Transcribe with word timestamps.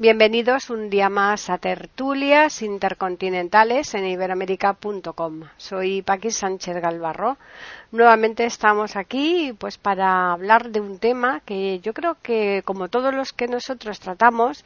Bienvenidos 0.00 0.70
un 0.70 0.88
día 0.88 1.10
más 1.10 1.50
a 1.50 1.58
Tertulias 1.58 2.62
Intercontinentales 2.62 3.92
en 3.92 4.06
iberoamérica.com. 4.06 5.42
Soy 5.58 6.00
Paqui 6.00 6.30
Sánchez 6.30 6.80
Galvarro. 6.80 7.36
Nuevamente 7.92 8.46
estamos 8.46 8.96
aquí 8.96 9.54
pues 9.58 9.76
para 9.76 10.32
hablar 10.32 10.70
de 10.70 10.80
un 10.80 10.98
tema 10.98 11.40
que 11.40 11.80
yo 11.80 11.92
creo 11.92 12.16
que 12.22 12.62
como 12.64 12.88
todos 12.88 13.12
los 13.12 13.34
que 13.34 13.46
nosotros 13.46 14.00
tratamos 14.00 14.64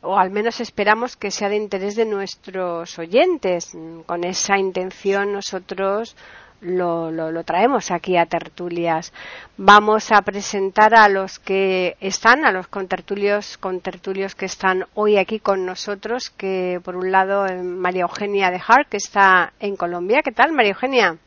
o 0.00 0.18
al 0.18 0.30
menos 0.30 0.58
esperamos 0.58 1.16
que 1.16 1.30
sea 1.30 1.48
de 1.48 1.58
interés 1.58 1.94
de 1.94 2.04
nuestros 2.04 2.98
oyentes. 2.98 3.70
Con 4.04 4.24
esa 4.24 4.58
intención 4.58 5.32
nosotros 5.32 6.16
lo, 6.60 7.10
lo, 7.10 7.44
traemos 7.44 7.90
aquí 7.90 8.16
a 8.16 8.26
tertulias. 8.26 9.12
Vamos 9.56 10.10
a 10.10 10.22
presentar 10.22 10.94
a 10.94 11.08
los 11.08 11.38
que 11.38 11.96
están, 12.00 12.44
a 12.44 12.52
los 12.52 12.68
contertulios, 12.68 13.58
contertulios 13.58 14.34
que 14.34 14.46
están 14.46 14.86
hoy 14.94 15.16
aquí 15.18 15.38
con 15.38 15.66
nosotros, 15.66 16.30
que 16.30 16.80
por 16.84 16.96
un 16.96 17.12
lado 17.12 17.46
eh, 17.46 17.62
María 17.62 18.02
Eugenia 18.02 18.50
de 18.50 18.60
Hart, 18.66 18.88
que 18.88 18.96
está 18.96 19.52
en 19.60 19.76
Colombia. 19.76 20.22
¿Qué 20.22 20.32
tal, 20.32 20.52
María 20.52 20.72
Eugenia? 20.72 21.18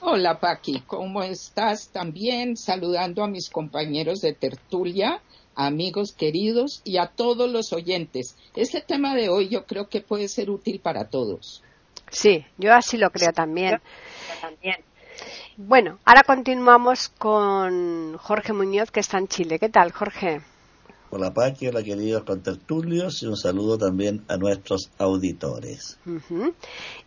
Hola, 0.00 0.38
Paqui, 0.40 0.82
¿cómo 0.86 1.22
estás? 1.22 1.88
También 1.88 2.56
saludando 2.56 3.22
a 3.22 3.28
mis 3.28 3.50
compañeros 3.50 4.20
de 4.20 4.32
tertulia, 4.32 5.20
amigos 5.54 6.12
queridos 6.12 6.80
y 6.84 6.96
a 6.96 7.08
todos 7.08 7.50
los 7.50 7.72
oyentes. 7.74 8.34
Este 8.56 8.80
tema 8.80 9.14
de 9.14 9.28
hoy 9.28 9.48
yo 9.48 9.66
creo 9.66 9.88
que 9.88 10.00
puede 10.00 10.28
ser 10.28 10.48
útil 10.50 10.80
para 10.80 11.08
todos. 11.08 11.62
Sí, 12.10 12.44
yo 12.56 12.74
así 12.74 12.96
lo 12.96 13.10
creo 13.10 13.32
también 13.32 13.80
también. 14.40 14.76
Bueno, 15.56 15.98
ahora 16.04 16.22
continuamos 16.22 17.08
con 17.08 18.16
Jorge 18.18 18.52
Muñoz, 18.52 18.90
que 18.90 19.00
está 19.00 19.18
en 19.18 19.28
Chile. 19.28 19.58
¿Qué 19.58 19.68
tal, 19.68 19.92
Jorge? 19.92 20.40
Hola, 21.10 21.34
Paqui, 21.34 21.66
hola, 21.66 21.82
queridos 21.82 22.22
contertulios, 22.22 23.22
y 23.22 23.26
un 23.26 23.36
saludo 23.36 23.76
también 23.76 24.24
a 24.28 24.36
nuestros 24.36 24.90
auditores. 24.96 25.98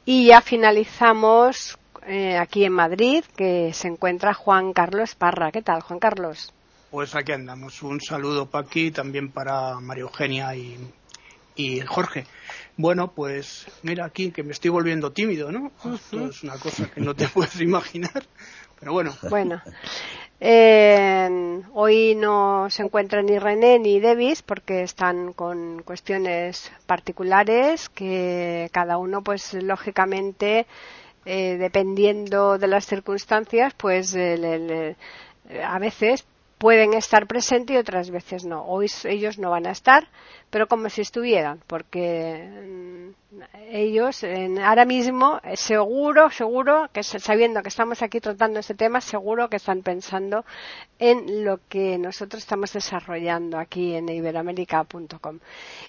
Y 0.05 0.27
ya 0.27 0.41
finalizamos 0.41 1.77
eh, 2.05 2.37
aquí 2.37 2.65
en 2.65 2.73
Madrid, 2.73 3.23
que 3.37 3.71
se 3.73 3.87
encuentra 3.87 4.33
Juan 4.33 4.73
Carlos 4.73 5.15
Parra. 5.15 5.51
¿Qué 5.51 5.61
tal, 5.61 5.81
Juan 5.81 5.99
Carlos? 5.99 6.51
Pues 6.91 7.15
aquí 7.15 7.31
andamos. 7.31 7.81
Un 7.81 8.01
saludo, 8.01 8.45
Paqui, 8.45 8.91
también 8.91 9.31
para 9.31 9.79
María 9.79 10.03
Eugenia 10.03 10.53
y, 10.55 10.77
y 11.55 11.81
Jorge. 11.81 12.25
Bueno, 12.77 13.11
pues 13.11 13.67
mira 13.83 14.05
aquí 14.05 14.31
que 14.31 14.43
me 14.43 14.51
estoy 14.51 14.71
volviendo 14.71 15.11
tímido, 15.11 15.51
¿no? 15.51 15.71
Esto 15.93 16.27
es 16.27 16.43
una 16.43 16.57
cosa 16.57 16.89
que 16.89 17.01
no 17.01 17.15
te 17.15 17.27
puedes 17.33 17.59
imaginar, 17.61 18.23
pero 18.79 18.93
bueno. 18.93 19.13
Bueno, 19.29 19.61
eh, 20.39 21.61
hoy 21.73 22.15
no 22.15 22.67
se 22.69 22.83
encuentran 22.83 23.27
ni 23.27 23.37
René 23.37 23.79
ni 23.79 23.99
Davis 23.99 24.41
porque 24.41 24.83
están 24.83 25.33
con 25.33 25.83
cuestiones 25.83 26.71
particulares 26.87 27.89
que 27.89 28.69
cada 28.71 28.97
uno, 28.97 29.21
pues 29.21 29.53
lógicamente, 29.53 30.65
eh, 31.25 31.57
dependiendo 31.59 32.57
de 32.57 32.67
las 32.67 32.87
circunstancias, 32.87 33.73
pues 33.77 34.15
a 34.15 35.79
veces 35.79 36.25
pueden 36.63 36.93
estar 36.93 37.27
presentes 37.27 37.75
y 37.75 37.77
otras 37.77 38.09
veces 38.09 38.45
no. 38.45 38.63
Hoy 38.63 38.89
ellos 39.03 39.37
no 39.37 39.49
van 39.49 39.67
a 39.67 39.71
estar, 39.71 40.07
pero 40.49 40.65
como 40.65 40.89
si 40.89 41.01
estuvieran, 41.01 41.59
porque 41.67 43.11
mm, 43.11 43.43
ellos 43.67 44.23
ahora 44.63 44.85
mismo 44.85 45.41
eh, 45.43 45.57
seguro, 45.57 46.29
seguro, 46.29 46.87
que 46.93 47.03
sabiendo 47.03 47.61
que 47.61 47.67
estamos 47.67 48.01
aquí 48.01 48.21
tratando 48.21 48.61
este 48.61 48.75
tema, 48.75 49.01
seguro 49.01 49.49
que 49.49 49.57
están 49.57 49.81
pensando 49.81 50.45
en 50.99 51.43
lo 51.43 51.59
que 51.67 51.97
nosotros 51.97 52.41
estamos 52.41 52.71
desarrollando 52.71 53.59
aquí 53.59 53.95
en 53.95 54.07
iberoamérica.com. 54.07 55.39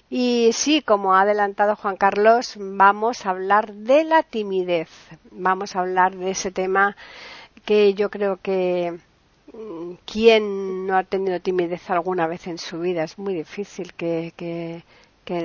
Y 0.09 0.49
sí, 0.51 0.81
como 0.81 1.15
ha 1.15 1.21
adelantado 1.21 1.77
Juan 1.77 1.95
Carlos, 1.95 2.55
vamos 2.57 3.25
a 3.25 3.29
hablar 3.29 3.71
de 3.71 4.03
la 4.03 4.23
timidez. 4.23 4.89
Vamos 5.31 5.73
a 5.77 5.79
hablar 5.79 6.17
de 6.17 6.31
ese 6.31 6.51
tema 6.51 6.97
que 7.63 7.93
yo 7.93 8.09
creo 8.09 8.41
que 8.41 8.99
¿Quién 10.05 10.85
no 10.85 10.97
ha 10.97 11.03
tenido 11.03 11.39
timidez 11.39 11.89
alguna 11.89 12.27
vez 12.27 12.47
en 12.47 12.57
su 12.57 12.79
vida? 12.79 13.03
Es 13.03 13.17
muy 13.17 13.33
difícil 13.33 13.93
que, 13.93 14.33
que, 14.35 14.83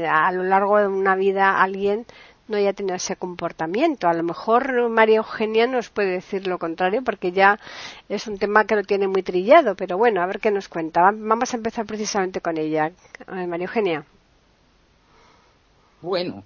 a 0.06 0.32
lo 0.32 0.42
largo 0.42 0.78
de 0.78 0.88
una 0.88 1.14
vida 1.14 1.62
alguien 1.62 2.06
no 2.48 2.56
haya 2.56 2.72
tenido 2.72 2.96
ese 2.96 3.14
comportamiento. 3.14 4.08
A 4.08 4.14
lo 4.14 4.24
mejor 4.24 4.90
María 4.90 5.18
Eugenia 5.18 5.66
nos 5.68 5.90
puede 5.90 6.10
decir 6.10 6.48
lo 6.48 6.58
contrario 6.58 7.02
porque 7.04 7.30
ya 7.30 7.60
es 8.08 8.26
un 8.26 8.38
tema 8.38 8.64
que 8.64 8.74
lo 8.74 8.82
tiene 8.82 9.06
muy 9.06 9.22
trillado, 9.22 9.76
pero 9.76 9.96
bueno, 9.96 10.20
a 10.22 10.26
ver 10.26 10.40
qué 10.40 10.50
nos 10.50 10.68
cuenta. 10.68 11.02
Vamos 11.02 11.54
a 11.54 11.56
empezar 11.56 11.86
precisamente 11.86 12.40
con 12.40 12.58
ella. 12.58 12.90
María 13.28 13.66
Eugenia. 13.66 14.04
Bueno, 16.02 16.42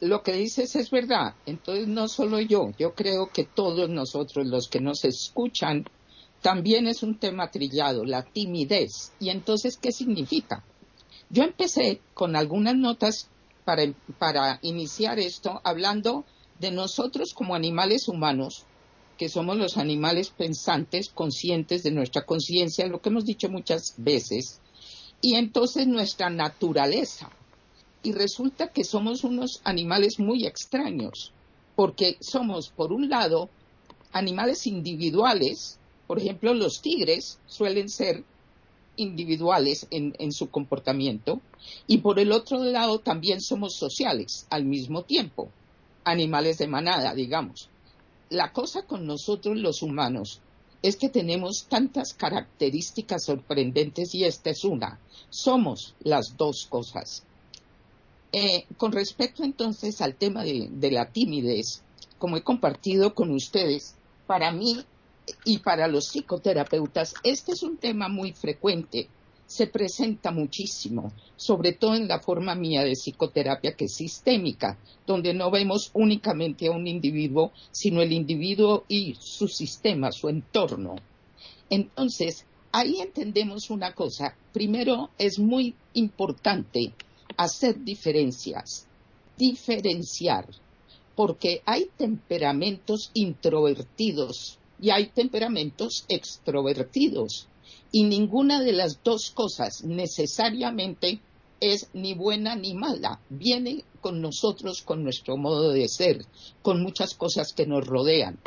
lo 0.00 0.22
que 0.22 0.34
dices 0.34 0.76
es 0.76 0.90
verdad. 0.90 1.34
Entonces 1.46 1.88
no 1.88 2.06
solo 2.06 2.40
yo, 2.40 2.70
yo 2.78 2.94
creo 2.94 3.28
que 3.32 3.44
todos 3.44 3.88
nosotros 3.88 4.46
los 4.46 4.68
que 4.68 4.80
nos 4.80 5.04
escuchan 5.04 5.84
también 6.42 6.86
es 6.86 7.02
un 7.02 7.18
tema 7.18 7.50
trillado, 7.50 8.04
la 8.04 8.22
timidez. 8.22 9.12
¿Y 9.18 9.30
entonces 9.30 9.76
qué 9.76 9.92
significa? 9.92 10.64
Yo 11.30 11.42
empecé 11.42 12.00
con 12.14 12.36
algunas 12.36 12.76
notas 12.76 13.28
para, 13.64 13.82
para 14.18 14.58
iniciar 14.62 15.18
esto 15.18 15.60
hablando 15.64 16.24
de 16.58 16.70
nosotros 16.70 17.34
como 17.34 17.54
animales 17.54 18.08
humanos, 18.08 18.64
que 19.16 19.28
somos 19.28 19.56
los 19.56 19.76
animales 19.76 20.30
pensantes, 20.30 21.08
conscientes 21.08 21.82
de 21.82 21.90
nuestra 21.90 22.24
conciencia, 22.24 22.86
lo 22.86 23.00
que 23.00 23.08
hemos 23.08 23.24
dicho 23.24 23.48
muchas 23.48 23.94
veces, 23.96 24.60
y 25.20 25.34
entonces 25.34 25.86
nuestra 25.86 26.30
naturaleza. 26.30 27.30
Y 28.02 28.12
resulta 28.12 28.68
que 28.68 28.84
somos 28.84 29.24
unos 29.24 29.60
animales 29.64 30.20
muy 30.20 30.46
extraños, 30.46 31.32
porque 31.74 32.16
somos, 32.20 32.70
por 32.70 32.92
un 32.92 33.08
lado, 33.08 33.50
animales 34.12 34.66
individuales, 34.66 35.78
por 36.08 36.18
ejemplo, 36.18 36.54
los 36.54 36.80
tigres 36.80 37.38
suelen 37.46 37.90
ser 37.90 38.24
individuales 38.96 39.86
en, 39.90 40.32
su 40.32 40.50
comportamiento 40.50 41.40
y 41.86 41.98
por 41.98 42.18
el 42.18 42.32
otro 42.32 42.64
lado 42.64 42.98
también 42.98 43.42
somos 43.42 43.74
sociales 43.74 44.46
al 44.48 44.64
mismo 44.64 45.02
tiempo, 45.02 45.50
animales 46.04 46.56
de 46.56 46.66
manada, 46.66 47.14
digamos. 47.14 47.68
La 48.30 48.52
cosa 48.52 48.86
con 48.86 49.06
nosotros 49.06 49.58
los 49.58 49.82
humanos 49.82 50.40
es 50.82 50.96
que 50.96 51.10
tenemos 51.10 51.66
tantas 51.68 52.14
características 52.14 53.26
sorprendentes 53.26 54.14
y 54.14 54.24
esta 54.24 54.48
es 54.48 54.64
una. 54.64 54.98
Somos 55.28 55.94
las 56.00 56.38
dos 56.38 56.66
cosas. 56.70 57.22
Eh, 58.32 58.64
con 58.78 58.92
respecto 58.92 59.44
entonces 59.44 60.00
al 60.00 60.14
tema 60.14 60.42
de 60.42 60.90
la 60.90 61.12
timidez, 61.12 61.82
como 62.18 62.38
he 62.38 62.42
compartido 62.42 63.14
con 63.14 63.30
ustedes, 63.30 63.94
para 64.26 64.52
mí 64.52 64.84
y 65.44 65.58
para 65.58 65.88
los 65.88 66.08
psicoterapeutas, 66.08 67.14
este 67.22 67.52
es 67.52 67.62
un 67.62 67.76
tema 67.76 68.08
muy 68.08 68.32
frecuente, 68.32 69.08
se 69.46 69.66
presenta 69.66 70.30
muchísimo, 70.30 71.12
sobre 71.36 71.72
todo 71.72 71.94
en 71.94 72.06
la 72.06 72.20
forma 72.20 72.54
mía 72.54 72.84
de 72.84 72.92
psicoterapia 72.94 73.74
que 73.74 73.86
es 73.86 73.94
sistémica, 73.94 74.78
donde 75.06 75.32
no 75.32 75.50
vemos 75.50 75.90
únicamente 75.94 76.66
a 76.66 76.72
un 76.72 76.86
individuo, 76.86 77.52
sino 77.70 78.02
el 78.02 78.12
individuo 78.12 78.84
y 78.88 79.16
su 79.18 79.48
sistema, 79.48 80.12
su 80.12 80.28
entorno. 80.28 80.96
Entonces, 81.70 82.44
ahí 82.72 83.00
entendemos 83.00 83.70
una 83.70 83.94
cosa. 83.94 84.36
Primero, 84.52 85.10
es 85.16 85.38
muy 85.38 85.74
importante 85.94 86.92
hacer 87.38 87.82
diferencias, 87.82 88.86
diferenciar, 89.38 90.46
porque 91.14 91.62
hay 91.64 91.88
temperamentos 91.96 93.10
introvertidos 93.14 94.58
y 94.80 94.90
hay 94.90 95.06
temperamentos 95.08 96.04
extrovertidos. 96.08 97.48
Y 97.90 98.04
ninguna 98.04 98.62
de 98.62 98.72
las 98.72 99.02
dos 99.02 99.30
cosas 99.30 99.82
necesariamente 99.84 101.20
es 101.60 101.88
ni 101.92 102.14
buena 102.14 102.54
ni 102.54 102.74
mala. 102.74 103.20
Viene 103.28 103.84
con 104.00 104.20
nosotros, 104.20 104.82
con 104.82 105.02
nuestro 105.02 105.36
modo 105.36 105.72
de 105.72 105.88
ser, 105.88 106.24
con 106.62 106.82
muchas 106.82 107.14
cosas 107.14 107.52
que 107.52 107.66
nos 107.66 107.86
rodean. 107.86 108.38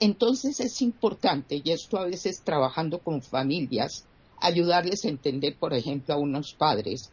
Entonces 0.00 0.60
es 0.60 0.82
importante, 0.82 1.60
y 1.64 1.70
esto 1.70 1.98
a 1.98 2.06
veces 2.06 2.42
trabajando 2.44 2.98
con 2.98 3.22
familias, 3.22 4.06
ayudarles 4.40 5.04
a 5.04 5.08
entender, 5.08 5.56
por 5.56 5.72
ejemplo, 5.72 6.14
a 6.14 6.18
unos 6.18 6.54
padres, 6.54 7.10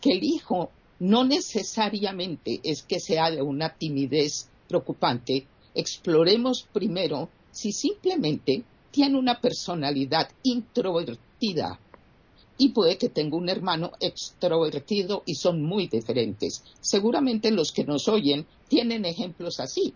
que 0.00 0.12
el 0.12 0.22
hijo 0.22 0.70
no 1.00 1.24
necesariamente 1.24 2.60
es 2.62 2.82
que 2.82 3.00
sea 3.00 3.30
de 3.30 3.42
una 3.42 3.74
timidez 3.74 4.48
preocupante. 4.68 5.46
Exploremos 5.74 6.66
primero 6.72 7.28
si 7.50 7.72
simplemente 7.72 8.64
tiene 8.90 9.18
una 9.18 9.40
personalidad 9.40 10.30
introvertida 10.42 11.78
y 12.58 12.70
puede 12.70 12.98
que 12.98 13.08
tenga 13.08 13.36
un 13.36 13.48
hermano 13.48 13.92
extrovertido 14.00 15.22
y 15.24 15.36
son 15.36 15.62
muy 15.62 15.86
diferentes. 15.86 16.64
Seguramente 16.80 17.52
los 17.52 17.70
que 17.70 17.84
nos 17.84 18.08
oyen 18.08 18.46
tienen 18.68 19.04
ejemplos 19.04 19.60
así. 19.60 19.94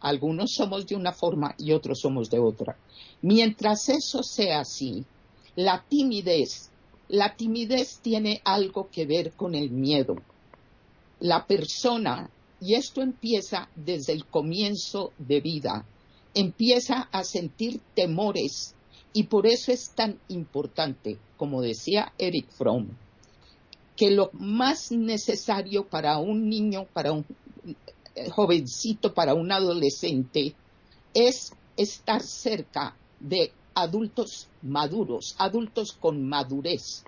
Algunos 0.00 0.52
somos 0.54 0.86
de 0.86 0.96
una 0.96 1.12
forma 1.12 1.54
y 1.58 1.70
otros 1.70 2.00
somos 2.00 2.28
de 2.28 2.40
otra. 2.40 2.76
Mientras 3.22 3.88
eso 3.88 4.24
sea 4.24 4.60
así, 4.60 5.04
la 5.54 5.84
timidez, 5.88 6.70
la 7.08 7.36
timidez 7.36 8.00
tiene 8.02 8.40
algo 8.44 8.88
que 8.90 9.06
ver 9.06 9.32
con 9.32 9.54
el 9.54 9.70
miedo. 9.70 10.16
La 11.20 11.46
persona, 11.46 12.30
y 12.60 12.74
esto 12.74 13.00
empieza 13.00 13.68
desde 13.76 14.12
el 14.12 14.26
comienzo 14.26 15.12
de 15.18 15.40
vida, 15.40 15.86
empieza 16.34 17.08
a 17.12 17.24
sentir 17.24 17.80
temores. 17.94 18.74
Y 19.12 19.24
por 19.24 19.46
eso 19.46 19.72
es 19.72 19.90
tan 19.90 20.18
importante, 20.28 21.18
como 21.36 21.60
decía 21.60 22.12
Eric 22.18 22.50
Fromm, 22.50 22.88
que 23.96 24.10
lo 24.10 24.30
más 24.32 24.90
necesario 24.90 25.86
para 25.86 26.16
un 26.18 26.48
niño, 26.48 26.86
para 26.92 27.12
un 27.12 27.26
jovencito, 28.30 29.12
para 29.12 29.34
un 29.34 29.52
adolescente, 29.52 30.54
es 31.14 31.52
estar 31.76 32.22
cerca 32.22 32.96
de 33.20 33.52
adultos 33.74 34.48
maduros, 34.62 35.34
adultos 35.38 35.92
con 35.92 36.26
madurez, 36.26 37.04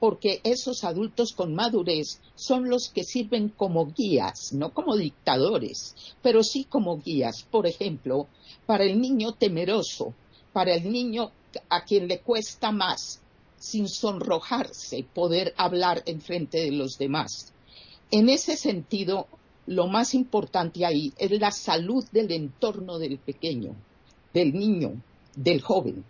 porque 0.00 0.40
esos 0.44 0.82
adultos 0.82 1.34
con 1.34 1.54
madurez 1.54 2.20
son 2.34 2.70
los 2.70 2.88
que 2.88 3.04
sirven 3.04 3.50
como 3.50 3.92
guías, 3.92 4.54
no 4.54 4.72
como 4.72 4.96
dictadores, 4.96 5.94
pero 6.22 6.42
sí 6.42 6.64
como 6.64 6.98
guías. 7.00 7.42
Por 7.42 7.66
ejemplo, 7.66 8.26
para 8.64 8.84
el 8.84 8.98
niño 8.98 9.32
temeroso, 9.32 10.14
para 10.54 10.74
el 10.74 10.90
niño 10.90 11.30
a 11.68 11.84
quien 11.84 12.08
le 12.08 12.20
cuesta 12.20 12.72
más, 12.72 13.20
sin 13.58 13.88
sonrojarse, 13.88 15.04
poder 15.14 15.52
hablar 15.58 16.02
en 16.06 16.22
frente 16.22 16.58
de 16.62 16.72
los 16.72 16.96
demás. 16.96 17.52
En 18.10 18.30
ese 18.30 18.56
sentido, 18.56 19.26
lo 19.66 19.86
más 19.86 20.14
importante 20.14 20.86
ahí 20.86 21.12
es 21.18 21.30
la 21.32 21.50
salud 21.50 22.04
del 22.10 22.32
entorno 22.32 22.98
del 22.98 23.18
pequeño, 23.18 23.76
del 24.32 24.54
niño, 24.54 24.94
del 25.36 25.60
joven. 25.60 26.04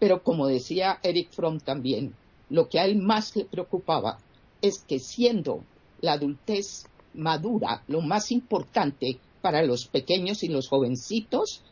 Pero 0.00 0.24
como 0.24 0.48
decía 0.48 0.98
Eric 1.04 1.30
Fromm 1.30 1.60
también, 1.60 2.14
lo 2.50 2.68
que 2.68 2.78
a 2.78 2.84
él 2.84 2.96
más 2.96 3.34
le 3.36 3.44
preocupaba 3.44 4.18
es 4.62 4.78
que 4.78 4.98
siendo 4.98 5.64
la 6.00 6.12
adultez 6.12 6.86
madura 7.14 7.82
lo 7.88 8.00
más 8.00 8.30
importante 8.30 9.18
para 9.40 9.62
los 9.62 9.86
pequeños 9.86 10.42
y 10.42 10.48
los 10.48 10.68
jovencitos, 10.68 11.62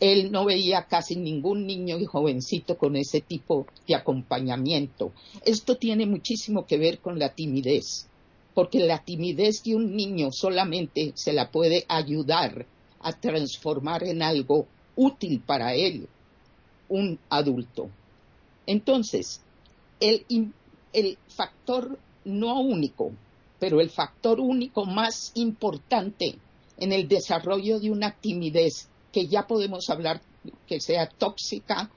él 0.00 0.32
no 0.32 0.44
veía 0.46 0.86
casi 0.86 1.16
ningún 1.16 1.66
niño 1.66 1.98
y 1.98 2.06
jovencito 2.06 2.78
con 2.78 2.96
ese 2.96 3.20
tipo 3.20 3.66
de 3.86 3.94
acompañamiento. 3.94 5.12
Esto 5.44 5.76
tiene 5.76 6.06
muchísimo 6.06 6.66
que 6.66 6.78
ver 6.78 7.00
con 7.00 7.18
la 7.18 7.34
timidez 7.34 8.10
porque 8.54 8.80
la 8.80 9.02
timidez 9.04 9.62
de 9.62 9.74
un 9.74 9.94
niño 9.94 10.32
solamente 10.32 11.12
se 11.14 11.32
la 11.32 11.50
puede 11.50 11.84
ayudar 11.88 12.66
a 13.00 13.12
transformar 13.12 14.04
en 14.04 14.22
algo 14.22 14.66
útil 14.96 15.40
para 15.40 15.74
él, 15.74 16.08
un 16.88 17.18
adulto. 17.28 17.88
Entonces, 18.66 19.40
el, 20.00 21.18
factor 21.28 21.98
no 22.24 22.60
único, 22.60 23.12
pero 23.58 23.80
el 23.80 23.90
factor 23.90 24.40
único 24.40 24.86
más 24.86 25.32
importante 25.34 26.36
en 26.78 26.92
el 26.92 27.06
desarrollo 27.06 27.78
de 27.78 27.90
una 27.90 28.12
timidez 28.12 28.88
que 29.12 29.26
ya 29.26 29.46
podemos 29.46 29.90
hablar 29.90 30.22
que 30.66 30.80
sea 30.80 31.08
tóxica 31.08 31.90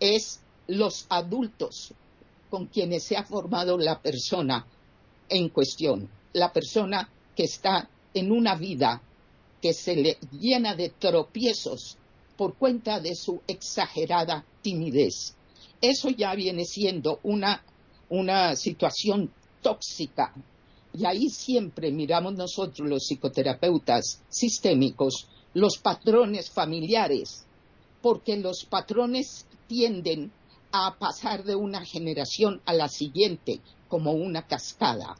es 0.00 0.40
los 0.66 1.06
adultos 1.10 1.92
con 2.48 2.66
quienes 2.66 3.04
se 3.04 3.16
ha 3.16 3.24
formado 3.24 3.76
la 3.78 4.00
persona 4.00 4.66
en 5.28 5.48
cuestión, 5.48 6.08
la 6.32 6.52
persona 6.52 7.08
que 7.36 7.44
está 7.44 7.88
en 8.14 8.32
una 8.32 8.54
vida 8.54 9.02
que 9.60 9.72
se 9.72 9.96
le 9.96 10.18
llena 10.32 10.74
de 10.74 10.90
tropiezos 10.90 11.96
por 12.36 12.54
cuenta 12.54 13.00
de 13.00 13.14
su 13.14 13.40
exagerada 13.46 14.44
timidez. 14.62 15.34
Eso 15.80 16.08
ya 16.10 16.34
viene 16.34 16.64
siendo 16.64 17.20
una, 17.22 17.64
una 18.08 18.56
situación 18.56 19.30
tóxica. 19.62 20.34
Y 20.94 21.04
ahí 21.06 21.28
siempre 21.30 21.90
miramos 21.90 22.34
nosotros 22.34 22.88
los 22.88 23.06
psicoterapeutas 23.06 24.22
sistémicos 24.28 25.28
los 25.54 25.78
patrones 25.78 26.50
familiares, 26.50 27.44
porque 28.00 28.36
los 28.36 28.64
patrones 28.64 29.46
tienden 29.66 30.32
a 30.72 30.96
pasar 30.98 31.44
de 31.44 31.54
una 31.54 31.84
generación 31.84 32.62
a 32.64 32.72
la 32.72 32.88
siguiente 32.88 33.60
como 33.88 34.12
una 34.12 34.46
cascada. 34.46 35.16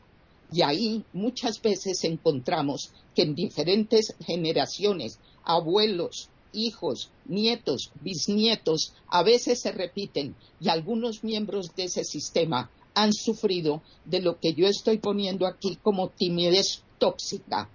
Y 0.50 0.62
ahí 0.62 1.04
muchas 1.12 1.60
veces 1.60 2.04
encontramos 2.04 2.92
que 3.14 3.22
en 3.22 3.34
diferentes 3.34 4.14
generaciones, 4.24 5.18
abuelos, 5.44 6.28
hijos, 6.52 7.10
nietos, 7.24 7.90
bisnietos, 8.00 8.94
a 9.08 9.22
veces 9.22 9.60
se 9.60 9.72
repiten 9.72 10.34
y 10.60 10.68
algunos 10.68 11.24
miembros 11.24 11.74
de 11.74 11.84
ese 11.84 12.04
sistema 12.04 12.70
han 12.94 13.12
sufrido 13.12 13.82
de 14.04 14.20
lo 14.20 14.38
que 14.38 14.54
yo 14.54 14.66
estoy 14.66 14.98
poniendo 14.98 15.46
aquí 15.46 15.78
como 15.82 16.08
timidez 16.08 16.82
tóxica. 16.98 17.68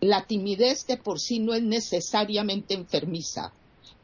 La 0.00 0.26
timidez 0.26 0.86
de 0.86 0.96
por 0.96 1.20
sí 1.20 1.38
no 1.38 1.54
es 1.54 1.62
necesariamente 1.62 2.74
enfermiza, 2.74 3.52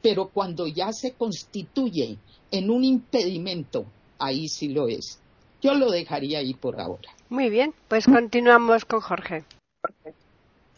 pero 0.02 0.28
cuando 0.28 0.66
ya 0.66 0.93
se 0.93 1.12
constituye 1.12 2.19
en 2.50 2.70
un 2.70 2.84
impedimento, 2.84 3.84
ahí 4.19 4.49
sí 4.49 4.69
lo 4.69 4.88
es. 4.88 5.19
Yo 5.62 5.75
lo 5.75 5.90
dejaría 5.90 6.40
ahí 6.40 6.55
por 6.55 6.81
ahora. 6.81 7.11
Muy 7.31 7.49
bien, 7.49 7.72
pues 7.88 8.05
continuamos 8.05 8.84
con 8.84 9.00
Jorge. 9.00 9.44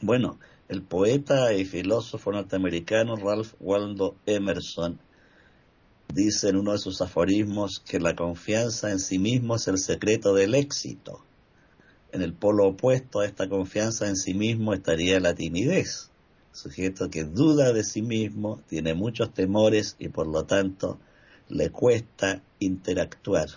Bueno, 0.00 0.38
el 0.69 0.83
poeta 0.83 1.53
y 1.53 1.65
filósofo 1.65 2.33
norteamericano 2.33 3.17
Ralph 3.17 3.55
Waldo 3.61 4.17
Emerson 4.27 4.99
dice 6.13 6.49
en 6.49 6.57
uno 6.57 6.73
de 6.73 6.79
sus 6.79 7.01
aforismos 7.01 7.81
que 7.81 8.01
la 8.01 8.17
confianza 8.17 8.91
en 8.91 8.99
sí 8.99 9.19
mismo 9.19 9.57
es 9.57 9.69
el 9.69 9.79
secreto 9.79 10.35
del 10.35 10.55
éxito. 10.55 11.25
En 12.12 12.23
el 12.23 12.33
polo 12.33 12.67
opuesto 12.67 13.21
a 13.21 13.26
esta 13.26 13.49
confianza 13.49 14.09
en 14.09 14.17
sí 14.17 14.35
mismo 14.35 14.73
estaría 14.73 15.21
la 15.21 15.35
timidez, 15.35 16.11
sujeto 16.52 17.11
que 17.11 17.25
duda 17.25 17.73
de 17.73 17.85
sí 17.85 18.02
mismo, 18.02 18.62
tiene 18.69 18.95
muchos 18.95 19.35
temores 19.35 19.97
y 19.99 20.09
por 20.09 20.26
lo 20.26 20.45
tanto 20.45 20.99
le 21.49 21.71
cuesta 21.71 22.43
interactuar. 22.59 23.49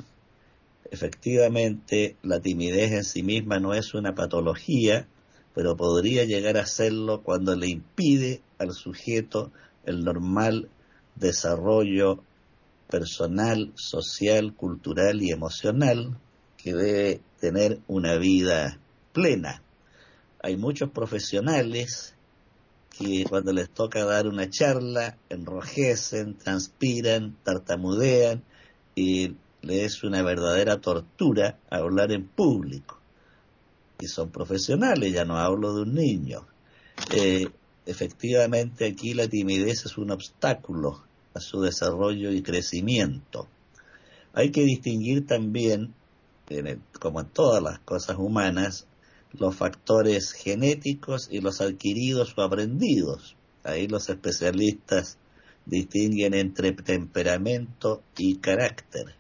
Efectivamente, 0.92 2.18
la 2.24 2.40
timidez 2.40 2.92
en 2.92 3.04
sí 3.04 3.24
misma 3.24 3.60
no 3.60 3.74
es 3.74 3.94
una 3.94 4.16
patología, 4.16 5.08
pero 5.54 5.76
podría 5.76 6.26
llegar 6.26 6.58
a 6.58 6.66
serlo 6.66 7.22
cuando 7.22 7.56
le 7.56 7.68
impide 7.68 8.42
al 8.58 8.74
sujeto 8.74 9.52
el 9.86 10.04
normal 10.04 10.70
desarrollo 11.16 12.24
personal, 12.90 13.72
social, 13.76 14.54
cultural 14.56 15.22
y 15.22 15.32
emocional 15.32 16.18
que 16.58 16.74
debe 16.74 17.22
tener 17.40 17.80
una 17.88 18.18
vida 18.18 18.80
plena. 19.14 19.62
Hay 20.42 20.58
muchos 20.58 20.90
profesionales 20.90 22.16
que 22.98 23.24
cuando 23.30 23.54
les 23.54 23.70
toca 23.70 24.04
dar 24.06 24.28
una 24.28 24.50
charla 24.50 25.18
enrojecen, 25.30 26.38
transpiran, 26.38 27.36
tartamudean 27.44 28.44
y 28.96 29.36
le 29.62 29.86
es 29.86 30.04
una 30.04 30.22
verdadera 30.24 30.82
tortura 30.82 31.60
hablar 31.70 32.12
en 32.12 32.28
público. 32.28 32.99
Y 34.00 34.08
son 34.08 34.30
profesionales, 34.32 35.14
ya 35.14 35.26
no 35.26 35.38
hablo 35.38 35.74
de 35.74 35.82
un 35.82 35.94
niño. 35.94 36.48
Eh, 37.12 37.48
efectivamente 37.86 38.86
aquí 38.86 39.14
la 39.14 39.28
timidez 39.28 39.86
es 39.86 39.98
un 39.98 40.12
obstáculo 40.12 41.04
a 41.34 41.40
su 41.40 41.62
desarrollo 41.62 42.32
y 42.32 42.42
crecimiento. 42.42 43.48
Hay 44.34 44.52
que 44.52 44.62
distinguir 44.62 45.26
también, 45.28 45.94
como 47.00 47.22
en 47.22 47.28
todas 47.28 47.62
las 47.62 47.80
cosas 47.80 48.18
humanas, 48.18 48.88
los 49.34 49.56
factores 49.56 50.32
genéticos 50.32 51.28
y 51.32 51.42
los 51.42 51.62
adquiridos 51.62 52.34
o 52.38 52.42
aprendidos. 52.42 53.36
Ahí 53.64 53.88
los 53.88 54.10
especialistas 54.10 55.18
distinguen 55.66 56.34
entre 56.34 56.72
temperamento 56.72 58.02
y 58.18 58.38
carácter. 58.38 59.16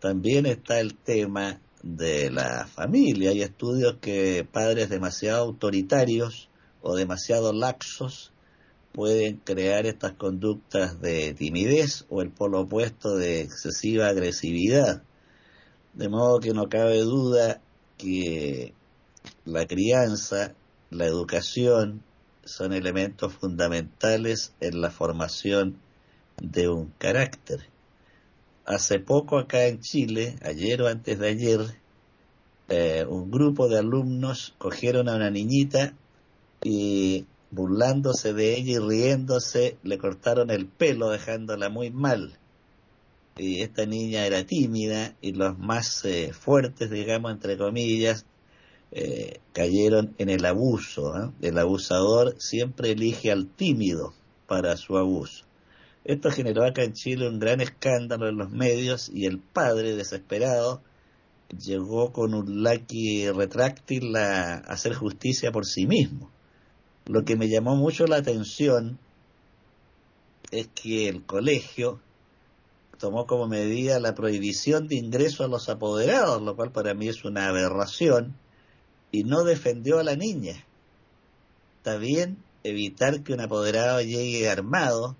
También 0.00 0.46
está 0.46 0.80
el 0.80 0.94
tema 0.94 1.60
de 1.94 2.30
la 2.30 2.66
familia. 2.66 3.30
Hay 3.30 3.42
estudios 3.42 3.96
que 4.00 4.46
padres 4.50 4.88
demasiado 4.88 5.44
autoritarios 5.44 6.48
o 6.82 6.96
demasiado 6.96 7.52
laxos 7.52 8.32
pueden 8.92 9.36
crear 9.36 9.86
estas 9.86 10.12
conductas 10.12 11.00
de 11.00 11.34
timidez 11.34 12.06
o 12.08 12.22
el 12.22 12.30
polo 12.30 12.62
opuesto 12.62 13.16
de 13.16 13.42
excesiva 13.42 14.08
agresividad. 14.08 15.02
De 15.94 16.08
modo 16.08 16.40
que 16.40 16.52
no 16.52 16.68
cabe 16.68 17.00
duda 17.02 17.60
que 17.98 18.74
la 19.44 19.66
crianza, 19.66 20.54
la 20.90 21.06
educación 21.06 22.02
son 22.44 22.72
elementos 22.72 23.32
fundamentales 23.32 24.54
en 24.60 24.80
la 24.80 24.90
formación 24.90 25.78
de 26.40 26.68
un 26.68 26.92
carácter. 26.98 27.75
Hace 28.66 28.98
poco 28.98 29.38
acá 29.38 29.68
en 29.68 29.78
Chile, 29.78 30.34
ayer 30.42 30.82
o 30.82 30.88
antes 30.88 31.20
de 31.20 31.28
ayer, 31.28 31.60
eh, 32.68 33.06
un 33.08 33.30
grupo 33.30 33.68
de 33.68 33.78
alumnos 33.78 34.56
cogieron 34.58 35.08
a 35.08 35.14
una 35.14 35.30
niñita 35.30 35.94
y 36.64 37.26
burlándose 37.52 38.32
de 38.32 38.56
ella 38.56 38.72
y 38.72 38.78
riéndose, 38.80 39.78
le 39.84 39.98
cortaron 39.98 40.50
el 40.50 40.66
pelo 40.66 41.10
dejándola 41.10 41.68
muy 41.68 41.92
mal. 41.92 42.40
Y 43.36 43.60
esta 43.60 43.86
niña 43.86 44.26
era 44.26 44.44
tímida 44.44 45.14
y 45.20 45.32
los 45.32 45.56
más 45.56 46.04
eh, 46.04 46.32
fuertes, 46.32 46.90
digamos, 46.90 47.30
entre 47.30 47.56
comillas, 47.56 48.26
eh, 48.90 49.38
cayeron 49.52 50.16
en 50.18 50.28
el 50.28 50.44
abuso. 50.44 51.32
El 51.40 51.58
abusador 51.58 52.34
siempre 52.38 52.90
elige 52.90 53.30
al 53.30 53.46
tímido 53.46 54.12
para 54.48 54.76
su 54.76 54.98
abuso. 54.98 55.45
Esto 56.06 56.30
generó 56.30 56.64
acá 56.64 56.84
en 56.84 56.92
Chile 56.92 57.28
un 57.28 57.40
gran 57.40 57.60
escándalo 57.60 58.28
en 58.28 58.36
los 58.36 58.52
medios 58.52 59.10
y 59.12 59.26
el 59.26 59.40
padre, 59.40 59.96
desesperado, 59.96 60.80
llegó 61.58 62.12
con 62.12 62.32
un 62.32 62.62
lucky 62.62 63.28
retráctil 63.32 64.14
a 64.14 64.54
hacer 64.54 64.94
justicia 64.94 65.50
por 65.50 65.66
sí 65.66 65.84
mismo. 65.88 66.30
Lo 67.06 67.24
que 67.24 67.34
me 67.34 67.48
llamó 67.48 67.74
mucho 67.74 68.06
la 68.06 68.18
atención 68.18 69.00
es 70.52 70.68
que 70.68 71.08
el 71.08 71.24
colegio 71.26 72.00
tomó 73.00 73.26
como 73.26 73.48
medida 73.48 73.98
la 73.98 74.14
prohibición 74.14 74.86
de 74.86 74.94
ingreso 74.94 75.42
a 75.42 75.48
los 75.48 75.68
apoderados, 75.68 76.40
lo 76.40 76.54
cual 76.54 76.70
para 76.70 76.94
mí 76.94 77.08
es 77.08 77.24
una 77.24 77.48
aberración, 77.48 78.36
y 79.10 79.24
no 79.24 79.42
defendió 79.42 79.98
a 79.98 80.04
la 80.04 80.14
niña. 80.14 80.64
Está 81.78 81.96
bien 81.96 82.38
evitar 82.62 83.24
que 83.24 83.32
un 83.32 83.40
apoderado 83.40 84.00
llegue 84.02 84.48
armado, 84.48 85.16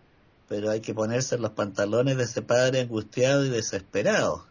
pero 0.48 0.70
hay 0.70 0.80
que 0.80 0.94
ponerse 0.94 1.38
los 1.38 1.52
pantalones 1.52 2.16
de 2.16 2.24
ese 2.24 2.42
padre 2.42 2.80
angustiado 2.80 3.44
y 3.44 3.48
desesperado. 3.48 4.46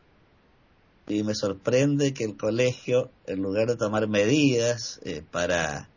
Y 1.07 1.23
me 1.23 1.35
sorprende 1.35 2.13
que 2.13 2.23
el 2.23 2.35
colegio, 2.35 3.11
en 3.27 3.41
lugar 3.41 3.67
de 3.67 3.75
tomar 3.75 4.07
medidas 4.07 4.99
eh, 5.03 5.21
para 5.29 5.89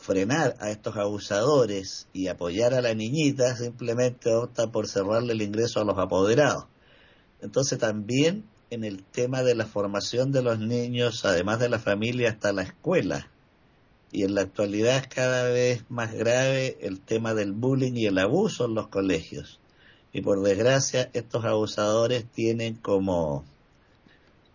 frenar 0.00 0.56
a 0.60 0.70
estos 0.70 0.96
abusadores 0.96 2.08
y 2.12 2.28
apoyar 2.28 2.72
a 2.72 2.80
la 2.80 2.94
niñita, 2.94 3.54
simplemente 3.56 4.32
opta 4.34 4.72
por 4.72 4.88
cerrarle 4.88 5.34
el 5.34 5.42
ingreso 5.42 5.80
a 5.80 5.84
los 5.84 5.98
apoderados. 5.98 6.64
Entonces 7.42 7.78
también 7.78 8.44
en 8.70 8.84
el 8.84 9.02
tema 9.02 9.42
de 9.42 9.54
la 9.54 9.66
formación 9.66 10.32
de 10.32 10.42
los 10.42 10.58
niños, 10.58 11.24
además 11.24 11.58
de 11.58 11.68
la 11.68 11.78
familia, 11.78 12.30
hasta 12.30 12.52
la 12.52 12.62
escuela. 12.62 13.28
Y 14.12 14.24
en 14.24 14.34
la 14.34 14.42
actualidad 14.42 14.96
es 14.96 15.06
cada 15.06 15.48
vez 15.48 15.84
más 15.88 16.12
grave 16.12 16.78
el 16.80 17.00
tema 17.00 17.34
del 17.34 17.52
bullying 17.52 17.94
y 17.94 18.06
el 18.06 18.18
abuso 18.18 18.64
en 18.64 18.74
los 18.74 18.88
colegios. 18.88 19.60
Y 20.12 20.22
por 20.22 20.42
desgracia, 20.42 21.10
estos 21.12 21.44
abusadores 21.44 22.24
tienen 22.24 22.74
como 22.74 23.44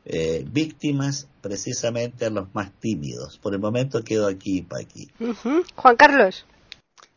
eh, 0.04 0.46
víctimas 0.52 1.28
precisamente 1.42 2.26
a 2.26 2.30
los 2.30 2.54
más 2.54 2.72
tímidos. 2.80 3.38
Por 3.38 3.54
el 3.54 3.60
momento 3.60 4.04
quedo 4.04 4.28
aquí, 4.28 4.62
Paqui. 4.62 5.10
Juan 5.76 5.96
Carlos. 5.96 6.46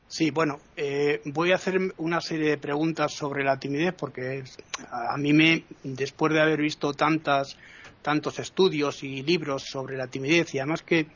Sí, 0.08 0.30
bueno, 0.30 0.58
eh, 0.74 1.20
voy 1.26 1.52
a 1.52 1.56
hacer 1.56 1.92
una 1.98 2.22
serie 2.22 2.48
de 2.48 2.56
preguntas 2.56 3.12
sobre 3.12 3.44
la 3.44 3.60
timidez 3.60 3.92
porque 3.92 4.42
a 4.90 5.18
mí 5.18 5.34
me, 5.34 5.64
después 5.82 6.32
de 6.32 6.40
haber 6.40 6.62
visto 6.62 6.94
tantas, 6.94 7.58
tantos 8.00 8.38
estudios 8.38 9.02
y 9.02 9.22
libros 9.22 9.64
sobre 9.64 9.98
la 9.98 10.06
timidez 10.06 10.54
y 10.54 10.60
además 10.60 10.82
que 10.82 11.08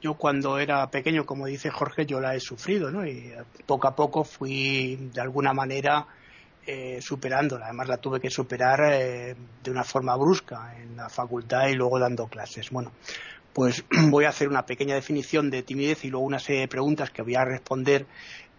yo 0.00 0.14
cuando 0.14 0.58
era 0.58 0.90
pequeño, 0.90 1.26
como 1.26 1.46
dice 1.46 1.70
Jorge, 1.70 2.06
yo 2.06 2.20
la 2.20 2.34
he 2.34 2.40
sufrido. 2.40 2.90
Y 3.04 3.32
poco 3.66 3.88
a 3.88 3.94
poco 3.94 4.24
fui 4.24 4.96
de 5.12 5.20
alguna 5.20 5.52
manera 5.52 6.06
eh, 6.66 7.00
superándola. 7.02 7.66
Además 7.66 7.88
la 7.88 7.96
tuve 7.98 8.20
que 8.20 8.30
superar 8.30 8.80
eh, 8.92 9.36
de 9.62 9.70
una 9.70 9.84
forma 9.84 10.16
brusca 10.16 10.74
en 10.78 10.96
la 10.96 11.08
facultad 11.08 11.68
y 11.68 11.74
luego 11.74 11.98
dando 11.98 12.28
clases. 12.28 12.70
Bueno, 12.70 12.92
pues 13.52 13.84
voy 14.08 14.24
a 14.24 14.30
hacer 14.30 14.48
una 14.48 14.64
pequeña 14.64 14.94
definición 14.94 15.50
de 15.50 15.62
timidez 15.62 16.04
y 16.04 16.10
luego 16.10 16.26
una 16.26 16.38
serie 16.38 16.62
de 16.62 16.68
preguntas 16.68 17.10
que 17.10 17.22
voy 17.22 17.34
a 17.34 17.44
responder 17.44 18.06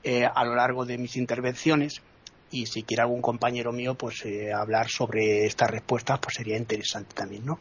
eh, 0.04 0.26
a 0.26 0.46
lo 0.46 0.56
largo 0.56 0.86
de 0.86 0.98
mis 0.98 1.16
intervenciones. 1.16 2.02
Y 2.51 2.65
si 2.65 2.84
quiere 2.84 3.01
algún 3.03 3.22
compañero 3.22 3.72
mío, 3.72 3.96
pues 3.96 4.24
hablar 4.53 4.89
sobre 4.89 5.46
estas 5.46 5.72
respuestas, 5.72 6.20
pues 6.20 6.36
sería 6.36 6.58
interesante 6.58 7.15
también, 7.15 7.46
¿no? 7.46 7.60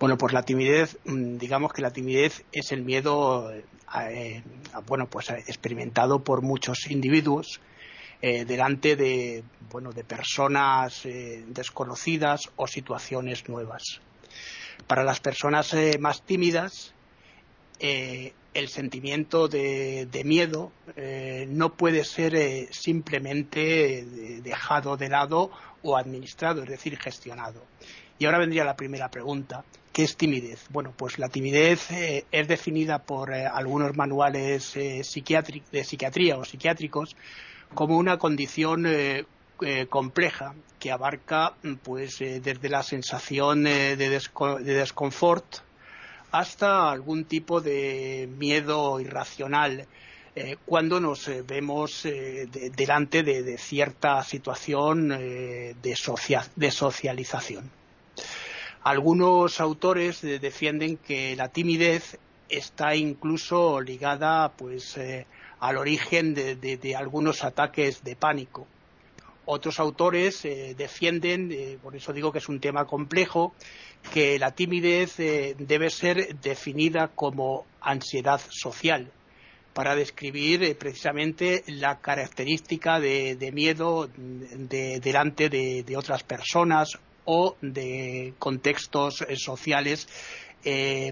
Bueno, 0.00 0.16
pues 0.16 0.32
la 0.32 0.42
timidez, 0.42 0.98
mm, 1.04 1.36
digamos 1.36 1.72
que 1.72 1.82
la 1.82 1.92
timidez 1.92 2.44
es 2.52 2.72
el 2.72 2.82
miedo, 2.82 3.52
bueno, 4.86 5.06
pues 5.06 5.30
experimentado 5.30 6.24
por 6.24 6.42
muchos 6.42 6.90
individuos 6.90 7.60
eh, 8.26 8.46
delante 8.46 8.96
de, 8.96 9.44
bueno, 9.70 9.92
de 9.92 10.02
personas 10.02 11.04
eh, 11.04 11.44
desconocidas 11.46 12.48
o 12.56 12.66
situaciones 12.66 13.50
nuevas. 13.50 14.00
Para 14.86 15.04
las 15.04 15.20
personas 15.20 15.74
eh, 15.74 15.98
más 15.98 16.22
tímidas, 16.22 16.94
el 18.54 18.68
sentimiento 18.68 19.48
de, 19.48 20.22
miedo 20.24 20.72
no 21.48 21.74
puede 21.74 22.04
ser 22.04 22.68
simplemente 22.72 24.04
dejado 24.42 24.96
de 24.96 25.08
lado 25.08 25.50
o 25.82 25.96
administrado, 25.96 26.62
es 26.62 26.68
decir, 26.68 26.96
gestionado. 26.98 27.62
Y 28.18 28.26
ahora 28.26 28.38
vendría 28.38 28.64
la 28.64 28.76
primera 28.76 29.10
pregunta. 29.10 29.64
¿Qué 29.92 30.04
es 30.04 30.16
timidez? 30.16 30.66
Bueno, 30.70 30.92
pues 30.96 31.18
la 31.18 31.28
timidez 31.28 31.88
es 31.90 32.48
definida 32.48 33.00
por 33.00 33.32
algunos 33.32 33.96
manuales 33.96 34.74
de 34.74 35.04
psiquiatría 35.04 36.38
o 36.38 36.44
psiquiátricos 36.44 37.16
como 37.74 37.98
una 37.98 38.18
condición 38.18 38.86
eh, 38.86 39.26
eh, 39.60 39.86
compleja 39.86 40.54
que 40.78 40.90
abarca 40.90 41.54
pues 41.82 42.20
eh, 42.20 42.40
desde 42.40 42.68
la 42.68 42.82
sensación 42.82 43.64
de, 43.64 43.96
desconfort 43.96 45.44
hasta 46.34 46.90
algún 46.90 47.26
tipo 47.26 47.60
de 47.60 48.28
miedo 48.38 48.98
irracional 48.98 49.86
cuando 50.66 50.98
nos 50.98 51.30
vemos 51.46 52.02
delante 52.02 53.22
de, 53.22 53.56
cierta 53.56 54.20
situación 54.24 55.10
de, 55.10 55.76
de, 56.56 56.70
socialización. 56.72 57.70
Algunos 58.82 59.60
autores 59.60 60.22
defienden 60.22 60.96
que 60.96 61.36
la 61.36 61.50
timidez 61.50 62.18
está 62.48 62.96
incluso 62.96 63.80
ligada 63.80 64.50
pues 64.56 64.98
al 65.60 65.76
origen 65.76 66.34
de, 66.34 66.96
algunos 66.98 67.44
ataques 67.44 68.02
de 68.02 68.16
pánico. 68.16 68.66
Otros 69.46 69.78
autores 69.78 70.44
eh, 70.44 70.74
defienden, 70.76 71.52
eh, 71.52 71.78
por 71.82 71.94
eso 71.94 72.12
digo 72.12 72.32
que 72.32 72.38
es 72.38 72.48
un 72.48 72.60
tema 72.60 72.86
complejo, 72.86 73.52
que 74.12 74.38
la 74.38 74.52
timidez 74.52 75.20
eh, 75.20 75.54
debe 75.58 75.90
ser 75.90 76.36
definida 76.40 77.08
como 77.08 77.66
ansiedad 77.80 78.40
social 78.48 79.12
para 79.74 79.96
describir 79.96 80.78
precisamente 80.78 81.62
la 81.66 81.98
característica 81.98 83.00
de, 83.00 83.50
miedo 83.52 84.08
delante 84.16 85.48
de, 85.48 85.96
otras 85.96 86.22
personas 86.22 86.96
o 87.24 87.56
de 87.60 88.34
contextos 88.38 89.24
sociales 89.34 90.06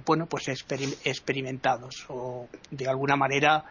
bueno 0.07 0.27
pues 0.27 0.47
experimentados 0.47 2.07
o 2.09 2.47
de 2.71 2.87
alguna 2.87 3.17
manera 3.17 3.65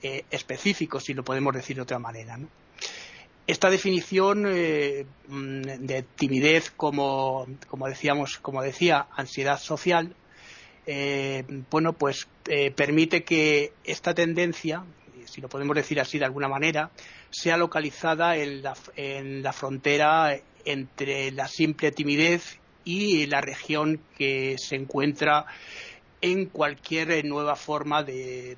específicos, 0.00 1.02
si 1.02 1.12
lo 1.12 1.24
podemos 1.24 1.52
decir 1.52 1.74
de 1.74 1.82
otra 1.82 1.98
manera. 1.98 2.38
Esta 3.46 3.70
definición 3.70 4.44
eh, 4.48 5.06
mm, 5.28 5.62
de 5.62 6.02
timidez 6.02 6.70
como, 6.70 7.46
como, 7.68 7.88
decíamos, 7.88 8.38
como 8.38 8.62
decía, 8.62 9.06
ansiedad 9.16 9.58
social, 9.58 10.14
eh, 10.86 11.44
bueno, 11.70 11.92
pues 11.94 12.28
permite 12.76 13.24
que 13.24 13.72
esta 13.82 14.14
tendencia, 14.14 14.84
si 15.24 15.40
lo 15.40 15.48
podemos 15.48 15.74
decir 15.74 16.00
así 16.00 16.18
de 16.18 16.24
alguna 16.24 16.48
manera, 16.48 16.90
sea 17.30 17.56
localizada 17.56 18.36
en 18.36 19.42
la 19.42 19.52
frontera 19.52 20.38
entre 20.64 21.32
la 21.32 21.48
simple 21.48 21.90
timidez 21.90 22.60
y 22.84 23.26
la 23.26 23.40
región 23.40 24.00
que 24.16 24.54
se 24.58 24.76
encuentra 24.76 25.46
en 26.20 26.46
cualquier 26.46 27.24
nueva 27.24 27.56
forma 27.56 28.02
de, 28.02 28.56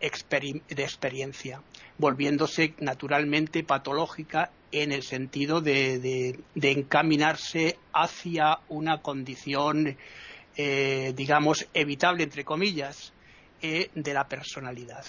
experiencia, 0.00 1.62
volviéndose 1.98 2.74
naturalmente 2.80 3.64
patológica 3.64 4.50
en 4.72 4.92
el 4.92 5.02
sentido 5.02 5.60
de, 5.60 6.38
encaminarse 6.54 7.78
hacia 7.92 8.58
una 8.68 9.00
condición, 9.00 9.96
eh, 10.56 11.12
digamos, 11.16 11.66
evitable, 11.72 12.24
entre 12.24 12.44
comillas, 12.44 13.12
eh, 13.62 13.90
de 13.94 14.14
la 14.14 14.28
personalidad. 14.28 15.04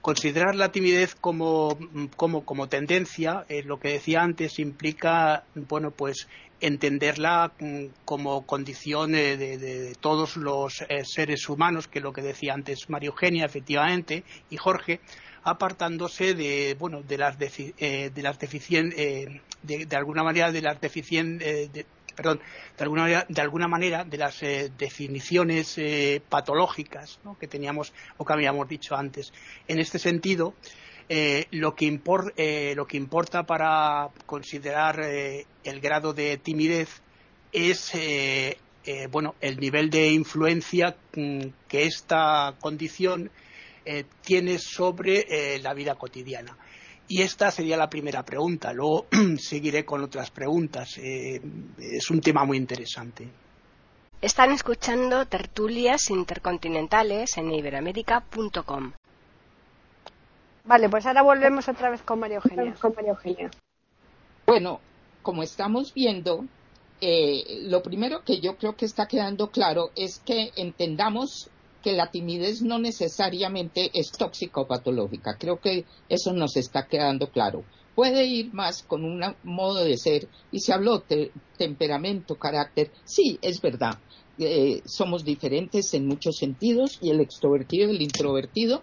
considerar 0.00 0.54
la 0.54 0.72
timidez 0.72 1.14
como, 1.14 1.76
tendencia, 2.70 3.44
eh, 3.50 3.62
lo 3.62 3.78
que 3.78 3.90
decía 3.90 4.22
antes, 4.22 4.58
implica, 4.58 5.44
bueno, 5.54 5.90
pues 5.90 6.26
entenderla 6.60 7.52
mm, 7.58 7.84
como 8.06 8.46
condición 8.46 9.12
de, 9.12 9.94
todos 10.00 10.36
los 10.38 10.82
eh, 10.88 11.04
seres 11.04 11.48
humanos, 11.48 11.86
que 11.86 11.98
es 11.98 12.02
lo 12.02 12.14
que 12.14 12.22
decía 12.22 12.54
antes 12.54 12.88
María 12.88 13.08
Eugenia, 13.08 13.44
efectivamente, 13.44 14.24
y 14.48 14.56
Jorge, 14.56 15.00
apartándose 15.42 16.34
de, 16.34 16.76
bueno, 16.78 17.02
de 17.02 17.18
las, 17.18 17.36
eh, 17.40 18.10
de 18.14 18.22
las 18.22 18.38
deficiencias, 18.38 18.96
de, 19.62 19.96
alguna 19.96 20.22
manera, 20.22 20.52
de 20.52 20.62
las 20.62 20.80
deficiencias, 20.80 21.86
perdón, 22.20 22.40
de 22.76 22.84
alguna 22.84 23.02
manera, 23.02 23.26
de, 23.28 23.40
alguna 23.40 23.68
manera, 23.68 24.04
de 24.04 24.18
las 24.18 24.42
eh, 24.42 24.70
definiciones 24.76 25.78
eh, 25.78 26.20
patológicas 26.28 27.18
que 27.38 27.48
teníamos 27.48 27.92
o 28.18 28.24
que 28.24 28.32
habíamos 28.32 28.68
dicho 28.68 28.94
antes. 28.94 29.32
En 29.66 29.78
este 29.78 29.98
sentido, 29.98 30.54
eh, 31.08 31.46
lo, 31.52 31.74
que 31.74 31.90
lo, 32.76 32.86
que 32.86 32.96
importa 32.96 33.44
para 33.44 34.10
considerar 34.26 35.00
el 35.00 35.80
grado 35.80 36.12
de 36.12 36.36
timidez 36.36 37.02
es 37.52 37.92
bueno, 39.10 39.34
el 39.40 39.58
nivel 39.58 39.88
de 39.88 40.08
influencia 40.08 40.96
mm, 41.14 41.46
que 41.68 41.84
esta 41.84 42.54
condición 42.60 43.30
tiene 44.22 44.58
sobre 44.58 45.58
la 45.62 45.74
vida 45.74 45.94
cotidiana. 45.94 46.56
Y 47.10 47.22
esta 47.22 47.50
sería 47.50 47.76
la 47.76 47.90
primera 47.90 48.24
pregunta. 48.24 48.72
Luego 48.72 49.06
seguiré 49.36 49.84
con 49.84 50.00
otras 50.04 50.30
preguntas. 50.30 50.96
Eh, 50.96 51.40
es 51.78 52.08
un 52.08 52.20
tema 52.20 52.44
muy 52.44 52.56
interesante. 52.56 53.28
Están 54.22 54.52
escuchando 54.52 55.26
tertulias 55.26 56.08
intercontinentales 56.08 57.36
en 57.36 57.50
iberoamérica.com. 57.50 58.92
Vale, 60.64 60.88
pues 60.88 61.04
ahora 61.04 61.22
volvemos 61.22 61.68
otra 61.68 61.90
vez 61.90 62.00
con 62.02 62.20
María 62.20 62.36
Eugenia. 62.36 62.76
Bueno, 64.46 64.80
como 65.22 65.42
estamos 65.42 65.92
viendo, 65.92 66.44
eh, 67.00 67.62
lo 67.62 67.82
primero 67.82 68.22
que 68.22 68.40
yo 68.40 68.56
creo 68.56 68.76
que 68.76 68.84
está 68.84 69.08
quedando 69.08 69.50
claro 69.50 69.90
es 69.96 70.20
que 70.20 70.52
entendamos 70.54 71.50
que 71.82 71.92
la 71.92 72.10
timidez 72.10 72.62
no 72.62 72.78
necesariamente 72.78 73.90
es 73.94 74.12
tóxica 74.12 74.60
o 74.60 74.66
patológica. 74.66 75.36
Creo 75.38 75.60
que 75.60 75.84
eso 76.08 76.32
nos 76.32 76.56
está 76.56 76.86
quedando 76.86 77.30
claro. 77.30 77.64
Puede 77.94 78.24
ir 78.26 78.52
más 78.52 78.82
con 78.82 79.04
un 79.04 79.22
modo 79.42 79.84
de 79.84 79.96
ser, 79.96 80.28
y 80.52 80.60
se 80.60 80.72
habló 80.72 81.02
de 81.08 81.32
temperamento, 81.58 82.36
carácter. 82.36 82.90
Sí, 83.04 83.38
es 83.42 83.60
verdad. 83.60 83.98
Eh, 84.38 84.80
somos 84.86 85.24
diferentes 85.24 85.92
en 85.92 86.06
muchos 86.06 86.36
sentidos 86.38 86.98
y 87.02 87.10
el 87.10 87.20
extrovertido 87.20 87.90
y 87.90 87.96
el 87.96 88.02
introvertido. 88.02 88.82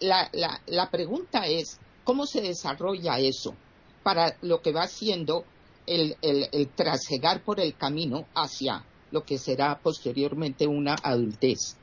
la, 0.00 0.90
pregunta 0.90 1.46
es, 1.46 1.78
¿cómo 2.04 2.26
se 2.26 2.42
desarrolla 2.42 3.18
eso 3.18 3.54
para 4.02 4.36
lo 4.42 4.60
que 4.60 4.72
va 4.72 4.86
siendo 4.86 5.44
el, 5.86 6.16
el 6.20 6.68
trasegar 6.68 7.42
por 7.42 7.60
el 7.60 7.74
camino 7.74 8.26
hacia 8.34 8.84
lo 9.10 9.24
que 9.24 9.38
será 9.38 9.78
posteriormente 9.78 10.66
una 10.66 10.96
adultez? 11.02 11.76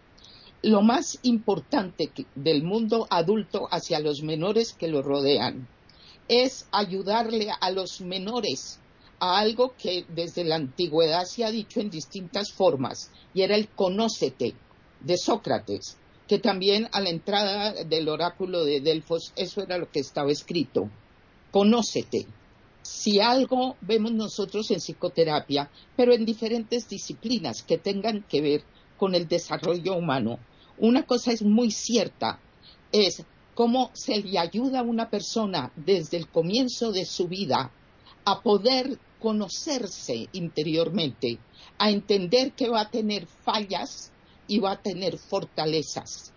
Lo 0.65 0.81
más 0.81 1.19
importante 1.21 2.11
del 2.33 2.63
mundo 2.63 3.05
adulto 3.11 3.67
hacia 3.69 3.99
los 3.99 4.23
menores 4.23 4.73
que 4.73 4.87
lo 4.87 5.03
rodean 5.03 5.67
es 6.27 6.67
ayudarle 6.71 7.51
a 7.61 7.69
los 7.69 8.01
menores 8.01 8.79
a 9.19 9.37
algo 9.37 9.75
que 9.77 10.05
desde 10.09 10.43
la 10.43 10.55
antigüedad 10.55 11.25
se 11.25 11.45
ha 11.45 11.51
dicho 11.51 11.79
en 11.81 11.91
distintas 11.91 12.51
formas, 12.51 13.11
y 13.35 13.43
era 13.43 13.55
el 13.55 13.67
conócete 13.67 14.55
de 15.01 15.17
Sócrates, 15.17 15.97
que 16.27 16.39
también 16.39 16.89
a 16.93 16.99
la 16.99 17.11
entrada 17.11 17.83
del 17.83 18.09
oráculo 18.09 18.65
de 18.65 18.81
Delfos 18.81 19.33
eso 19.35 19.61
era 19.61 19.77
lo 19.77 19.91
que 19.91 19.99
estaba 19.99 20.31
escrito. 20.31 20.89
Conócete. 21.51 22.25
Si 22.81 23.19
algo 23.19 23.75
vemos 23.81 24.13
nosotros 24.13 24.71
en 24.71 24.79
psicoterapia, 24.79 25.69
pero 25.95 26.11
en 26.11 26.25
diferentes 26.25 26.89
disciplinas 26.89 27.61
que 27.61 27.77
tengan 27.77 28.23
que 28.23 28.41
ver 28.41 28.63
con 28.97 29.13
el 29.13 29.27
desarrollo 29.27 29.95
humano, 29.95 30.39
una 30.77 31.03
cosa 31.03 31.31
es 31.31 31.41
muy 31.41 31.71
cierta, 31.71 32.39
es 32.91 33.23
cómo 33.53 33.91
se 33.93 34.21
le 34.21 34.37
ayuda 34.37 34.79
a 34.79 34.83
una 34.83 35.09
persona 35.09 35.71
desde 35.75 36.17
el 36.17 36.27
comienzo 36.27 36.91
de 36.91 37.05
su 37.05 37.27
vida 37.27 37.71
a 38.25 38.41
poder 38.41 38.99
conocerse 39.19 40.27
interiormente, 40.33 41.39
a 41.77 41.89
entender 41.89 42.51
que 42.51 42.69
va 42.69 42.81
a 42.81 42.89
tener 42.89 43.25
fallas 43.25 44.11
y 44.47 44.59
va 44.59 44.73
a 44.73 44.81
tener 44.81 45.17
fortalezas, 45.17 46.33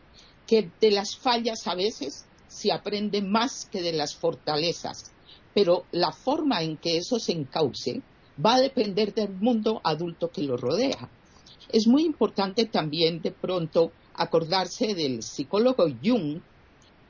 que 0.47 0.71
de 0.81 0.91
las 0.91 1.17
fallas 1.17 1.67
a 1.67 1.75
veces 1.75 2.25
se 2.47 2.73
aprende 2.73 3.21
más 3.21 3.67
que 3.67 3.83
de 3.83 3.93
las 3.93 4.15
fortalezas, 4.15 5.13
pero 5.55 5.85
la 5.93 6.13
forma 6.13 6.63
en 6.63 6.77
que 6.77 6.97
eso 6.97 7.19
se 7.19 7.33
encauce 7.33 8.03
va 8.45 8.55
a 8.55 8.61
depender 8.61 9.13
del 9.13 9.31
mundo 9.31 9.81
adulto 9.83 10.31
que 10.31 10.43
lo 10.43 10.57
rodea. 10.57 11.11
Es 11.71 11.87
muy 11.87 12.05
importante 12.05 12.65
también 12.65 13.21
de 13.21 13.31
pronto 13.31 13.93
acordarse 14.15 14.95
del 14.95 15.23
psicólogo 15.23 15.87
Jung 16.03 16.41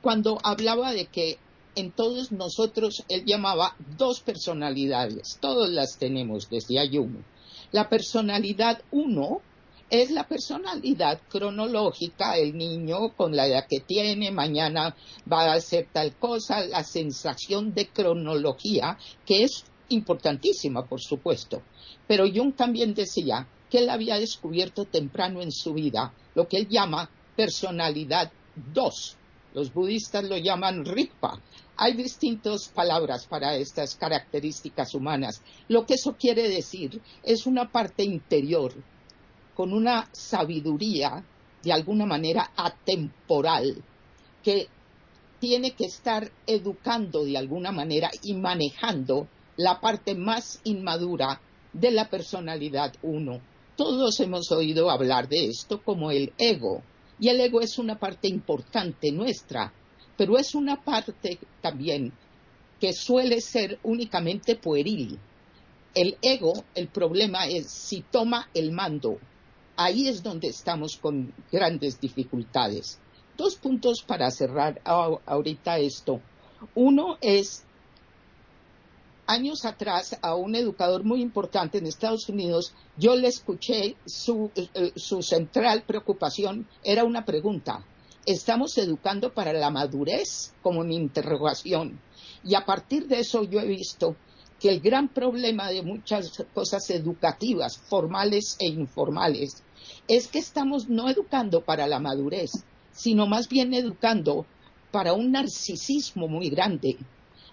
cuando 0.01 0.37
hablaba 0.43 0.91
de 0.91 1.05
que 1.05 1.37
en 1.75 1.91
todos 1.91 2.31
nosotros 2.31 3.03
él 3.07 3.23
llamaba 3.25 3.75
dos 3.97 4.21
personalidades, 4.21 5.37
todos 5.39 5.69
las 5.69 5.97
tenemos 5.97 6.49
desde 6.49 6.89
Jung. 6.89 7.23
La 7.71 7.87
personalidad 7.87 8.81
uno 8.91 9.41
es 9.89 10.11
la 10.11 10.27
personalidad 10.27 11.19
cronológica, 11.29 12.37
el 12.37 12.55
niño 12.55 13.15
con 13.15 13.35
la 13.35 13.47
edad 13.47 13.65
que 13.67 13.79
tiene, 13.79 14.29
mañana 14.29 14.95
va 15.31 15.45
a 15.45 15.53
hacer 15.53 15.87
tal 15.91 16.15
cosa, 16.15 16.65
la 16.65 16.83
sensación 16.83 17.73
de 17.73 17.87
cronología, 17.87 18.97
que 19.25 19.43
es 19.43 19.63
importantísima, 19.89 20.85
por 20.85 21.01
supuesto. 21.01 21.63
Pero 22.07 22.25
Jung 22.31 22.55
también 22.55 22.93
decía 22.93 23.47
que 23.69 23.79
él 23.79 23.89
había 23.89 24.19
descubierto 24.19 24.85
temprano 24.85 25.41
en 25.41 25.51
su 25.51 25.73
vida 25.73 26.13
lo 26.35 26.47
que 26.47 26.57
él 26.57 26.67
llama 26.67 27.09
personalidad 27.35 28.31
2. 28.73 29.17
Los 29.53 29.73
budistas 29.73 30.23
lo 30.25 30.37
llaman 30.37 30.85
Rigpa. 30.85 31.39
Hay 31.77 31.93
distintas 31.93 32.69
palabras 32.69 33.25
para 33.25 33.55
estas 33.55 33.95
características 33.95 34.93
humanas. 34.93 35.41
Lo 35.67 35.85
que 35.85 35.95
eso 35.95 36.15
quiere 36.17 36.49
decir 36.49 37.01
es 37.23 37.45
una 37.45 37.71
parte 37.71 38.03
interior 38.03 38.73
con 39.55 39.73
una 39.73 40.09
sabiduría 40.11 41.23
de 41.63 41.73
alguna 41.73 42.05
manera 42.05 42.51
atemporal 42.55 43.83
que 44.43 44.67
tiene 45.39 45.71
que 45.71 45.85
estar 45.85 46.31
educando 46.45 47.23
de 47.23 47.37
alguna 47.37 47.71
manera 47.71 48.11
y 48.21 48.33
manejando 48.33 49.27
la 49.57 49.79
parte 49.79 50.15
más 50.15 50.61
inmadura 50.63 51.41
de 51.73 51.91
la 51.91 52.09
personalidad 52.09 52.93
uno. 53.01 53.41
Todos 53.79 54.19
hemos 54.19 54.51
oído 54.51 54.89
hablar 54.91 55.29
de 55.29 55.45
esto 55.45 55.81
como 55.81 56.11
el 56.11 56.33
ego, 56.37 56.83
y 57.17 57.29
el 57.29 57.39
ego 57.39 57.61
es 57.61 57.79
una 57.79 57.97
parte 57.97 58.27
importante 58.27 59.09
nuestra, 59.09 59.71
pero 60.17 60.37
es 60.37 60.53
una 60.53 60.83
parte 60.83 61.39
también 61.61 62.11
que 62.77 62.91
suele 62.91 63.39
ser 63.39 63.79
únicamente 63.83 64.57
pueril. 64.57 65.17
El 65.95 66.17
ego, 66.21 66.65
el 66.75 66.89
problema 66.89 67.47
es 67.47 67.71
si 67.71 68.01
toma 68.01 68.49
el 68.53 68.73
mando. 68.73 69.17
Ahí 69.77 70.09
es 70.09 70.21
donde 70.23 70.49
estamos 70.49 70.97
con 70.97 71.33
grandes 71.49 72.01
dificultades. 72.01 72.99
Dos 73.37 73.55
puntos 73.55 74.03
para 74.05 74.29
cerrar 74.29 74.81
ahorita 74.83 75.79
esto. 75.79 76.19
Uno 76.75 77.17
es 77.21 77.63
años 79.29 79.63
atrás 79.63 80.17
a 80.23 80.33
un 80.33 80.55
educador 80.55 81.03
muy 81.03 81.21
importante 81.21 81.77
en 81.77 81.85
Estados 81.85 82.27
Unidos, 82.29 82.73
yo 82.97 83.15
le 83.15 83.27
escuché 83.27 83.95
su, 84.03 84.49
eh, 84.55 84.91
su 84.95 85.21
central 85.21 85.83
preocupación 85.83 86.67
era 86.83 87.03
una 87.03 87.25
pregunta. 87.25 87.85
¿Estamos 88.25 88.75
educando 88.79 89.31
para 89.31 89.53
la 89.53 89.69
madurez? 89.69 90.53
Como 90.63 90.83
mi 90.83 90.95
interrogación. 90.95 92.01
Y 92.43 92.55
a 92.55 92.65
partir 92.65 93.07
de 93.07 93.19
eso 93.19 93.43
yo 93.43 93.59
he 93.59 93.67
visto 93.67 94.15
que 94.59 94.69
el 94.69 94.81
gran 94.81 95.07
problema 95.07 95.69
de 95.69 95.83
muchas 95.83 96.43
cosas 96.55 96.89
educativas, 96.89 97.77
formales 97.77 98.57
e 98.59 98.65
informales, 98.65 99.63
es 100.07 100.27
que 100.27 100.39
estamos 100.39 100.89
no 100.89 101.07
educando 101.07 101.61
para 101.61 101.85
la 101.85 101.99
madurez, 101.99 102.65
sino 102.91 103.27
más 103.27 103.47
bien 103.47 103.75
educando 103.75 104.47
para 104.91 105.13
un 105.13 105.31
narcisismo 105.31 106.27
muy 106.27 106.49
grande, 106.49 106.97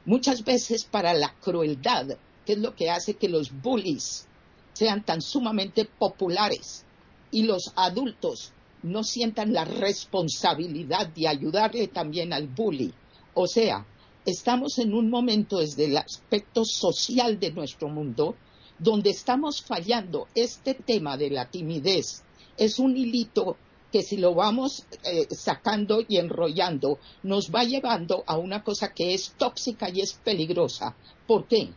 muchas 0.07 0.45
veces 0.45 0.85
para 0.85 1.13
la 1.13 1.35
crueldad, 1.41 2.17
que 2.47 2.55
es 2.55 2.59
lo 2.59 2.75
que 2.75 2.91
hace 2.91 3.15
que 3.15 3.29
los 3.29 3.51
bullies 3.61 4.27
sean 4.73 5.05
tan 5.05 5.21
sumamente 5.21 5.85
populares 5.85 6.85
y 7.31 7.43
los 7.43 7.73
adultos 7.77 8.53
no 8.83 9.03
sientan 9.03 9.53
la 9.53 9.65
responsabilidad 9.65 11.09
de 11.09 11.29
ayudarle 11.29 11.89
también 11.89 12.33
al 12.33 12.47
bully. 12.47 12.93
O 13.35 13.47
sea, 13.47 13.85
estamos 14.25 14.79
en 14.79 14.95
un 14.95 15.11
momento 15.11 15.59
desde 15.59 15.87
el 15.87 15.97
aspecto 15.97 16.65
social 16.65 17.39
de 17.41 17.53
nuestro 17.53 17.89
mundo 17.89 18.37
donde 18.79 19.11
estamos 19.11 19.63
fallando. 19.63 20.29
Este 20.35 20.75
tema 20.75 21.17
de 21.17 21.31
la 21.31 21.51
timidez 21.51 22.23
es 22.57 22.79
un 22.79 22.97
hilito 22.97 23.57
que 23.97 24.03
si 24.03 24.19
lo 24.19 24.35
vamos 24.35 24.85
eh, 25.05 25.27
sacando 25.35 26.05
y 26.07 26.19
enrollando, 26.19 26.99
nos 27.23 27.51
va 27.51 27.65
llevando 27.65 28.25
a 28.27 28.37
una 28.37 28.63
cosa 28.63 28.93
que 28.93 29.15
es 29.15 29.33
tóxica 29.39 29.89
y 29.89 30.03
es 30.03 30.13
peligrosa. 30.13 30.95
¿Por 31.27 31.47
qué? 31.49 31.71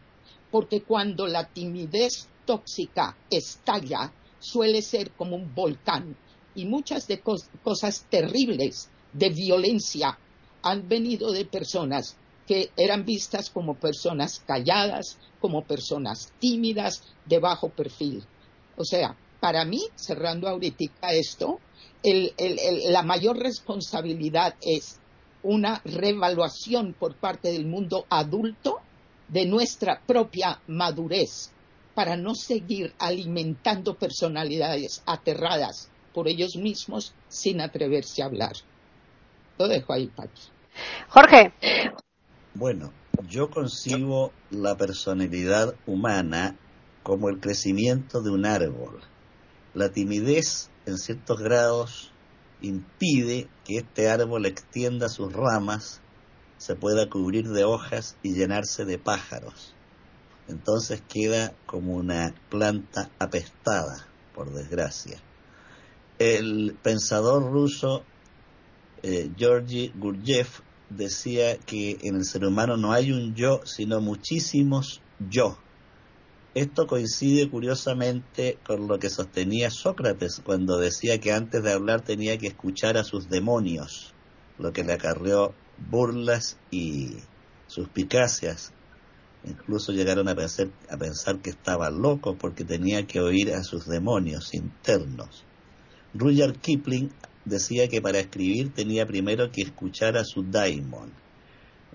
Porque 0.52 0.82
cuando 0.82 1.28
la 1.28 1.48
timidez 1.48 2.28
tóxica 2.46 3.16
estalla, 3.30 4.12
suele 4.38 4.82
ser 4.82 5.12
como 5.12 5.38
un 5.38 5.56
volcán. 5.56 6.18
Y 6.56 6.66
muchas 6.66 7.08
de 7.08 7.22
cosas 7.22 8.06
terribles 8.10 8.90
de 9.14 9.30
violencia 9.30 10.20
han 10.62 10.90
venido 10.90 11.32
de 11.32 11.46
personas 11.46 12.18
que 12.46 12.72
eran 12.76 13.06
vistas 13.06 13.50
como 13.50 13.76
personas 13.76 14.44
calladas, 14.46 15.18
como 15.40 15.64
personas 15.64 16.34
tímidas, 16.38 17.02
de 17.26 17.40
bajo 17.40 17.70
perfil. 17.70 18.26
O 18.76 18.84
sea, 18.84 19.16
para 19.40 19.64
mí, 19.64 19.80
cerrando 19.96 20.50
ahorita 20.50 21.14
esto, 21.14 21.62
la 22.90 23.04
mayor 23.04 23.38
responsabilidad 23.38 24.56
es 24.62 25.00
una 25.44 25.82
revaluación 25.86 26.94
por 26.94 27.16
parte 27.16 27.52
del 27.52 27.66
mundo 27.66 28.06
adulto 28.10 28.80
de 29.28 29.46
nuestra 29.46 30.02
propia 30.06 30.62
madurez 30.68 31.52
para 31.94 32.16
no 32.16 32.36
seguir 32.36 32.94
alimentando 33.00 33.96
personalidades 33.96 35.04
aterradas 35.06 35.90
por 36.14 36.28
ellos 36.28 36.56
mismos 36.56 37.14
sin 37.28 37.62
atreverse 37.62 38.22
a 38.22 38.26
hablar. 38.26 38.54
Lo 39.58 39.68
dejo 39.68 39.94
ahí, 39.94 40.08
Paqui. 40.08 40.42
Jorge. 41.10 41.54
Bueno, 42.54 42.94
yo 43.28 43.50
concibo 43.50 44.32
la 44.50 44.76
personalidad 44.78 45.76
humana 45.86 46.58
como 47.04 47.30
el 47.30 47.40
crecimiento 47.40 48.22
de 48.22 48.32
un 48.32 48.46
árbol. 48.46 49.02
La 49.74 49.90
timidez, 49.90 50.70
en 50.86 50.98
ciertos 50.98 51.40
grados, 51.40 52.12
impide 52.62 53.48
que 53.66 53.78
este 53.78 54.10
árbol 54.10 54.46
extienda 54.46 55.10
sus 55.10 55.32
ramas, 55.32 56.02
se 56.58 56.76
pueda 56.76 57.10
cubrir 57.10 57.48
de 57.50 57.64
hojas 57.64 58.18
y 58.24 58.34
llenarse 58.34 58.86
de 58.86 58.98
pájaros. 58.98 59.76
Entonces 60.48 61.02
queda 61.08 61.54
como 61.66 61.94
una 61.94 62.34
planta 62.50 63.12
apestada, 63.20 64.08
por 64.34 64.52
desgracia. 64.52 65.22
El 66.18 66.76
pensador 66.82 67.44
ruso 67.44 68.04
eh, 69.04 69.32
Georgi 69.38 69.94
Gurdjieff 69.96 70.60
decía 70.90 71.58
que 71.58 72.00
en 72.02 72.16
el 72.16 72.26
ser 72.26 72.46
humano 72.46 72.76
no 72.76 72.92
hay 72.92 73.12
un 73.12 73.36
yo, 73.36 73.62
sino 73.64 74.02
muchísimos 74.02 75.02
yo. 75.30 75.58
Esto 76.56 76.88
coincide 76.88 77.48
curiosamente 77.48 78.58
con 78.66 78.88
lo 78.88 78.98
que 78.98 79.12
sostenía 79.12 79.70
Sócrates 79.70 80.42
cuando 80.44 80.80
decía 80.80 81.20
que 81.20 81.32
antes 81.32 81.62
de 81.62 81.72
hablar 81.72 82.02
tenía 82.02 82.40
que 82.40 82.48
escuchar 82.48 82.98
a 82.98 83.04
sus 83.04 83.30
demonios, 83.30 84.16
lo 84.58 84.74
que 84.74 84.84
le 84.84 84.94
acarreó 84.94 85.54
burlas 85.90 86.58
y 86.72 87.18
suspicacias. 87.68 88.74
Incluso 89.46 89.92
llegaron 89.92 90.28
a 90.28 90.36
pensar, 90.36 91.40
que 91.40 91.52
estaba 91.52 91.92
loco 91.92 92.36
porque 92.36 92.66
tenía 92.66 93.06
que 93.06 93.22
oír 93.22 93.54
a 93.54 93.64
sus 93.64 93.86
demonios 93.86 94.54
internos. 94.56 95.46
Rudyard 96.16 96.58
Kipling 96.58 97.12
decía 97.46 97.88
que 97.88 98.02
para 98.02 98.20
escribir 98.20 98.74
tenía 98.74 99.06
primero 99.06 99.52
que 99.52 99.62
escuchar 99.62 100.18
a 100.18 100.26
su 100.26 100.44
daimon. 100.44 101.12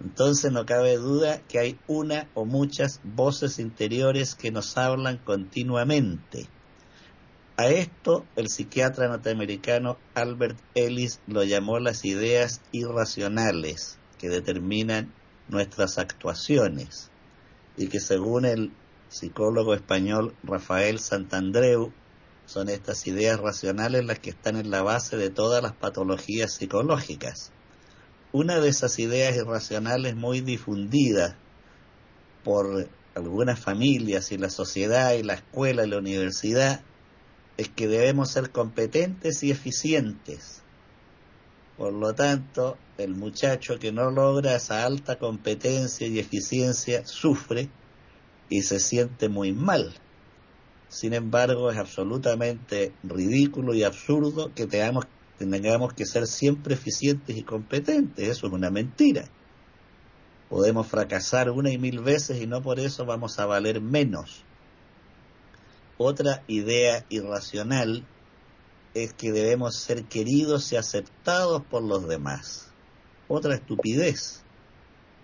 Entonces 0.01 0.51
no 0.53 0.67
cabe 0.67 0.97
duda 0.97 1.41
que 1.49 1.59
hay 1.59 1.79
una 1.87 2.29
o 2.35 2.45
muchas 2.45 3.01
voces 3.05 3.59
interiores 3.59 4.35
que 4.35 4.51
nos 4.51 4.77
hablan 4.77 5.19
continuamente. 5.19 6.49
A 7.57 7.69
esto 7.69 8.27
el 8.35 8.49
psiquiatra 8.49 9.07
norteamericano 9.07 9.97
Albert 10.15 10.59
Ellis 10.75 11.21
lo 11.29 11.45
llamó 11.45 11.79
las 11.79 12.05
ideas 12.05 12.61
irracionales 12.73 13.99
que 14.19 14.29
determinan 14.29 15.13
nuestras 15.49 15.99
actuaciones 15.99 17.11
y 17.77 17.87
que 17.87 18.01
según 18.01 18.45
el 18.45 18.73
psicólogo 19.09 19.75
español 19.75 20.35
Rafael 20.43 20.99
Santandreu 20.99 21.93
son 22.47 22.69
estas 22.69 23.07
ideas 23.07 23.39
racionales 23.39 24.05
las 24.05 24.19
que 24.19 24.31
están 24.31 24.57
en 24.57 24.71
la 24.71 24.83
base 24.83 25.17
de 25.17 25.31
todas 25.31 25.63
las 25.63 25.73
patologías 25.73 26.53
psicológicas. 26.53 27.53
Una 28.35 28.59
de 28.59 28.68
esas 28.68 28.99
ideas 28.99 29.37
irracionales 29.37 30.16
muy 30.16 30.40
difundida 30.40 31.37
por 32.42 32.88
algunas 33.14 33.61
familias 33.61 34.33
y 34.33 34.38
la 34.38 34.51
sociedad 34.51 35.12
y 35.12 35.23
la 35.23 35.35
escuela 35.35 35.85
y 35.85 35.88
la 35.88 35.99
universidad 35.99 36.81
es 37.59 37.68
que 37.68 37.87
debemos 37.87 38.33
ser 38.33 38.51
competentes 38.51 39.44
y 39.44 39.53
eficientes. 39.53 40.62
Por 41.77 41.92
lo 41.92 42.12
tanto, 42.16 42.77
el 42.99 43.14
muchacho 43.14 43.79
que 43.79 43.92
no 43.92 44.11
logra 44.11 44.57
esa 44.57 44.85
alta 44.85 45.16
competencia 45.16 46.09
y 46.09 46.18
eficiencia 46.18 47.07
sufre 47.07 47.68
y 48.49 48.62
se 48.62 48.81
siente 48.81 49.29
muy 49.29 49.53
mal. 49.53 49.94
Sin 50.88 51.14
embargo, 51.14 51.70
es 51.70 51.79
absolutamente 51.79 52.92
ridículo 53.05 53.75
y 53.75 53.85
absurdo 53.85 54.53
que 54.57 54.66
tengamos, 54.66 55.05
tengamos 55.38 55.94
que 55.94 56.07
ser 56.07 56.27
siempre 56.27 56.75
eficientes 56.75 57.37
y 57.37 57.42
competentes. 57.42 58.29
Eso 58.29 58.47
es 58.47 58.53
una 58.53 58.70
mentira. 58.70 59.25
Podemos 60.49 60.87
fracasar 60.87 61.51
una 61.51 61.70
y 61.70 61.79
mil 61.79 62.01
veces 62.01 62.40
y 62.40 62.47
no 62.47 62.62
por 62.62 62.79
eso 62.79 63.05
vamos 63.05 63.38
a 63.38 63.47
valer 63.47 63.81
menos. 63.81 64.44
Otra 65.97 66.42
idea 66.47 67.05
irracional 67.09 68.05
es 68.94 69.12
que 69.12 69.33
debemos 69.33 69.77
ser 69.77 70.05
queridos 70.05 70.73
y 70.73 70.77
aceptados 70.77 71.62
por 71.64 71.83
los 71.83 72.07
demás. 72.07 72.70
Otra 73.27 73.55
estupidez. 73.55 74.42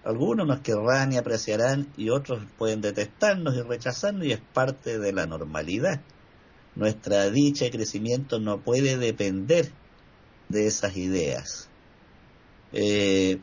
Algunos 0.03 0.46
nos 0.46 0.61
querrán 0.61 1.12
y 1.12 1.18
apreciarán 1.18 1.87
y 1.96 2.09
otros 2.09 2.42
pueden 2.57 2.81
detestarnos 2.81 3.55
y 3.55 3.62
rechazarnos 3.62 4.25
y 4.27 4.33
es 4.33 4.40
parte 4.40 4.99
de 4.99 5.12
la 5.12 5.27
normalidad. 5.27 6.01
Nuestra 6.75 7.29
dicha 7.31 7.66
y 7.66 7.70
crecimiento 7.70 8.40
no 8.40 8.61
puede 8.61 8.96
depender 8.96 9.70
de 10.51 10.67
esas 10.67 10.97
ideas. 10.97 11.69
Eh, 12.73 13.41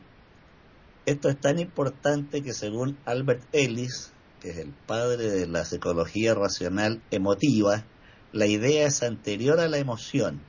esto 1.04 1.28
es 1.28 1.40
tan 1.40 1.58
importante 1.58 2.42
que 2.42 2.52
según 2.52 2.96
Albert 3.04 3.42
Ellis, 3.52 4.12
que 4.40 4.50
es 4.50 4.58
el 4.58 4.72
padre 4.86 5.28
de 5.28 5.46
la 5.46 5.64
psicología 5.64 6.34
racional 6.34 7.02
emotiva, 7.10 7.84
la 8.32 8.46
idea 8.46 8.86
es 8.86 9.02
anterior 9.02 9.58
a 9.58 9.68
la 9.68 9.78
emoción. 9.78 10.40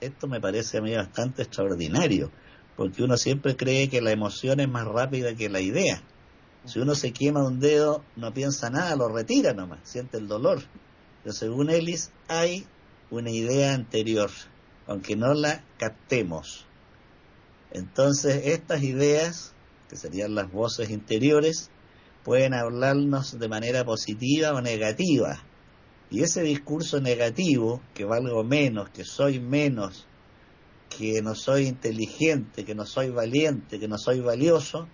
Esto 0.00 0.26
me 0.28 0.40
parece 0.40 0.78
a 0.78 0.80
mí 0.80 0.94
bastante 0.94 1.42
extraordinario 1.42 2.30
porque 2.78 3.02
uno 3.02 3.16
siempre 3.16 3.56
cree 3.56 3.88
que 3.88 4.00
la 4.00 4.12
emoción 4.12 4.60
es 4.60 4.68
más 4.68 4.86
rápida 4.86 5.34
que 5.34 5.48
la 5.48 5.60
idea. 5.60 6.00
Si 6.64 6.78
uno 6.78 6.94
se 6.94 7.12
quema 7.12 7.44
un 7.44 7.58
dedo, 7.58 8.04
no 8.14 8.32
piensa 8.32 8.70
nada, 8.70 8.94
lo 8.94 9.08
retira 9.08 9.52
nomás, 9.52 9.80
siente 9.82 10.16
el 10.16 10.28
dolor. 10.28 10.62
Pero 11.24 11.34
según 11.34 11.70
Ellis, 11.70 12.12
hay 12.28 12.66
una 13.10 13.32
idea 13.32 13.74
anterior, 13.74 14.30
aunque 14.88 15.14
no 15.14 15.34
la 15.34 15.62
captemos. 15.78 16.66
Entonces, 17.70 18.46
estas 18.46 18.82
ideas, 18.82 19.54
que 19.88 19.96
serían 19.96 20.34
las 20.34 20.50
voces 20.50 20.90
interiores, 20.90 21.70
pueden 22.24 22.54
hablarnos 22.54 23.38
de 23.38 23.48
manera 23.48 23.84
positiva 23.84 24.52
o 24.52 24.60
negativa. 24.60 25.44
Y 26.10 26.22
ese 26.22 26.42
discurso 26.42 27.00
negativo, 27.00 27.82
que 27.94 28.04
valgo 28.04 28.42
menos, 28.42 28.88
que 28.88 29.04
soy 29.04 29.38
menos, 29.38 30.06
que 30.88 31.20
no 31.22 31.34
soy 31.34 31.66
inteligente, 31.66 32.64
que 32.64 32.74
no 32.74 32.86
soy 32.86 33.10
valiente, 33.10 33.78
que 33.78 33.88
no 33.88 33.98
soy 33.98 34.20
valioso, 34.20 34.88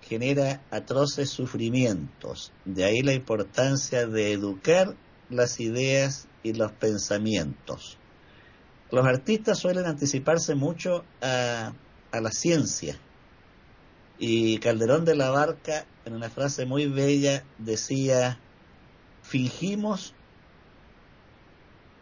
genera 0.00 0.62
atroces 0.70 1.28
sufrimientos. 1.28 2.52
De 2.64 2.84
ahí 2.84 3.02
la 3.02 3.12
importancia 3.12 4.06
de 4.06 4.32
educar 4.32 4.96
las 5.28 5.60
ideas 5.60 6.28
y 6.42 6.54
los 6.54 6.72
pensamientos. 6.72 7.98
Los 8.92 9.04
artistas 9.04 9.58
suelen 9.58 9.86
anticiparse 9.86 10.54
mucho 10.54 11.04
a, 11.20 11.72
a 12.12 12.20
la 12.20 12.30
ciencia. 12.30 12.96
Y 14.18 14.58
Calderón 14.58 15.04
de 15.04 15.16
la 15.16 15.30
Barca, 15.30 15.86
en 16.04 16.14
una 16.14 16.30
frase 16.30 16.64
muy 16.66 16.86
bella, 16.86 17.42
decía, 17.58 18.38
fingimos 19.22 20.14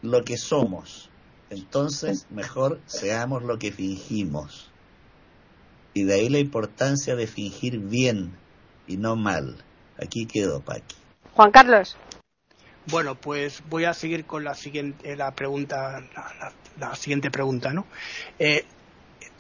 lo 0.03 0.22
que 0.24 0.37
somos 0.37 1.11
entonces, 1.50 2.26
mejor 2.31 2.81
seamos 2.87 3.42
lo 3.42 3.59
que 3.59 3.72
fingimos. 3.72 4.70
Y 5.92 6.05
de 6.05 6.14
ahí 6.14 6.29
la 6.29 6.38
importancia 6.38 7.16
de 7.16 7.26
fingir 7.26 7.81
bien 7.81 8.37
y 8.87 8.96
no 8.96 9.16
mal. 9.16 9.57
Aquí 9.98 10.26
quedó, 10.26 10.61
Paqui. 10.61 10.94
Juan 11.35 11.50
Carlos. 11.50 11.96
Bueno, 12.90 13.14
pues 13.14 13.62
voy 13.68 13.85
a 13.85 13.94
seguir 13.94 14.24
con 14.24 14.44
la 14.44 14.55
siguiente, 14.55 15.16
la 15.16 15.33
pregunta, 15.33 16.03
la, 16.79 16.94
siguiente 16.96 17.31
pregunta, 17.31 17.72
¿no? 17.72 17.87
Eh, 18.38 18.64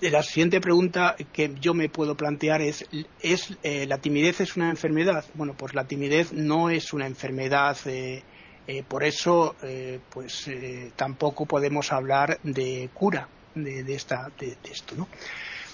la 0.00 0.22
siguiente 0.22 0.60
pregunta 0.60 1.16
que 1.32 1.54
yo 1.60 1.74
me 1.74 1.88
puedo 1.88 2.16
plantear 2.16 2.62
es, 2.62 2.86
¿es 3.20 3.56
eh, 3.62 3.86
la 3.86 3.98
timidez 3.98 4.40
es 4.40 4.56
una 4.56 4.70
enfermedad? 4.70 5.24
Bueno, 5.34 5.54
pues 5.54 5.74
la 5.74 5.84
timidez 5.84 6.32
no 6.32 6.70
es 6.70 6.92
una 6.92 7.06
enfermedad 7.06 7.76
eh, 7.86 8.22
Eh, 8.66 8.84
por 8.86 9.02
eso, 9.02 9.56
eh, 9.62 9.98
pues 10.10 10.46
eh, 10.46 10.92
tampoco 10.94 11.44
podemos 11.44 11.92
hablar 11.92 12.38
de 12.44 12.88
cura 12.94 13.28
de, 13.54 13.80
esta, 13.92 14.30
de, 14.38 14.56
esto, 14.70 14.94
¿no? 14.94 15.08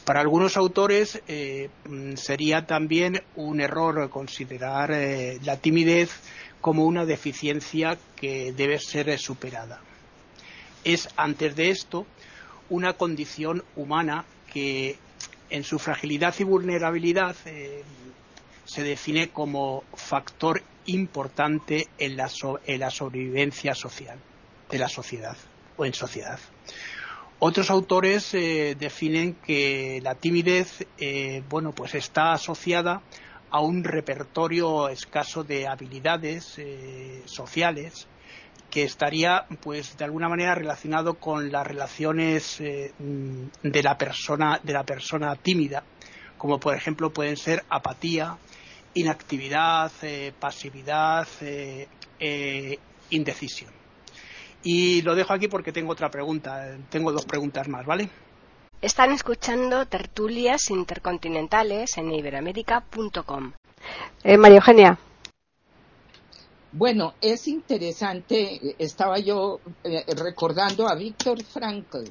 Para 0.07 0.21
algunos 0.21 0.57
autores 0.57 1.21
mm, 1.27 2.15
sería 2.15 2.65
también 2.65 3.23
un 3.35 3.61
error 3.61 4.09
considerar 4.09 4.97
la 5.45 5.57
timidez 5.59 6.11
como 6.67 6.85
una 6.85 7.07
deficiencia 7.07 7.97
que 8.17 8.53
debe 8.53 8.81
ser 8.81 9.17
superada. 9.21 9.79
Es, 10.83 11.09
antes 11.17 11.55
de 11.55 11.71
esto, 11.71 12.07
una 12.71 12.95
condición 12.95 13.63
humana 13.77 14.25
que 14.53 14.97
en 15.49 15.63
su 15.63 15.79
fragilidad 15.79 16.35
y 16.41 16.43
vulnerabilidad 16.43 17.37
se 18.65 18.83
define 18.83 19.29
como 19.29 19.85
factor 19.95 20.61
importante 20.87 21.87
en 21.99 22.17
la, 22.17 22.29
sobrevivencia 22.29 23.73
social 23.77 24.19
de 24.69 24.79
la 24.79 24.89
sociedad 24.89 25.37
o 25.77 25.85
en 25.85 25.95
sociedad. 25.95 26.41
Otros 27.39 27.71
autores 27.71 28.35
eh, 28.35 28.75
definen 28.77 29.35
que 29.35 30.01
la 30.03 30.17
timidez, 30.17 30.85
eh, 30.99 31.45
bueno, 31.49 31.71
pues 31.71 31.95
está 31.95 32.33
asociada 32.33 33.03
a 33.51 33.61
un 33.61 33.85
repertorio 33.85 34.89
escaso 34.89 35.45
de 35.45 35.67
habilidades 35.67 36.59
eh, 36.59 37.23
sociales 37.27 38.09
que 38.71 38.83
estaría, 38.83 39.47
pues, 39.63 39.97
de 39.97 40.05
alguna 40.05 40.29
manera 40.29 40.55
relacionado 40.55 41.15
con 41.15 41.51
las 41.53 41.67
relaciones 41.67 42.59
de 42.59 43.83
la 43.83 43.97
persona 43.97 44.61
de 44.63 44.73
la 44.73 44.85
persona 44.85 45.35
tímida, 45.37 45.85
como 46.37 46.59
por 46.59 46.75
ejemplo 46.75 47.13
pueden 47.13 47.37
ser 47.37 47.65
apatía, 47.69 48.37
inactividad, 48.97 49.93
eh, 50.03 50.33
pasividad, 50.39 51.29
eh, 51.43 51.87
eh, 52.19 52.79
indecisión. 53.11 53.71
Y 54.63 55.03
lo 55.03 55.15
dejo 55.15 55.33
aquí 55.33 55.49
porque 55.49 55.73
tengo 55.73 55.93
otra 55.93 56.11
pregunta, 56.11 56.77
tengo 56.91 57.13
dos 57.13 57.25
preguntas 57.27 57.69
más, 57.69 57.87
¿vale? 57.87 58.09
Están 58.83 59.11
escuchando 59.11 59.87
tertulias 59.87 60.71
intercontinentales 60.71 61.97
en 61.97 62.13
iberamérica.com. 62.13 63.53
María 64.39 64.57
Eugenia. 64.57 64.99
Bueno, 66.73 67.15
es 67.23 67.49
interesante, 67.49 68.77
estaba 68.79 69.19
yo 69.19 69.61
recordando 70.15 70.87
a 70.89 70.95
Víctor 70.95 71.43
Frankl, 71.43 72.05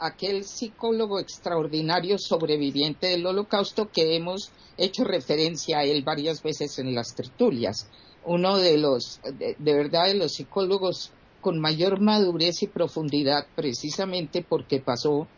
aquel 0.00 0.44
psicólogo 0.44 1.20
extraordinario 1.20 2.18
sobreviviente 2.18 3.06
del 3.06 3.24
holocausto 3.24 3.88
que 3.88 4.16
hemos 4.16 4.50
hecho 4.76 5.04
referencia 5.04 5.78
a 5.78 5.84
él 5.84 6.02
varias 6.02 6.42
veces 6.42 6.80
en 6.80 6.92
las 6.92 7.14
tertulias. 7.14 7.88
Uno 8.24 8.58
de 8.58 8.78
los, 8.78 9.20
de, 9.22 9.54
verdad, 9.74 10.06
de 10.06 10.14
los 10.14 10.32
psicólogos 10.32 11.12
con 11.40 11.60
mayor 11.60 12.00
madurez 12.00 12.62
y 12.64 12.66
profundidad 12.66 13.46
precisamente 13.54 14.44
porque 14.46 14.80
pasó 14.80 15.28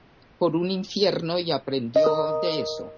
por 0.43 0.57
un 0.57 0.73
infierno 0.73 1.39
y 1.39 1.53
aprendió 1.53 2.41
de 2.43 2.63
eso. 2.63 2.91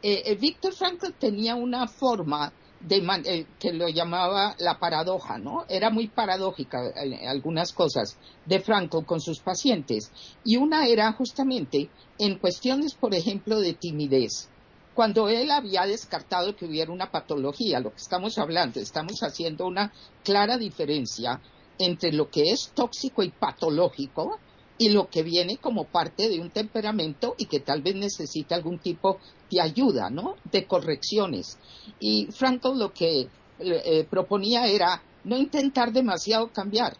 Eh, 0.00 0.22
eh, 0.24 0.36
Víctor 0.36 0.72
Frankl 0.72 1.14
tenía 1.18 1.56
una 1.56 1.88
forma 1.88 2.52
de 2.78 2.98
eh, 3.24 3.46
que 3.58 3.72
lo 3.72 3.88
llamaba 3.88 4.54
la 4.60 4.78
paradoja, 4.78 5.36
¿no? 5.36 5.64
Era 5.68 5.90
muy 5.90 6.06
paradójica 6.06 6.92
algunas 7.26 7.72
cosas 7.72 8.16
de 8.44 8.60
Frankl 8.60 9.04
con 9.04 9.20
sus 9.20 9.40
pacientes. 9.40 10.12
Y 10.44 10.58
una 10.58 10.86
era 10.86 11.10
justamente 11.10 11.90
en 12.20 12.38
cuestiones, 12.38 12.94
por 12.94 13.16
ejemplo, 13.16 13.58
de 13.58 13.74
timidez 13.74 14.48
cuando 14.94 15.28
él 15.28 15.50
había 15.50 15.86
descartado 15.86 16.54
que 16.54 16.66
hubiera 16.66 16.92
una 16.92 17.10
patología, 17.10 17.80
lo 17.80 17.90
que 17.90 17.98
estamos 17.98 18.38
hablando, 18.38 18.78
estamos 18.78 19.20
haciendo 19.22 19.66
una 19.66 19.92
clara 20.22 20.56
diferencia 20.56 21.40
entre 21.78 22.12
lo 22.12 22.30
que 22.30 22.44
es 22.44 22.70
tóxico 22.74 23.24
y 23.24 23.30
patológico 23.30 24.38
y 24.78 24.90
lo 24.90 25.08
que 25.08 25.22
viene 25.22 25.56
como 25.56 25.84
parte 25.84 26.28
de 26.28 26.40
un 26.40 26.50
temperamento 26.50 27.34
y 27.38 27.46
que 27.46 27.60
tal 27.60 27.82
vez 27.82 27.94
necesita 27.94 28.54
algún 28.54 28.78
tipo 28.78 29.18
de 29.50 29.60
ayuda, 29.60 30.10
¿no? 30.10 30.36
De 30.50 30.66
correcciones. 30.66 31.58
Y 31.98 32.26
Franco 32.30 32.74
lo 32.74 32.92
que 32.92 33.28
eh, 33.58 34.06
proponía 34.08 34.66
era 34.66 35.02
no 35.24 35.36
intentar 35.36 35.92
demasiado 35.92 36.52
cambiar. 36.52 36.96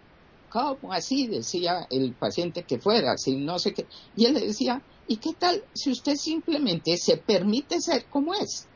¿Cómo 0.48 0.92
así? 0.92 1.26
Decía 1.26 1.86
el 1.90 2.14
paciente 2.14 2.62
que 2.62 2.78
fuera, 2.78 3.16
si 3.18 3.36
no 3.36 3.58
sé 3.58 3.74
qué. 3.74 3.86
Y 4.16 4.24
él 4.24 4.34
le 4.34 4.40
decía, 4.40 4.82
¿Y 5.08 5.18
qué 5.18 5.34
tal 5.34 5.62
si 5.72 5.90
usted 5.90 6.16
simplemente 6.16 6.96
se 6.96 7.16
permite 7.16 7.80
ser 7.80 8.06
como 8.06 8.34
es? 8.34 8.66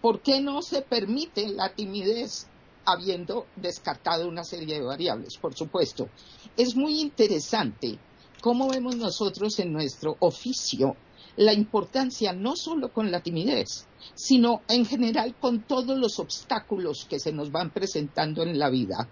¿Por 0.00 0.20
qué 0.20 0.40
no 0.40 0.62
se 0.62 0.82
permite 0.82 1.48
la 1.48 1.74
timidez 1.74 2.46
habiendo 2.84 3.46
descartado 3.56 4.28
una 4.28 4.44
serie 4.44 4.76
de 4.76 4.84
variables? 4.84 5.36
Por 5.36 5.54
supuesto, 5.54 6.08
es 6.56 6.76
muy 6.76 7.00
interesante 7.00 7.98
cómo 8.44 8.68
vemos 8.68 8.96
nosotros 8.96 9.58
en 9.58 9.72
nuestro 9.72 10.18
oficio 10.20 10.96
la 11.36 11.54
importancia 11.54 12.34
no 12.34 12.56
solo 12.56 12.92
con 12.92 13.10
la 13.10 13.22
timidez, 13.22 13.86
sino 14.14 14.60
en 14.68 14.84
general 14.84 15.34
con 15.40 15.62
todos 15.62 15.98
los 15.98 16.18
obstáculos 16.18 17.06
que 17.08 17.18
se 17.18 17.32
nos 17.32 17.50
van 17.50 17.70
presentando 17.70 18.42
en 18.42 18.58
la 18.58 18.68
vida. 18.68 19.08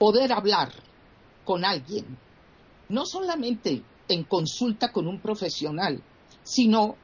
Poder 0.00 0.32
hablar 0.32 0.72
con 1.44 1.64
alguien, 1.64 2.18
no 2.88 3.06
solamente 3.06 3.84
en 4.08 4.24
consulta 4.24 4.90
con 4.90 5.06
un 5.06 5.20
profesional, 5.20 6.02
sino 6.42 6.96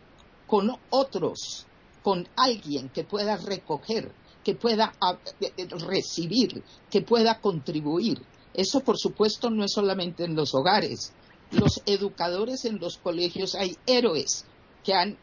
con 0.49 0.73
otros, 0.91 1.65
con 2.03 2.27
alguien 2.35 2.89
que 2.89 3.05
pueda 3.05 3.37
recoger, 3.37 4.11
que 4.43 4.57
pueda 4.57 4.95
eh, 5.41 5.53
eh, 5.57 5.69
recibir, 5.87 6.61
que 6.91 7.03
pueda 7.03 7.41
contribuir. 7.41 8.21
Eso, 8.53 8.81
por 8.81 8.99
supuesto, 8.99 9.49
no 9.49 9.65
es 9.65 9.73
solamente 9.73 10.25
en 10.25 10.35
los 10.35 10.53
hogares. 10.57 11.13
Los 11.51 11.83
educadores 11.87 12.65
en 12.65 12.79
los 12.79 12.99
colegios 12.99 13.55
hay 13.55 13.77
héroes 13.87 14.45
que 14.85 14.95
han, 14.95 15.19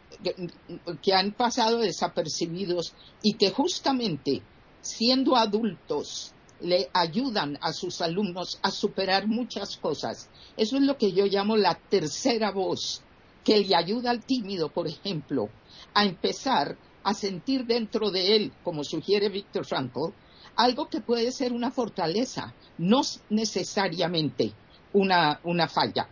que 1.01 1.13
han 1.13 1.31
pasado 1.31 1.79
desapercibidos 1.79 2.93
y 3.21 3.33
que 3.33 3.51
justamente 3.51 4.41
siendo 4.81 5.35
adultos 5.35 6.33
le 6.61 6.89
ayudan 6.93 7.57
a 7.61 7.73
sus 7.73 8.01
alumnos 8.01 8.59
a 8.61 8.71
superar 8.71 9.27
muchas 9.27 9.77
cosas. 9.77 10.29
Eso 10.57 10.77
es 10.77 10.83
lo 10.83 10.97
que 10.97 11.11
yo 11.11 11.25
llamo 11.25 11.57
la 11.57 11.75
tercera 11.75 12.51
voz, 12.51 13.01
que 13.43 13.59
le 13.59 13.75
ayuda 13.75 14.11
al 14.11 14.23
tímido, 14.23 14.69
por 14.69 14.87
ejemplo, 14.87 15.49
a 15.93 16.05
empezar 16.05 16.77
a 17.03 17.13
sentir 17.13 17.65
dentro 17.65 18.09
de 18.09 18.35
él, 18.35 18.53
como 18.63 18.83
sugiere 18.83 19.29
Víctor 19.29 19.65
Frankl, 19.65 20.11
algo 20.55 20.89
que 20.89 21.01
puede 21.01 21.31
ser 21.31 21.53
una 21.53 21.71
fortaleza, 21.71 22.53
no 22.77 23.01
necesariamente 23.29 24.53
una, 24.93 25.39
una 25.43 25.67
falla. 25.67 26.07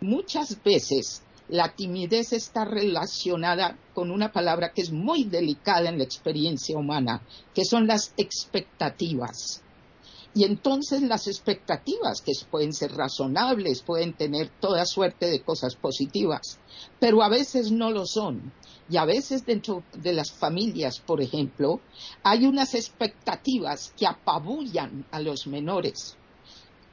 Muchas 0.00 0.62
veces 0.62 1.22
la 1.48 1.74
timidez 1.74 2.32
está 2.32 2.64
relacionada 2.64 3.76
con 3.94 4.10
una 4.10 4.30
palabra 4.30 4.72
que 4.72 4.82
es 4.82 4.92
muy 4.92 5.24
delicada 5.24 5.88
en 5.88 5.98
la 5.98 6.04
experiencia 6.04 6.76
humana, 6.76 7.22
que 7.54 7.64
son 7.64 7.86
las 7.86 8.12
expectativas. 8.16 9.62
Y 10.34 10.44
entonces 10.44 11.02
las 11.02 11.26
expectativas, 11.26 12.20
que 12.20 12.32
pueden 12.48 12.72
ser 12.72 12.92
razonables, 12.92 13.82
pueden 13.82 14.12
tener 14.12 14.50
toda 14.60 14.84
suerte 14.84 15.26
de 15.26 15.42
cosas 15.42 15.74
positivas, 15.74 16.60
pero 17.00 17.22
a 17.22 17.28
veces 17.28 17.72
no 17.72 17.90
lo 17.90 18.06
son. 18.06 18.52
Y 18.90 18.98
a 18.98 19.04
veces 19.04 19.44
dentro 19.44 19.82
de 19.94 20.12
las 20.12 20.30
familias, 20.30 21.00
por 21.00 21.20
ejemplo, 21.20 21.80
hay 22.22 22.46
unas 22.46 22.74
expectativas 22.74 23.92
que 23.96 24.06
apabullan 24.06 25.06
a 25.10 25.20
los 25.20 25.46
menores. 25.46 26.16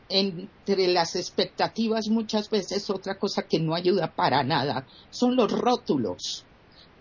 Entre 0.08 0.88
las 0.88 1.16
expectativas 1.16 2.10
muchas 2.10 2.50
veces 2.50 2.90
otra 2.90 3.18
cosa 3.18 3.44
que 3.44 3.60
no 3.60 3.74
ayuda 3.74 4.14
para 4.16 4.44
nada 4.44 4.86
son 5.10 5.36
los 5.36 5.52
rótulos. 5.52 6.46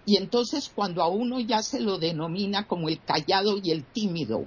Y 0.06 0.16
entonces 0.16 0.70
cuando 0.74 1.02
a 1.02 1.08
uno 1.08 1.40
ya 1.40 1.62
se 1.62 1.80
lo 1.80 1.98
denomina 1.98 2.66
como 2.66 2.88
el 2.88 3.02
callado 3.02 3.58
y 3.62 3.70
el 3.70 3.84
tímido, 3.84 4.46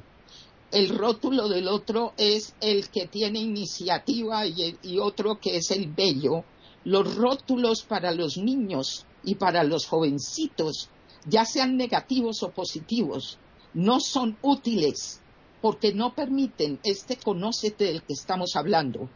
el 0.72 0.90
rótulo 0.90 1.48
del 1.48 1.68
otro 1.70 2.14
es 2.18 2.54
el 2.60 2.90
que 2.90 3.08
tiene 3.08 3.40
iniciativa 3.40 4.46
y, 4.46 5.00
otro 5.00 5.40
que 5.40 5.58
es 5.58 5.72
el 5.72 5.88
bello. 5.88 6.44
Los 6.84 7.16
rótulos 7.16 7.84
para 7.84 8.12
los 8.12 8.38
niños 8.38 9.06
y 9.24 9.36
para 9.36 9.64
los 9.64 9.88
jovencitos, 9.88 10.90
ya 11.26 11.46
sean 11.46 11.78
negativos 11.78 12.44
o 12.44 12.52
positivos, 12.52 13.38
no 13.74 14.00
son 14.00 14.38
útiles 14.42 15.22
porque 15.62 15.94
no 15.94 16.14
permiten 16.14 16.80
este 16.84 17.18
conócete 17.18 17.86
del 17.86 18.04
que 18.04 18.14
estamos 18.14 18.56
hablando. 18.56 19.10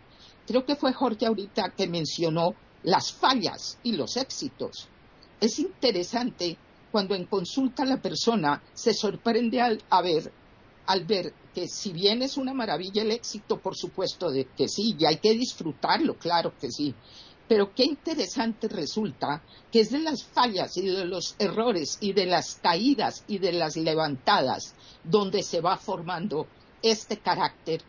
Creo 0.47 0.65
que 0.65 0.75
fue 0.75 0.93
Jorge 0.93 1.25
ahorita 1.25 1.73
que 1.75 1.87
mencionó 1.87 2.55
las 2.83 3.13
fallas 3.13 3.77
y 3.83 3.93
los 3.93 4.17
éxitos. 4.17 4.87
Es 5.39 5.59
interesante 5.59 6.57
cuando 6.91 7.15
en 7.15 7.25
consulta 7.25 7.85
la 7.85 8.01
persona 8.01 8.61
se 8.73 8.93
sorprende 8.93 9.61
al, 9.61 9.81
a 9.89 10.01
ver 10.01 10.31
al 10.87 11.05
ver 11.05 11.33
que 11.53 11.67
si 11.67 11.93
bien 11.93 12.21
es 12.21 12.37
una 12.37 12.53
maravilla 12.53 13.01
el 13.01 13.11
éxito, 13.11 13.59
por 13.59 13.75
supuesto 13.75 14.29
que 14.57 14.67
sí, 14.67 14.95
y 14.97 15.05
hay 15.05 15.17
que 15.17 15.33
disfrutarlo, 15.33 16.15
claro 16.15 16.53
que 16.59 16.71
sí, 16.71 16.93
pero 17.51 17.75
qué 17.75 17.83
interesante 17.83 18.69
resulta 18.69 19.43
que 19.69 19.81
es 19.81 19.91
de 19.91 19.99
las 19.99 20.23
fallas 20.23 20.77
y 20.77 20.87
de 20.87 21.03
los 21.03 21.35
errores 21.37 21.97
y 21.99 22.13
de 22.13 22.25
las 22.25 22.55
caídas 22.55 23.25
y 23.27 23.39
de 23.39 23.51
las 23.51 23.75
levantadas 23.75 24.73
donde 25.03 25.43
se 25.43 25.59
va 25.59 25.75
formando 25.75 26.47
este 26.81 27.17
carácter 27.17 27.81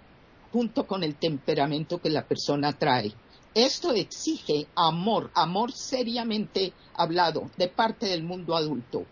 junto 0.51 0.85
con 0.85 1.05
el 1.05 1.15
temperamento 1.15 2.01
que 2.01 2.11
la 2.11 2.27
persona 2.27 2.73
trae. 2.73 3.15
Esto 3.55 3.93
exige 3.93 4.67
amor, 4.75 5.31
amor 5.33 5.71
seriamente 5.71 6.73
hablado 6.95 7.49
de 7.57 7.69
parte 7.69 8.07
del 8.07 8.25
mundo 8.25 8.57
adulto. 8.57 9.07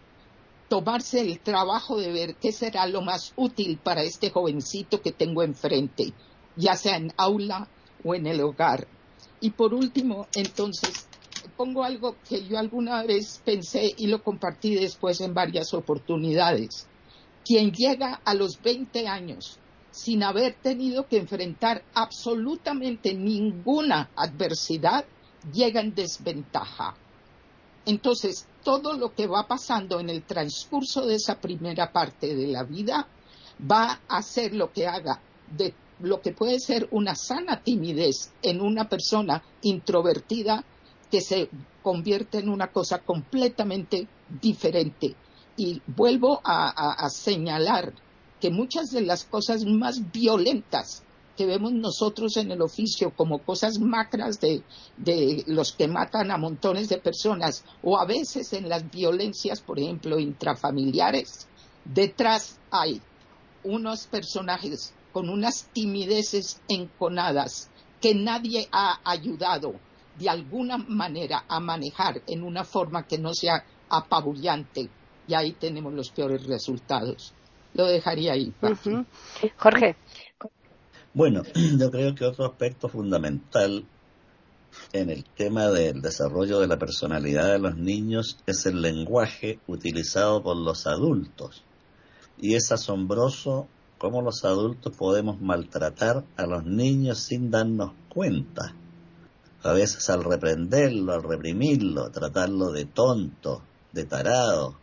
Tomarse 0.68 1.20
el 1.20 1.38
trabajo 1.38 1.96
de 1.96 2.10
ver 2.10 2.34
qué 2.34 2.50
será 2.50 2.88
lo 2.88 3.02
más 3.02 3.34
útil 3.36 3.78
para 3.78 4.02
este 4.02 4.30
jovencito 4.30 5.00
que 5.00 5.12
tengo 5.12 5.44
enfrente, 5.44 6.12
ya 6.56 6.74
sea 6.74 6.96
en 6.96 7.12
aula 7.16 7.68
o 8.02 8.16
en 8.16 8.26
el 8.26 8.40
hogar. 8.40 8.88
Y 9.40 9.50
por 9.50 9.72
último, 9.74 10.26
entonces, 10.34 11.06
pongo 11.56 11.82
algo 11.82 12.16
que 12.28 12.46
yo 12.46 12.58
alguna 12.58 13.02
vez 13.04 13.40
pensé 13.44 13.94
y 13.96 14.06
lo 14.06 14.22
compartí 14.22 14.74
después 14.74 15.20
en 15.20 15.34
varias 15.34 15.72
oportunidades. 15.74 16.86
Quien 17.44 17.72
llega 17.72 18.20
a 18.24 18.34
los 18.34 18.60
20 18.62 19.08
años 19.08 19.58
sin 19.90 20.22
haber 20.22 20.54
tenido 20.54 21.06
que 21.06 21.16
enfrentar 21.16 21.82
absolutamente 21.94 23.14
ninguna 23.14 24.10
adversidad, 24.14 25.04
llega 25.52 25.80
en 25.80 25.94
desventaja. 25.94 26.94
Entonces, 27.86 28.46
todo 28.62 28.92
lo 28.92 29.14
que 29.14 29.26
va 29.26 29.48
pasando 29.48 30.00
en 30.00 30.10
el 30.10 30.22
transcurso 30.22 31.06
de 31.06 31.16
esa 31.16 31.40
primera 31.40 31.90
parte 31.92 32.34
de 32.36 32.46
la 32.48 32.62
vida 32.62 33.08
va 33.70 34.00
a 34.06 34.22
ser 34.22 34.54
lo 34.54 34.72
que 34.72 34.86
haga 34.86 35.20
de 35.50 35.74
lo 36.02 36.20
que 36.20 36.32
puede 36.32 36.58
ser 36.60 36.88
una 36.90 37.14
sana 37.14 37.62
timidez 37.62 38.32
en 38.42 38.60
una 38.60 38.88
persona 38.88 39.42
introvertida 39.62 40.64
que 41.10 41.20
se 41.20 41.48
convierte 41.82 42.38
en 42.38 42.48
una 42.48 42.68
cosa 42.68 42.98
completamente 42.98 44.06
diferente. 44.40 45.14
Y 45.56 45.82
vuelvo 45.86 46.40
a, 46.44 47.08
señalar 47.10 47.92
que 48.40 48.50
muchas 48.50 48.90
de 48.90 49.02
las 49.02 49.24
cosas 49.24 49.64
más 49.64 50.10
violentas 50.12 51.02
que 51.36 51.46
vemos 51.46 51.72
nosotros 51.72 52.36
en 52.36 52.50
el 52.50 52.62
oficio 52.62 53.12
como 53.14 53.38
cosas 53.38 53.78
macras 53.78 54.40
de, 54.40 54.62
de, 54.96 55.44
los 55.46 55.72
que 55.72 55.88
matan 55.88 56.30
a 56.30 56.38
montones 56.38 56.88
de 56.88 56.98
personas 56.98 57.64
o 57.82 57.98
a 57.98 58.04
veces 58.04 58.52
en 58.52 58.68
las 58.68 58.90
violencias, 58.90 59.60
por 59.60 59.78
ejemplo, 59.78 60.18
intrafamiliares, 60.18 61.46
detrás 61.84 62.58
hay 62.70 63.00
unos 63.64 64.06
personajes 64.06 64.94
con 65.12 65.28
unas 65.28 65.68
timideces 65.72 66.60
enconadas 66.68 67.70
que 68.00 68.14
nadie 68.14 68.68
ha 68.72 69.00
ayudado 69.04 69.74
de 70.18 70.28
alguna 70.28 70.78
manera 70.78 71.44
a 71.48 71.60
manejar 71.60 72.22
en 72.26 72.42
una 72.42 72.64
forma 72.64 73.06
que 73.06 73.18
no 73.18 73.34
sea 73.34 73.64
apabullante 73.88 74.88
y 75.26 75.34
ahí 75.34 75.52
tenemos 75.52 75.92
los 75.92 76.10
peores 76.10 76.46
resultados. 76.46 77.32
Lo 77.74 77.86
dejaría 77.86 78.32
ahí. 78.32 78.52
Jorge. 79.56 79.96
Bueno, 81.14 81.42
yo 81.78 81.90
creo 81.90 82.14
que 82.14 82.24
otro 82.24 82.46
aspecto 82.46 82.88
fundamental 82.88 83.84
en 84.92 85.10
el 85.10 85.24
tema 85.24 85.68
del 85.68 86.00
desarrollo 86.00 86.60
de 86.60 86.66
la 86.66 86.78
personalidad 86.78 87.52
de 87.52 87.58
los 87.58 87.76
niños 87.76 88.38
es 88.46 88.66
el 88.66 88.82
lenguaje 88.82 89.58
utilizado 89.66 90.42
por 90.42 90.56
los 90.56 90.86
adultos. 90.86 91.64
Y 92.38 92.54
es 92.54 92.72
asombroso 92.72 93.68
cómo 94.00 94.22
los 94.22 94.46
adultos 94.46 94.96
podemos 94.96 95.42
maltratar 95.42 96.24
a 96.38 96.46
los 96.46 96.64
niños 96.64 97.18
sin 97.18 97.50
darnos 97.50 97.92
cuenta. 98.08 98.74
A 99.62 99.72
veces 99.74 100.08
al 100.08 100.24
reprenderlo, 100.24 101.12
al 101.12 101.22
reprimirlo, 101.22 102.10
tratarlo 102.10 102.72
de 102.72 102.86
tonto, 102.86 103.62
de 103.92 104.06
tarado, 104.06 104.74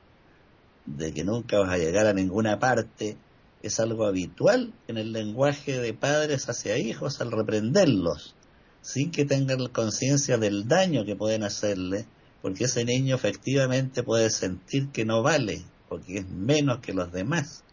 de 0.86 1.16
que 1.16 1.24
nunca 1.24 1.58
vas 1.58 1.72
a 1.72 1.80
llegar 1.80 2.06
a 2.06 2.14
ninguna 2.14 2.60
parte, 2.60 3.18
es 3.64 3.80
algo 3.80 4.06
habitual 4.06 4.72
en 4.88 5.00
el 5.00 5.14
lenguaje 5.14 5.80
de 5.80 5.96
padres 5.96 6.48
hacia 6.48 6.78
hijos 6.78 7.20
al 7.20 7.32
reprenderlos, 7.32 8.36
sin 8.82 9.10
que 9.10 9.26
tengan 9.26 9.66
conciencia 9.70 10.38
del 10.38 10.68
daño 10.68 11.06
que 11.06 11.16
pueden 11.16 11.42
hacerle, 11.42 12.06
porque 12.44 12.66
ese 12.66 12.86
niño 12.86 13.16
efectivamente 13.16 14.04
puede 14.04 14.30
sentir 14.30 14.90
que 14.90 15.06
no 15.06 15.24
vale, 15.24 15.66
porque 15.90 16.20
es 16.20 16.30
menos 16.30 16.82
que 16.82 16.94
los 16.94 17.12
demás 17.12 17.64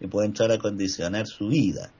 y 0.00 0.06
puede 0.06 0.26
entrar 0.26 0.52
a 0.52 0.58
condicionar 0.58 1.26
su 1.26 1.48
vida. 1.48 1.92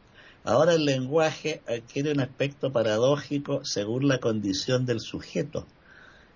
Ahora 0.44 0.74
el 0.74 0.84
lenguaje 0.84 1.62
adquiere 1.66 2.12
un 2.12 2.20
aspecto 2.20 2.70
paradójico 2.70 3.64
según 3.64 4.06
la 4.06 4.20
condición 4.20 4.86
del 4.86 5.00
sujeto. 5.00 5.66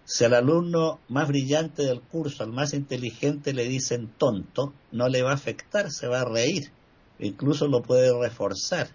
Si 0.05 0.25
al 0.25 0.35
alumno 0.35 0.99
más 1.09 1.29
brillante 1.29 1.85
del 1.85 2.01
curso, 2.01 2.43
al 2.43 2.51
más 2.51 2.75
inteligente, 2.75 3.53
le 3.53 3.69
dicen 3.69 4.11
tonto, 4.19 4.73
no 4.91 5.09
le 5.09 5.23
va 5.23 5.31
a 5.31 5.35
afectar, 5.35 5.93
se 5.93 6.09
va 6.09 6.23
a 6.23 6.25
reír, 6.25 6.73
incluso 7.21 7.69
lo 7.69 7.83
puede 7.83 8.11
reforzar. 8.19 8.89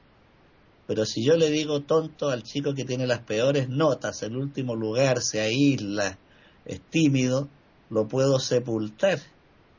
Pero 0.87 1.05
si 1.05 1.23
yo 1.23 1.37
le 1.37 1.49
digo 1.49 1.83
tonto 1.83 2.29
al 2.29 2.43
chico 2.43 2.73
que 2.73 2.83
tiene 2.83 3.07
las 3.07 3.19
peores 3.19 3.69
notas, 3.69 4.21
el 4.23 4.35
último 4.35 4.75
lugar, 4.75 5.21
se 5.21 5.39
aísla, 5.39 6.19
es 6.65 6.81
tímido, 6.81 7.47
lo 7.89 8.07
puedo 8.07 8.39
sepultar, 8.39 9.19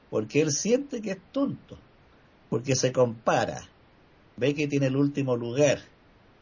porque 0.09 0.41
él 0.41 0.51
siente 0.51 1.03
que 1.03 1.11
es 1.11 1.19
tonto 1.33 1.79
porque 2.49 2.77
se 2.77 2.93
compara, 2.93 3.69
ve 4.37 4.55
que 4.55 4.69
tiene 4.69 4.87
el 4.87 4.97
último 4.97 5.37
lugar, 5.37 5.81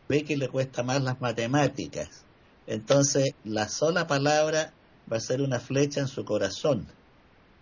ve 0.08 0.24
que 0.24 0.36
le 0.36 0.48
cuesta 0.48 0.82
más 0.82 1.02
las 1.02 1.20
matemáticas. 1.20 2.24
Entonces, 2.66 3.34
la 3.44 3.68
sola 3.68 4.06
palabra 4.06 4.72
va 5.10 5.16
a 5.16 5.20
ser 5.20 5.42
una 5.42 5.60
flecha 5.60 6.00
en 6.00 6.08
su 6.08 6.24
corazón. 6.24 6.86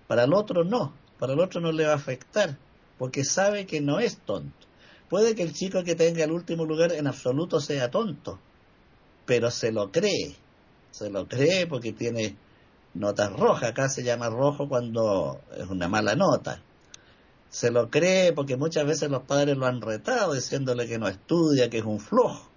Para 0.08 0.24
el 0.24 0.32
otro 0.32 0.64
no, 0.64 0.94
para 1.18 1.34
el 1.34 1.40
otro 1.40 1.60
no 1.60 1.72
le 1.72 1.86
va 1.86 1.92
a 1.92 1.96
afectar, 1.96 2.56
porque 2.98 3.24
sabe 3.24 3.66
que 3.66 3.80
no 3.80 4.00
es 4.00 4.18
tonto. 4.18 4.66
Puede 5.08 5.34
que 5.34 5.42
el 5.42 5.52
chico 5.52 5.84
que 5.84 5.94
tenga 5.94 6.24
el 6.24 6.32
último 6.32 6.64
lugar 6.64 6.92
en 6.92 7.06
absoluto 7.06 7.60
sea 7.60 7.90
tonto, 7.90 8.38
pero 9.26 9.50
se 9.50 9.70
lo 9.70 9.92
cree, 9.92 10.36
se 10.90 11.10
lo 11.10 11.28
cree 11.28 11.66
porque 11.66 11.92
tiene 11.92 12.36
notas 12.94 13.32
rojas, 13.32 13.70
acá 13.70 13.88
se 13.88 14.02
llama 14.02 14.28
rojo 14.30 14.68
cuando 14.68 15.40
es 15.56 15.66
una 15.68 15.88
mala 15.88 16.14
nota 16.14 16.62
se 17.52 17.70
lo 17.70 17.90
cree 17.90 18.32
porque 18.32 18.56
muchas 18.56 18.86
veces 18.86 19.10
los 19.10 19.24
padres 19.24 19.58
lo 19.58 19.66
han 19.66 19.82
retado 19.82 20.32
diciéndole 20.32 20.88
que 20.88 20.98
no 20.98 21.06
estudia, 21.06 21.68
que 21.68 21.78
es 21.78 21.84
un 21.84 22.00
flojo. 22.00 22.50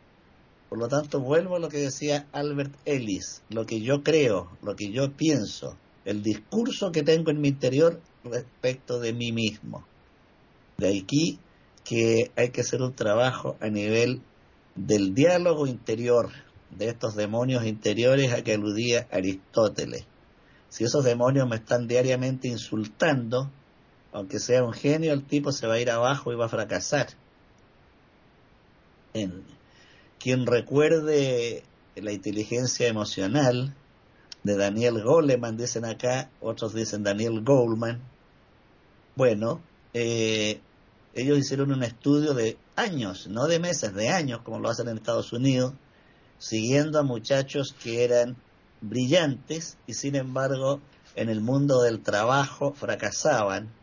Por 0.70 0.80
lo 0.80 0.88
tanto, 0.88 1.20
vuelvo 1.20 1.58
a 1.58 1.60
lo 1.60 1.68
que 1.68 1.80
decía 1.80 2.28
Albert 2.32 2.74
Ellis, 2.86 3.44
lo 3.50 3.66
que 3.66 3.82
yo 3.82 4.04
creo, 4.04 4.50
lo 4.64 4.76
que 4.78 4.92
yo 4.92 5.12
pienso, 5.12 5.78
el 6.06 6.24
discurso 6.24 6.94
que 6.94 7.04
tengo 7.04 7.30
en 7.30 7.42
mi 7.42 7.50
interior 7.50 8.00
respecto 8.24 9.00
de 9.02 9.12
mí 9.12 9.34
mismo. 9.34 9.86
De 10.78 10.98
aquí 10.98 11.40
que 11.84 12.32
hay 12.38 12.50
que 12.52 12.62
hacer 12.62 12.82
un 12.82 12.96
trabajo 12.96 13.58
a 13.60 13.68
nivel 13.68 14.22
del 14.76 15.14
diálogo 15.14 15.68
interior, 15.68 16.30
de 16.72 16.88
estos 16.88 17.16
demonios 17.16 17.66
interiores 17.66 18.32
a 18.32 18.44
que 18.44 18.54
aludía 18.54 19.08
Aristóteles. 19.12 20.06
Si 20.70 20.86
esos 20.86 21.04
demonios 21.04 21.50
me 21.50 21.58
están 21.58 21.86
diariamente 21.88 22.48
insultando, 22.48 23.52
aunque 24.15 24.39
sea 24.39 24.63
un 24.63 24.71
genio, 24.71 25.12
el 25.12 25.25
tipo 25.25 25.51
se 25.51 25.67
va 25.67 25.73
a 25.73 25.80
ir 25.80 25.91
abajo 25.91 26.32
y 26.32 26.38
va 26.38 26.45
a 26.45 26.49
fracasar. 26.49 27.08
En, 29.13 29.43
quien 30.19 30.45
recuerde 30.45 31.63
la 31.97 32.13
inteligencia 32.13 32.88
emocional 32.88 33.75
de 34.43 34.56
Daniel 34.56 35.04
Goleman, 35.04 35.58
dicen 35.58 35.84
acá, 35.84 36.30
otros 36.39 36.73
dicen 36.73 37.04
Daniel 37.04 37.43
Goldman. 37.43 38.01
Bueno, 39.17 39.62
eh, 39.93 40.62
ellos 41.13 41.38
hicieron 41.38 41.73
un 41.73 41.84
estudio 41.84 42.34
de 42.34 42.58
años, 42.78 43.28
no 43.28 43.47
de 43.47 43.60
meses, 43.60 43.93
de 43.93 44.08
años, 44.08 44.39
como 44.43 44.60
lo 44.60 44.69
hacen 44.69 44.88
en 44.88 44.95
Estados 44.95 45.34
Unidos, 45.34 45.73
siguiendo 46.38 46.99
a 46.99 47.04
muchachos 47.04 47.75
que 47.84 48.06
eran 48.06 48.38
brillantes 48.80 49.78
y 49.88 49.93
sin 49.93 50.15
embargo 50.15 50.80
en 51.15 51.28
el 51.28 51.41
mundo 51.41 51.82
del 51.82 51.99
trabajo 51.99 52.71
fracasaban 52.71 53.73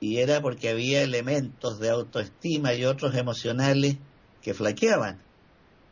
y 0.00 0.18
era 0.18 0.40
porque 0.40 0.70
había 0.70 1.02
elementos 1.02 1.78
de 1.78 1.90
autoestima 1.90 2.74
y 2.74 2.84
otros 2.84 3.14
emocionales 3.14 3.96
que 4.42 4.54
flaqueaban. 4.54 5.20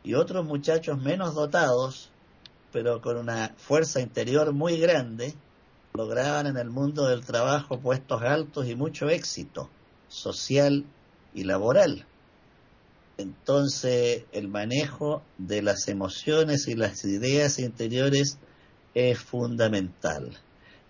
Y 0.03 0.13
otros 0.13 0.45
muchachos 0.45 1.01
menos 1.01 1.35
dotados, 1.35 2.11
pero 2.71 3.01
con 3.01 3.17
una 3.17 3.53
fuerza 3.57 3.99
interior 3.99 4.53
muy 4.53 4.79
grande, 4.79 5.33
lograban 5.93 6.47
en 6.47 6.57
el 6.57 6.69
mundo 6.69 7.07
del 7.07 7.25
trabajo 7.25 7.79
puestos 7.79 8.21
altos 8.21 8.67
y 8.67 8.75
mucho 8.75 9.09
éxito 9.09 9.69
social 10.07 10.85
y 11.33 11.43
laboral. 11.43 12.05
Entonces, 13.17 14.25
el 14.31 14.47
manejo 14.47 15.23
de 15.37 15.63
las 15.63 15.87
emociones 15.87 16.67
y 16.67 16.75
las 16.75 17.03
ideas 17.03 17.59
interiores 17.59 18.37
es 18.93 19.19
fundamental. 19.19 20.37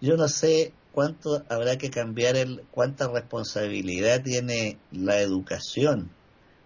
Yo 0.01 0.17
no 0.17 0.27
sé 0.27 0.73
cuánto 0.97 1.43
habrá 1.47 1.77
que 1.77 1.91
cambiar 1.91 2.35
el, 2.37 2.63
cuánta 2.71 3.07
responsabilidad 3.07 4.23
tiene 4.23 4.79
la 4.91 5.19
educación 5.19 6.09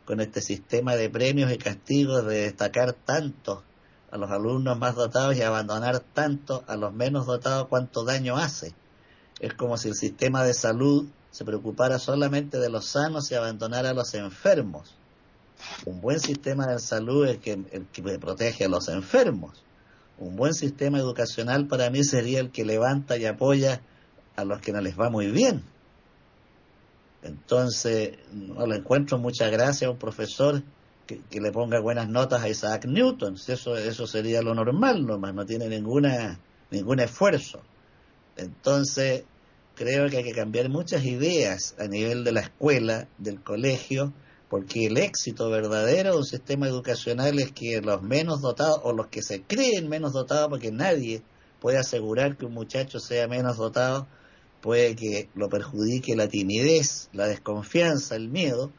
con 0.05 0.21
este 0.21 0.39
sistema 0.39 0.95
de 0.95 1.09
premios 1.09 1.51
y 1.51 1.57
castigos 1.57 2.25
de 2.25 2.43
destacar 2.43 2.93
tanto 2.93 3.61
a 4.09 4.15
los 4.15 4.31
alumnos 4.31 4.79
más 4.79 4.95
dotados 4.95 5.35
y 5.35 5.41
abandonar 5.41 5.99
tanto 5.99 6.63
a 6.67 6.77
los 6.77 6.93
menos 6.93 7.25
dotados 7.25 7.67
cuánto 7.67 8.05
daño 8.05 8.37
hace. 8.37 8.73
Es 9.41 9.53
como 9.53 9.75
si 9.77 9.89
el 9.89 9.95
sistema 9.95 10.45
de 10.45 10.53
salud 10.53 11.09
se 11.31 11.43
preocupara 11.43 11.99
solamente 11.99 12.57
de 12.57 12.69
los 12.69 12.85
sanos 12.85 13.29
y 13.31 13.35
abandonara 13.35 13.89
a 13.89 13.93
los 13.93 14.13
enfermos. 14.13 14.95
Un 15.85 15.99
buen 15.99 16.21
sistema 16.21 16.67
de 16.67 16.79
salud 16.79 17.27
es 17.27 17.39
que, 17.39 17.51
el 17.51 17.85
que 17.91 18.01
protege 18.17 18.63
a 18.63 18.69
los 18.69 18.87
enfermos. 18.87 19.61
Un 20.17 20.37
buen 20.37 20.53
sistema 20.53 20.99
educacional 20.99 21.67
para 21.67 21.89
mí 21.89 22.05
sería 22.05 22.39
el 22.39 22.49
que 22.49 22.63
levanta 22.63 23.17
y 23.17 23.25
apoya 23.25 23.81
a 24.41 24.45
los 24.45 24.61
que 24.61 24.71
no 24.71 24.81
les 24.81 24.99
va 24.99 25.09
muy 25.09 25.27
bien. 25.31 25.63
Entonces, 27.23 28.17
no 28.33 28.65
le 28.65 28.77
encuentro 28.77 29.17
mucha 29.17 29.49
gracia 29.49 29.87
a 29.87 29.91
un 29.91 29.97
profesor 29.97 30.63
que, 31.05 31.41
le 31.41 31.51
ponga 31.51 31.79
buenas 31.79 32.09
notas 32.09 32.41
a 32.41 32.49
Isaac 32.49 32.85
Newton. 32.85 33.35
Eso, 33.47 33.77
eso 33.77 34.07
sería 34.07 34.41
lo 34.41 34.55
normal 34.55 35.05
nomás, 35.05 35.33
no 35.33 35.45
tiene 35.45 35.67
ninguna, 35.67 36.39
ningún 36.71 36.99
esfuerzo. 36.99 37.61
Entonces, 38.37 39.23
creo 39.75 40.09
que 40.09 40.17
hay 40.17 40.23
que 40.23 40.33
cambiar 40.33 40.69
muchas 40.69 41.05
ideas 41.05 41.75
a 41.79 41.87
nivel 41.87 42.23
de 42.23 42.31
la 42.31 42.41
escuela, 42.41 43.07
del 43.17 43.41
colegio, 43.41 44.13
porque 44.49 44.87
el 44.87 44.97
éxito 44.97 45.49
verdadero 45.49 46.11
de 46.11 46.17
un 46.17 46.25
sistema 46.25 46.67
educacional 46.67 47.39
es 47.39 47.51
que 47.51 47.81
los 47.81 48.01
menos 48.01 48.41
dotados, 48.41 48.79
o 48.83 48.93
los 48.93 49.07
que 49.07 49.21
se 49.21 49.43
creen 49.43 49.89
menos 49.89 50.13
dotados, 50.13 50.49
porque 50.49 50.71
nadie 50.71 51.23
puede 51.61 51.77
asegurar 51.77 52.35
que 52.35 52.45
un 52.45 52.53
muchacho 52.53 52.99
sea 52.99 53.27
menos 53.27 53.57
dotado, 53.57 54.07
puede 54.61 54.95
que 54.95 55.29
lo 55.35 55.49
perjudique 55.49 56.15
la 56.15 56.27
timidez, 56.27 57.09
la 57.13 57.27
desconfianza, 57.27 58.15
el 58.15 58.29
miedo. 58.29 58.71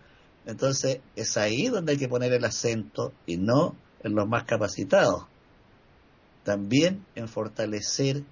Entonces 0.46 1.00
es 1.16 1.36
ahí 1.36 1.68
donde 1.68 1.92
hay 1.92 1.98
que 1.98 2.08
poner 2.08 2.32
el 2.32 2.44
acento 2.44 3.12
y 3.26 3.36
no 3.36 3.76
en 4.02 4.14
los 4.14 4.28
más 4.28 4.44
capacitados. 4.44 5.26
También 6.44 7.04
en 7.14 7.28
fortalecer 7.28 8.22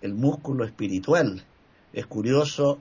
el 0.00 0.14
músculo 0.14 0.64
espiritual. 0.64 1.44
Es 1.92 2.06
curioso 2.06 2.78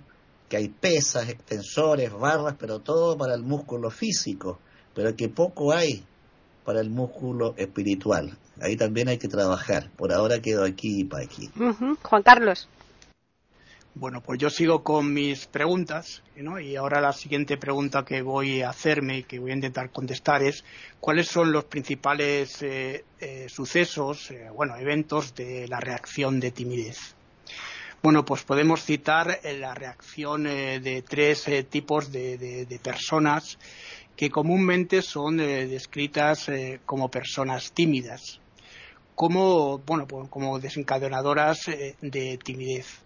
que 0.47 0.57
hay 0.57 0.69
pesas, 0.69 1.29
extensores, 1.29 2.11
barras, 2.11 2.55
pero 2.59 2.79
todo 2.79 3.17
para 3.17 3.35
el 3.35 3.43
músculo 3.43 3.89
físico, 3.89 4.59
pero 4.93 5.15
que 5.15 5.29
poco 5.29 5.71
hay 5.71 6.03
para 6.65 6.81
el 6.81 6.89
músculo 6.89 7.53
espiritual. 7.57 8.37
Ahí 8.61 8.75
también 8.75 9.07
hay 9.07 9.17
que 9.17 9.27
trabajar. 9.27 9.89
Por 9.97 10.13
ahora 10.13 10.41
quedo 10.41 10.63
aquí 10.63 11.01
y 11.01 11.03
para 11.05 11.23
aquí. 11.23 11.49
Juan 12.03 12.23
Carlos. 12.23 12.67
Bueno, 13.93 14.21
pues 14.21 14.39
yo 14.39 14.49
sigo 14.49 14.83
con 14.83 15.13
mis 15.13 15.47
preguntas. 15.47 16.23
Y 16.37 16.75
ahora 16.77 17.01
la 17.01 17.11
siguiente 17.11 17.57
pregunta 17.57 18.05
que 18.05 18.21
voy 18.21 18.61
a 18.61 18.69
hacerme 18.69 19.17
y 19.17 19.23
que 19.23 19.37
voy 19.37 19.51
a 19.51 19.55
intentar 19.55 19.91
contestar 19.91 20.41
es 20.43 20.63
cuáles 21.01 21.27
son 21.27 21.51
los 21.51 21.65
principales 21.65 22.61
eh, 22.61 23.03
eh, 23.19 23.47
sucesos, 23.49 24.31
eh, 24.31 24.49
bueno, 24.55 24.77
eventos 24.77 25.35
de 25.35 25.67
la 25.67 25.81
reacción 25.81 26.39
de 26.39 26.51
timidez. 26.51 27.15
Bueno, 28.01 28.23
pues 28.23 28.43
podemos 28.43 28.81
citar 28.83 29.41
la 29.43 29.75
reacción 29.75 30.45
de 30.45 31.03
tres 31.07 31.45
tipos 31.69 32.11
de, 32.11 32.79
personas 32.81 33.59
que 34.15 34.31
comúnmente 34.31 35.03
son 35.03 35.37
descritas 35.37 36.49
como 36.83 37.11
personas 37.11 37.73
tímidas, 37.73 38.39
como, 39.13 39.77
bueno, 39.79 40.07
pues 40.07 40.29
como 40.29 40.57
desencadenadoras 40.57 41.67
de 42.01 42.39
timidez 42.43 43.03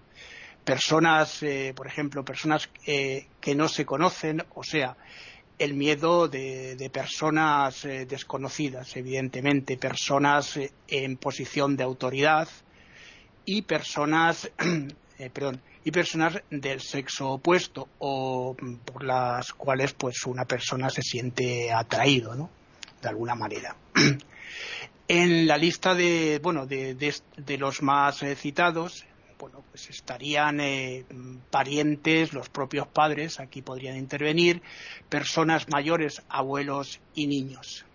personas, 0.66 1.43
eh, 1.43 1.74
por 1.76 1.88
ejemplo, 1.88 2.26
personas 2.26 2.70
eh, 2.86 3.28
que 3.39 3.55
no 3.55 3.70
se 3.70 3.86
conocen, 3.86 4.43
o 4.55 4.63
sea, 4.63 4.97
el 5.57 5.76
miedo 5.76 6.28
de, 6.28 6.89
personas 6.91 7.86
eh, 7.86 8.05
desconocidas, 8.05 8.97
evidentemente, 8.97 9.78
personas 9.78 10.59
en 10.88 11.16
posición 11.16 11.78
de 11.78 11.84
autoridad 11.84 12.49
y 13.45 13.61
personas, 13.61 14.51
perdón, 15.34 15.61
y 15.86 15.91
personas 15.91 16.41
del 16.49 16.82
sexo 16.82 17.30
opuesto 17.30 17.88
o 17.99 18.57
por 18.86 19.03
las 19.03 19.53
cuales 19.53 19.93
pues 19.93 20.26
una 20.26 20.45
persona 20.45 20.89
se 20.89 21.03
siente 21.03 21.72
atraído, 21.72 22.34
¿no? 22.36 22.49
De 23.01 23.07
alguna 23.07 23.36
manera. 23.36 23.76
en 25.07 25.47
la 25.47 25.57
lista 25.57 25.93
de, 25.93 26.39
bueno, 26.41 26.66
de, 26.66 26.95
de 26.95 27.57
los 27.59 27.84
más 27.84 28.26
citados 28.36 29.05
bueno, 29.40 29.64
pues 29.70 29.90
estarían 29.90 30.60
eh, 30.60 31.06
parientes, 31.50 32.34
los 32.34 32.50
propios 32.50 32.88
padres, 32.88 33.40
aquí 33.40 33.62
podrían 33.62 33.98
intervenir, 33.98 34.62
personas 35.10 35.68
mayores, 35.70 36.22
abuelos 36.30 37.00
y 37.14 37.28
niños. 37.28 37.86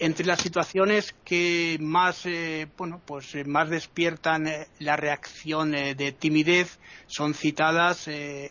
Entre 0.00 0.26
las 0.26 0.40
situaciones 0.40 1.14
que 1.24 1.78
más, 1.80 2.26
eh, 2.26 2.66
bueno, 2.76 3.00
pues 3.04 3.34
eh, 3.36 3.44
más 3.44 3.70
despiertan 3.70 4.48
la 4.80 4.96
reacción 4.96 5.70
de 5.70 6.12
timidez 6.18 6.80
son 7.06 7.32
citadas 7.32 8.10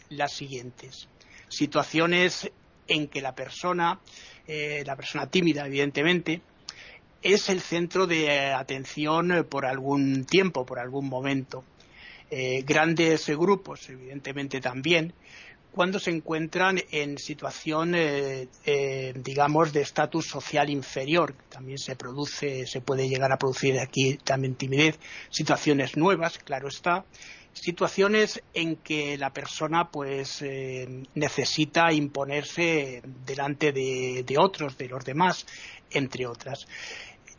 las 0.10 0.32
siguientes. 0.32 1.10
Situaciones 1.50 2.50
en 2.88 3.08
que 3.08 3.22
la 3.22 3.36
persona, 3.36 4.00
la 4.48 4.96
persona 4.96 5.28
tímida, 5.28 5.68
evidentemente, 5.68 6.42
es 7.22 7.50
el 7.50 7.62
centro 7.62 8.06
de 8.08 8.52
atención 8.54 9.46
por 9.50 9.66
algún 9.66 10.26
tiempo, 10.26 10.66
por 10.66 10.80
algún 10.80 11.08
momento. 11.08 11.64
Eh, 12.30 12.64
grandes 12.66 13.28
grupos, 13.30 13.90
evidentemente 13.90 14.60
también, 14.60 15.14
cuando 15.72 16.00
se 16.00 16.12
encuentran 16.12 16.80
en 16.92 17.18
situación, 17.18 17.96
eh, 17.96 18.48
eh, 18.66 19.14
digamos, 19.16 19.74
de 19.74 19.82
estatus 19.82 20.28
social 20.28 20.70
inferior. 20.70 21.36
También 21.50 21.78
se 21.78 21.96
produce, 21.96 22.66
se 22.68 22.82
puede 22.82 23.10
llegar 23.10 23.32
a 23.32 23.38
producir 23.38 23.80
aquí 23.80 24.18
también 24.24 24.56
timidez, 24.56 25.00
situaciones 25.30 25.98
nuevas, 25.98 26.38
claro 26.38 26.68
está, 26.68 27.06
situaciones 27.54 28.42
en 28.54 28.78
que 28.78 29.18
la 29.18 29.32
persona 29.32 29.90
pues 29.92 30.44
necesita 31.14 31.92
imponerse 31.92 33.02
delante 33.26 33.72
de, 33.72 34.24
de, 34.26 34.38
otros, 34.40 34.78
de 34.78 34.88
los 34.88 35.06
demás, 35.06 35.46
entre 35.92 36.26
otras 36.26 36.68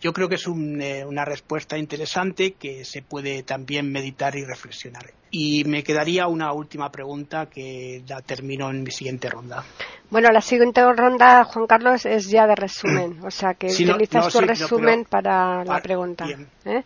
yo 0.04 0.12
creo 0.12 0.28
que 0.28 0.34
es 0.34 0.46
eh, 0.46 1.02
una 1.06 1.24
respuesta 1.24 1.78
interesante 1.78 2.52
que 2.52 2.84
se 2.84 3.00
puede 3.00 3.42
también 3.42 3.90
meditar 3.90 4.36
y 4.36 4.44
reflexionar. 4.44 5.14
Y 5.30 5.64
me 5.64 5.82
quedaría 5.82 6.26
una 6.26 6.52
última 6.52 6.92
pregunta 6.92 7.46
que 7.46 8.04
la 8.06 8.20
termino 8.20 8.68
en 8.68 8.82
mi 8.82 8.90
siguiente 8.90 9.30
ronda. 9.30 9.64
Bueno, 10.10 10.30
la 10.30 10.42
siguiente 10.42 10.82
ronda, 10.92 11.44
Juan 11.44 11.66
Carlos, 11.66 12.04
es 12.04 12.28
ya 12.28 12.46
de 12.46 12.54
resumen, 12.54 13.24
o 13.24 13.30
sea 13.30 13.54
que 13.54 13.68
utilizas 13.68 14.30
tu 14.30 14.40
resumen 14.42 15.06
para 15.06 15.64
la 15.64 15.80
pregunta. 15.80 16.26
¿eh? 16.66 16.84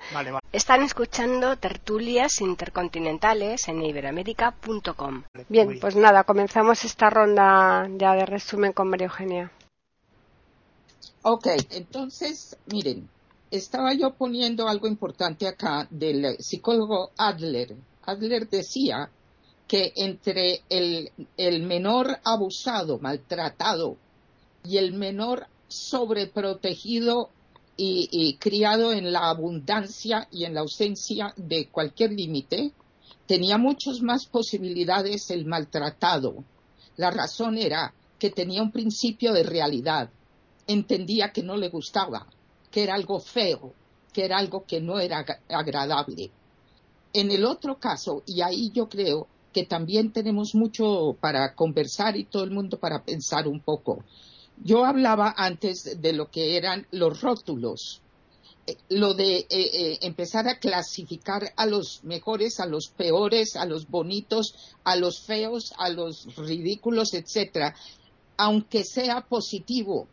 Están 0.52 0.84
escuchando 0.84 1.56
tertulias 1.56 2.40
intercontinentales 2.40 3.66
en 3.66 3.82
iberoamérica.com. 3.82 5.24
Bien, 5.48 5.80
pues 5.80 5.96
nada, 5.96 6.22
comenzamos 6.22 6.84
esta 6.84 7.10
ronda 7.10 7.88
ya 7.96 8.14
de 8.14 8.24
resumen 8.26 8.72
con 8.72 8.88
María 8.88 9.08
Eugenia. 9.08 9.50
Ok, 11.22 11.48
entonces, 11.70 12.56
miren, 12.66 13.08
estaba 13.50 13.92
yo 13.92 14.14
poniendo 14.14 14.68
algo 14.68 14.86
importante 14.86 15.48
acá 15.48 15.88
del 15.90 16.36
psicólogo 16.38 17.10
Adler. 17.16 17.74
Adler 18.04 18.48
decía 18.48 19.10
que 19.66 19.92
entre 19.96 20.62
el, 20.68 21.10
menor 21.64 22.20
abusado, 22.24 23.00
maltratado, 23.00 23.96
y 24.64 24.76
el 24.76 24.92
menor 24.92 25.46
sobreprotegido 25.66 27.30
y, 27.76 28.08
y, 28.12 28.36
criado 28.36 28.92
en 28.92 29.12
la 29.12 29.28
abundancia 29.28 30.28
y 30.30 30.44
en 30.44 30.54
la 30.54 30.60
ausencia 30.60 31.34
de 31.36 31.68
cualquier 31.68 32.12
límite, 32.12 32.72
tenía 33.26 33.58
muchas 33.58 34.02
más 34.02 34.26
posibilidades 34.26 35.30
el 35.30 35.46
maltratado. 35.46 36.44
La 36.96 37.10
razón 37.10 37.58
era 37.58 37.92
que 38.18 38.30
tenía 38.30 38.62
un 38.62 38.72
principio 38.72 39.32
de 39.32 39.42
realidad 39.42 40.10
entendía 40.68 41.32
que 41.32 41.42
no 41.42 41.56
le 41.56 41.70
gustaba, 41.70 42.26
que 42.70 42.84
era 42.84 42.94
algo 42.94 43.18
feo, 43.18 43.72
que 44.12 44.24
era 44.24 44.38
algo 44.38 44.64
que 44.64 44.80
no 44.80 45.00
era 45.00 45.24
agradable. 45.48 46.30
En 47.12 47.32
el 47.32 47.44
otro 47.44 47.78
caso, 47.78 48.22
y 48.26 48.42
ahí 48.42 48.70
yo 48.70 48.88
creo 48.88 49.26
que 49.52 49.64
también 49.64 50.12
tenemos 50.12 50.54
mucho 50.54 51.16
para 51.20 51.54
conversar 51.54 52.16
y 52.16 52.24
todo 52.24 52.44
el 52.44 52.50
mundo 52.50 52.78
para 52.78 53.02
pensar 53.02 53.48
un 53.48 53.60
poco. 53.60 54.04
Yo 54.62 54.84
hablaba 54.84 55.34
antes 55.36 56.00
de 56.00 56.12
lo 56.12 56.30
que 56.30 56.56
eran 56.56 56.86
los 56.90 57.20
rótulos, 57.22 58.02
eh, 58.66 58.76
lo 58.90 59.14
de 59.14 59.38
eh, 59.38 59.46
eh, 59.50 59.98
empezar 60.02 60.48
a 60.48 60.58
clasificar 60.58 61.52
a 61.56 61.64
los 61.64 62.04
mejores, 62.04 62.60
a 62.60 62.66
los 62.66 62.88
peores, 62.88 63.56
a 63.56 63.64
los 63.64 63.88
bonitos, 63.88 64.54
a 64.84 64.96
los 64.96 65.20
feos, 65.22 65.72
a 65.78 65.88
los 65.88 66.36
ridículos, 66.36 67.14
etcétera, 67.14 67.74
aunque 68.36 68.84
sea 68.84 69.22
positivo, 69.22 70.08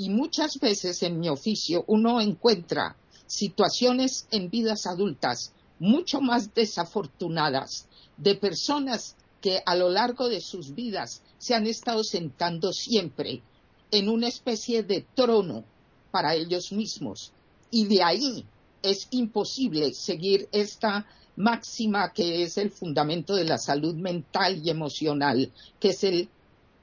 y 0.00 0.08
muchas 0.08 0.58
veces 0.58 1.02
en 1.02 1.20
mi 1.20 1.28
oficio 1.28 1.84
uno 1.86 2.22
encuentra 2.22 2.96
situaciones 3.26 4.26
en 4.30 4.48
vidas 4.48 4.86
adultas 4.86 5.52
mucho 5.78 6.22
más 6.22 6.54
desafortunadas 6.54 7.86
de 8.16 8.34
personas 8.34 9.14
que 9.42 9.60
a 9.66 9.74
lo 9.76 9.90
largo 9.90 10.30
de 10.30 10.40
sus 10.40 10.74
vidas 10.74 11.20
se 11.36 11.54
han 11.54 11.66
estado 11.66 12.02
sentando 12.02 12.72
siempre 12.72 13.42
en 13.90 14.08
una 14.08 14.28
especie 14.28 14.82
de 14.82 15.04
trono 15.14 15.64
para 16.10 16.34
ellos 16.34 16.72
mismos. 16.72 17.32
Y 17.70 17.84
de 17.84 18.02
ahí 18.02 18.46
es 18.82 19.06
imposible 19.10 19.92
seguir 19.92 20.48
esta 20.50 21.06
máxima 21.36 22.14
que 22.14 22.42
es 22.42 22.56
el 22.56 22.70
fundamento 22.70 23.34
de 23.34 23.44
la 23.44 23.58
salud 23.58 23.94
mental 23.96 24.62
y 24.64 24.70
emocional, 24.70 25.52
que 25.78 25.90
es 25.90 26.04
el 26.04 26.30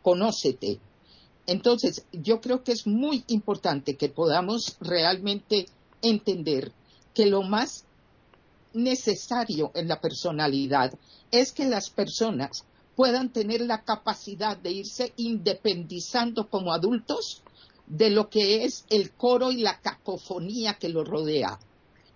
conócete, 0.03 0.79
Entonces, 1.47 2.05
yo 2.11 2.41
creo 2.41 2.63
que 2.63 2.73
es 2.73 2.85
muy 2.85 3.23
importante 3.27 3.95
que 3.95 4.09
podamos 4.09 4.75
realmente 4.81 5.67
entender 6.01 6.73
que 7.13 7.25
lo 7.25 7.41
más 7.41 7.85
necesario 8.73 9.71
en 9.73 9.87
la 9.87 9.99
personalidad 10.01 10.93
es 11.31 11.53
que 11.53 11.65
las 11.65 11.89
personas 11.89 12.65
puedan 12.95 13.31
tener 13.31 13.61
la 13.61 13.83
capacidad 13.83 14.57
de 14.57 14.71
irse 14.71 15.13
independizando 15.15 16.49
como 16.49 16.73
adultos 16.73 17.41
de 17.87 18.09
lo 18.09 18.29
que 18.29 18.65
es 18.65 18.85
el 18.89 19.11
coro 19.11 19.51
y 19.51 19.61
la 19.61 19.79
cacofonía 19.79 20.73
que 20.73 20.89
lo 20.89 21.05
rodea. 21.05 21.59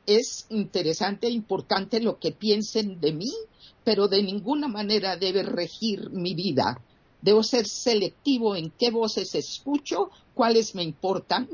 Es 0.06 0.46
interesante 0.50 1.28
e 1.28 1.32
importante 1.32 2.02
lo 2.02 2.20
que 2.20 2.32
piensen 2.32 3.00
de 3.00 3.14
mí, 3.14 3.32
pero 3.86 4.08
de 4.10 4.24
ninguna 4.24 4.68
manera 4.68 5.16
debe 5.16 5.44
regir 5.44 6.10
mi 6.10 6.34
vida. 6.34 6.82
Debo 7.22 7.44
ser 7.44 7.68
selectivo 7.68 8.56
en 8.56 8.72
qué 8.72 8.90
voces 8.90 9.36
escucho, 9.36 10.10
cuáles 10.34 10.76
me 10.76 10.84
importan, 10.84 11.48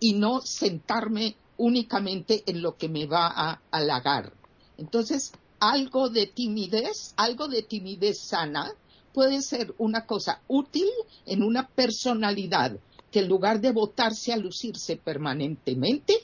y 0.00 0.14
no 0.14 0.40
sentarme 0.40 1.36
únicamente 1.56 2.42
en 2.46 2.62
lo 2.62 2.76
que 2.76 2.88
me 2.88 3.06
va 3.06 3.28
a 3.28 3.60
halagar. 3.70 4.32
Entonces, 4.76 5.32
algo 5.60 6.08
de 6.08 6.26
timidez, 6.26 7.14
algo 7.16 7.48
de 7.48 7.62
timidez 7.62 8.20
sana, 8.20 8.72
puede 9.12 9.40
ser 9.42 9.74
una 9.78 10.06
cosa 10.06 10.42
útil 10.48 10.88
en 11.26 11.42
una 11.42 11.68
personalidad 11.68 12.76
que 13.14 13.20
en 13.20 13.28
lugar 13.28 13.60
de 13.60 13.70
votarse 13.70 14.32
a 14.32 14.36
lucirse 14.36 14.96
permanentemente, 14.96 16.16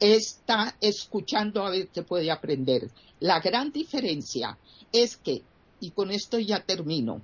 está 0.00 0.74
escuchando 0.80 1.62
a 1.62 1.68
ver 1.68 1.88
qué 1.88 2.02
puede 2.02 2.30
aprender. 2.30 2.90
La 3.20 3.40
gran 3.40 3.70
diferencia 3.70 4.56
es 4.90 5.18
que, 5.18 5.42
y 5.78 5.90
con 5.90 6.10
esto 6.10 6.38
ya 6.38 6.64
termino, 6.64 7.20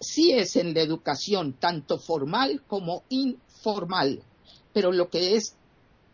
sí 0.00 0.32
es 0.32 0.56
en 0.56 0.74
la 0.74 0.80
educación, 0.80 1.54
tanto 1.54 1.98
formal 1.98 2.62
como 2.66 3.02
informal, 3.08 4.22
pero 4.72 4.92
lo 4.92 5.08
que 5.08 5.36
es 5.36 5.56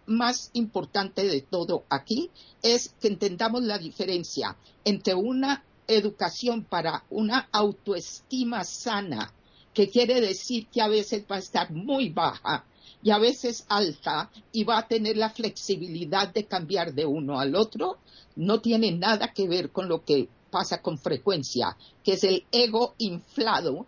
más 0.06 0.50
importante 0.54 1.26
de 1.26 1.42
todo 1.42 1.84
aquí 1.88 2.30
es 2.62 2.94
que 3.00 3.08
entendamos 3.08 3.62
la 3.62 3.78
diferencia 3.78 4.56
entre 4.84 5.14
una 5.14 5.64
educación 5.86 6.64
para 6.64 7.04
una 7.10 7.48
autoestima 7.52 8.64
sana, 8.64 9.32
que 9.74 9.88
quiere 9.88 10.20
decir 10.20 10.66
que 10.68 10.82
a 10.82 10.88
veces 10.88 11.24
va 11.30 11.36
a 11.36 11.40
estar 11.40 11.70
muy 11.70 12.10
baja 12.10 12.64
y 13.02 13.10
a 13.10 13.18
veces 13.18 13.64
alta 13.68 14.30
y 14.52 14.64
va 14.64 14.78
a 14.78 14.88
tener 14.88 15.16
la 15.16 15.30
flexibilidad 15.30 16.32
de 16.32 16.44
cambiar 16.44 16.94
de 16.94 17.06
uno 17.06 17.40
al 17.40 17.54
otro, 17.54 17.98
no 18.36 18.60
tiene 18.60 18.92
nada 18.92 19.32
que 19.32 19.48
ver 19.48 19.70
con 19.70 19.88
lo 19.88 20.04
que 20.04 20.28
pasa 20.52 20.82
con 20.82 20.98
frecuencia, 20.98 21.76
que 22.04 22.12
es 22.12 22.24
el 22.24 22.44
ego 22.52 22.94
inflado 22.98 23.86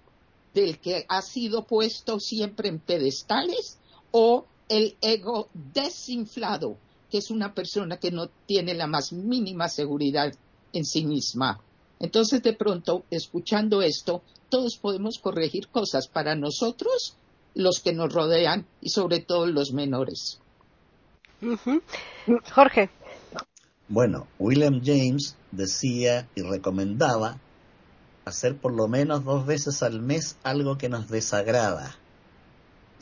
del 0.54 0.78
que 0.78 1.04
ha 1.08 1.20
sido 1.20 1.64
puesto 1.64 2.18
siempre 2.18 2.68
en 2.68 2.80
pedestales 2.80 3.78
o 4.10 4.46
el 4.68 4.96
ego 5.02 5.48
desinflado, 5.52 6.78
que 7.10 7.18
es 7.18 7.30
una 7.30 7.52
persona 7.52 7.98
que 7.98 8.10
no 8.10 8.28
tiene 8.46 8.72
la 8.74 8.86
más 8.86 9.12
mínima 9.12 9.68
seguridad 9.68 10.32
en 10.72 10.84
sí 10.86 11.04
misma. 11.04 11.60
Entonces, 12.00 12.42
de 12.42 12.54
pronto, 12.54 13.04
escuchando 13.10 13.82
esto, 13.82 14.22
todos 14.48 14.78
podemos 14.78 15.18
corregir 15.18 15.68
cosas 15.68 16.08
para 16.08 16.34
nosotros, 16.34 17.16
los 17.54 17.80
que 17.80 17.92
nos 17.92 18.12
rodean 18.12 18.66
y 18.80 18.88
sobre 18.88 19.20
todo 19.20 19.46
los 19.46 19.72
menores. 19.72 20.40
Jorge. 22.54 22.90
Bueno, 23.88 24.26
William 24.38 24.80
James 24.82 25.36
decía 25.50 26.28
y 26.34 26.42
recomendaba 26.42 27.38
hacer 28.24 28.56
por 28.56 28.72
lo 28.72 28.88
menos 28.88 29.24
dos 29.24 29.46
veces 29.46 29.82
al 29.82 30.00
mes 30.00 30.36
algo 30.42 30.78
que 30.78 30.88
nos 30.88 31.08
desagrada 31.08 31.94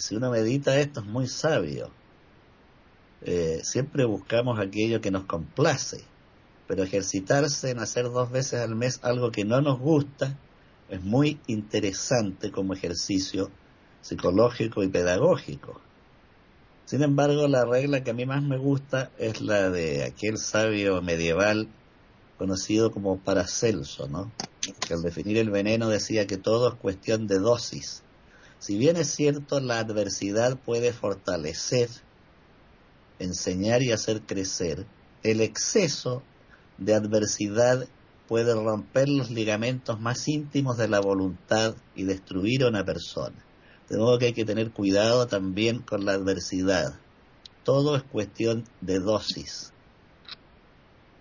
si 0.03 0.16
uno 0.16 0.30
medita 0.30 0.80
esto 0.80 1.01
es 1.01 1.07
muy 1.07 1.28
sabio. 1.28 1.91
Eh, 3.20 3.61
siempre 3.62 4.05
buscamos 4.05 4.59
aquello 4.59 5.01
que 5.01 5.12
nos 5.12 5.24
complace, 5.24 6.03
pero 6.66 6.83
ejercitarse 6.83 7.70
en 7.70 7.78
hacer 7.78 8.05
dos 8.07 8.30
veces 8.30 8.61
al 8.61 8.74
mes 8.74 8.99
algo 9.03 9.30
que 9.30 9.45
no 9.45 9.61
nos 9.61 9.78
gusta 9.78 10.37
es 10.89 11.03
muy 11.03 11.41
interesante 11.47 12.51
como 12.51 12.74
ejercicio 12.74 13.51
psicológico 14.01 14.83
y 14.83 14.89
pedagógico. 14.89 15.80
Sin 16.85 17.03
embargo, 17.03 17.49
la 17.49 17.64
regla 17.64 18.05
que 18.05 18.11
a 18.11 18.14
mí 18.14 18.26
más 18.26 18.43
me 18.43 18.59
gusta 18.59 19.11
es 19.18 19.41
la 19.41 19.70
de 19.70 20.05
aquel 20.05 20.39
sabio 20.39 21.01
medieval 21.01 21.68
conocido 22.39 22.91
como 22.91 23.18
Paracelso, 23.18 24.09
¿no? 24.09 24.30
que 24.87 24.95
al 24.95 25.03
definir 25.03 25.39
el 25.39 25.51
veneno 25.51 25.89
decía 25.89 26.26
que 26.26 26.37
todo 26.37 26.68
es 26.68 26.74
cuestión 26.74 27.26
de 27.26 27.39
dosis. 27.39 28.03
Si 28.59 28.78
bien 28.78 28.97
es 28.97 29.11
cierto, 29.11 29.61
la 29.61 29.80
adversidad 29.80 30.57
puede 30.57 30.93
fortalecer, 30.93 31.89
enseñar 33.18 33.83
y 33.83 33.91
hacer 33.91 34.22
crecer, 34.22 34.87
el 35.22 35.41
exceso 35.41 36.22
de 36.78 36.95
adversidad 36.95 37.87
puede 38.28 38.55
romper 38.55 39.09
los 39.09 39.30
ligamentos 39.30 40.01
más 40.01 40.28
íntimos 40.28 40.76
de 40.76 40.89
la 40.89 41.01
voluntad 41.01 41.74
y 41.95 42.05
destruir 42.05 42.64
a 42.64 42.68
una 42.68 42.85
persona. 42.85 43.45
De 43.89 43.99
modo 43.99 44.18
que 44.18 44.26
hay 44.26 44.33
que 44.33 44.45
tener 44.45 44.70
cuidado 44.70 45.26
también 45.26 45.80
con 45.80 46.05
la 46.05 46.12
adversidad. 46.12 46.99
Todo 47.64 47.97
es 47.97 48.03
cuestión 48.03 48.64
de 48.80 48.99
dosis. 48.99 49.72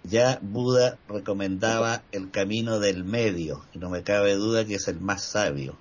Ya 0.03 0.39
Buda 0.41 0.97
recomendaba 1.07 2.03
el 2.11 2.31
camino 2.31 2.79
del 2.79 3.03
medio, 3.03 3.65
y 3.73 3.77
no 3.77 3.89
me 3.89 4.03
cabe 4.03 4.33
duda 4.35 4.65
que 4.65 4.75
es 4.75 4.87
el 4.87 4.99
más 4.99 5.23
sabio. 5.23 5.77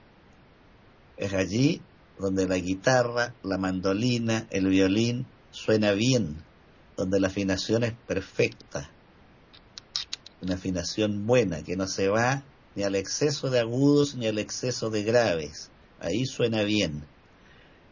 Es 1.17 1.33
allí 1.33 1.81
donde 2.19 2.47
la 2.47 2.57
guitarra, 2.59 3.35
la 3.43 3.57
mandolina, 3.57 4.47
el 4.51 4.67
violín 4.67 5.27
suena 5.51 5.93
bien, 5.93 6.43
donde 6.97 7.19
la 7.19 7.29
afinación 7.29 7.83
es 7.83 7.95
perfecta, 8.07 8.91
una 10.43 10.55
afinación 10.55 11.27
buena, 11.27 11.63
que 11.63 11.77
no 11.77 11.87
se 11.87 12.09
va 12.09 12.43
ni 12.75 12.83
al 12.83 12.95
exceso 12.95 13.51
de 13.51 13.61
agudos 13.61 14.15
ni 14.15 14.27
al 14.27 14.39
exceso 14.39 14.91
de 14.91 15.03
graves, 15.03 15.70
ahí 16.01 16.27
suena 16.27 16.63
bien. 16.63 17.05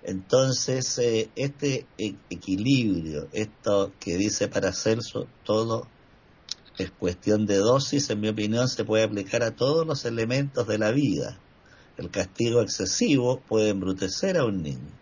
Entonces, 0.02 0.98
eh, 0.98 1.30
este 1.36 1.86
e-, 1.98 2.16
equilibrio, 2.30 3.28
esto 3.32 3.92
que 4.00 4.16
dice 4.16 4.48
Paracelso, 4.48 5.26
todo 5.44 5.86
es 6.78 6.90
cuestión 6.92 7.46
de 7.46 7.56
dosis, 7.56 8.08
en 8.10 8.20
mi 8.20 8.28
opinión, 8.28 8.68
se 8.68 8.84
puede 8.84 9.04
aplicar 9.04 9.42
a 9.42 9.56
todos 9.56 9.86
los 9.86 10.04
elementos 10.04 10.66
de 10.66 10.78
la 10.78 10.92
vida. 10.92 11.38
El 11.96 12.10
castigo 12.10 12.62
excesivo 12.62 13.40
puede 13.40 13.70
embrutecer 13.70 14.38
a 14.38 14.44
un 14.44 14.62
niño. 14.62 14.92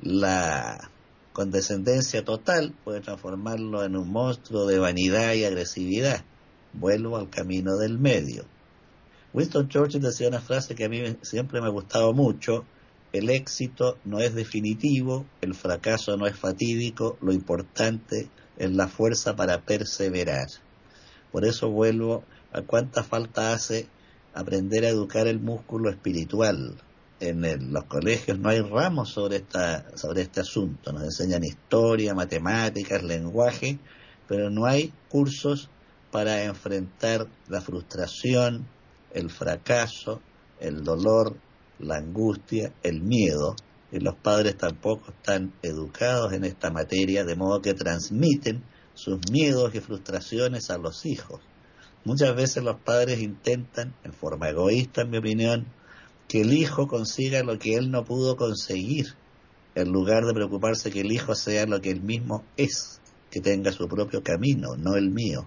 La 0.00 0.90
condescendencia 1.32 2.24
total 2.24 2.72
puede 2.84 3.00
transformarlo 3.00 3.82
en 3.82 3.96
un 3.96 4.08
monstruo 4.08 4.66
de 4.66 4.78
vanidad 4.78 5.34
y 5.34 5.44
agresividad. 5.44 6.24
Vuelvo 6.72 7.16
al 7.16 7.28
camino 7.30 7.76
del 7.76 7.98
medio. 7.98 8.44
Winston 9.32 9.68
Churchill 9.68 10.00
decía 10.00 10.28
una 10.28 10.40
frase 10.40 10.74
que 10.74 10.84
a 10.84 10.88
mí 10.88 11.02
siempre 11.22 11.60
me 11.60 11.66
ha 11.66 11.70
gustado 11.70 12.12
mucho. 12.12 12.64
El 13.12 13.30
éxito 13.30 13.98
no 14.04 14.18
es 14.20 14.34
definitivo, 14.34 15.26
el 15.40 15.54
fracaso 15.54 16.16
no 16.16 16.26
es 16.26 16.36
fatídico, 16.36 17.18
lo 17.20 17.32
importante 17.32 18.28
es 18.56 18.72
la 18.72 18.88
fuerza 18.88 19.36
para 19.36 19.62
perseverar. 19.62 20.48
Por 21.32 21.44
eso 21.44 21.70
vuelvo 21.70 22.24
a 22.52 22.62
cuánta 22.62 23.02
falta 23.02 23.52
hace 23.52 23.86
aprender 24.34 24.84
a 24.84 24.88
educar 24.88 25.26
el 25.26 25.40
músculo 25.40 25.90
espiritual. 25.90 26.76
En 27.20 27.72
los 27.72 27.84
colegios 27.84 28.38
no 28.38 28.48
hay 28.48 28.60
ramos 28.60 29.10
sobre, 29.10 29.36
esta, 29.36 29.96
sobre 29.96 30.22
este 30.22 30.40
asunto, 30.40 30.92
nos 30.92 31.02
enseñan 31.02 31.42
historia, 31.42 32.14
matemáticas, 32.14 33.02
lenguaje, 33.02 33.78
pero 34.28 34.50
no 34.50 34.66
hay 34.66 34.92
cursos 35.08 35.68
para 36.12 36.44
enfrentar 36.44 37.26
la 37.48 37.60
frustración, 37.60 38.66
el 39.12 39.30
fracaso, 39.30 40.20
el 40.60 40.82
dolor, 40.82 41.36
la 41.78 41.96
angustia, 41.96 42.72
el 42.82 43.02
miedo, 43.02 43.54
y 43.90 44.00
los 44.00 44.16
padres 44.16 44.56
tampoco 44.56 45.10
están 45.10 45.54
educados 45.62 46.32
en 46.32 46.44
esta 46.44 46.70
materia, 46.70 47.24
de 47.24 47.36
modo 47.36 47.62
que 47.62 47.74
transmiten 47.74 48.62
sus 48.94 49.18
miedos 49.30 49.74
y 49.74 49.80
frustraciones 49.80 50.70
a 50.70 50.78
los 50.78 51.06
hijos. 51.06 51.40
Muchas 52.04 52.34
veces 52.36 52.62
los 52.62 52.80
padres 52.80 53.20
intentan, 53.20 53.94
en 54.04 54.12
forma 54.12 54.48
egoísta 54.48 55.02
en 55.02 55.10
mi 55.10 55.18
opinión, 55.18 55.66
que 56.26 56.42
el 56.42 56.52
hijo 56.52 56.86
consiga 56.86 57.42
lo 57.42 57.58
que 57.58 57.76
él 57.76 57.90
no 57.90 58.04
pudo 58.04 58.36
conseguir, 58.36 59.14
en 59.74 59.90
lugar 59.90 60.24
de 60.24 60.34
preocuparse 60.34 60.90
que 60.90 61.00
el 61.00 61.12
hijo 61.12 61.34
sea 61.34 61.66
lo 61.66 61.80
que 61.80 61.90
él 61.90 62.02
mismo 62.02 62.44
es, 62.56 63.00
que 63.30 63.40
tenga 63.40 63.72
su 63.72 63.88
propio 63.88 64.22
camino, 64.22 64.76
no 64.76 64.96
el 64.96 65.10
mío. 65.10 65.46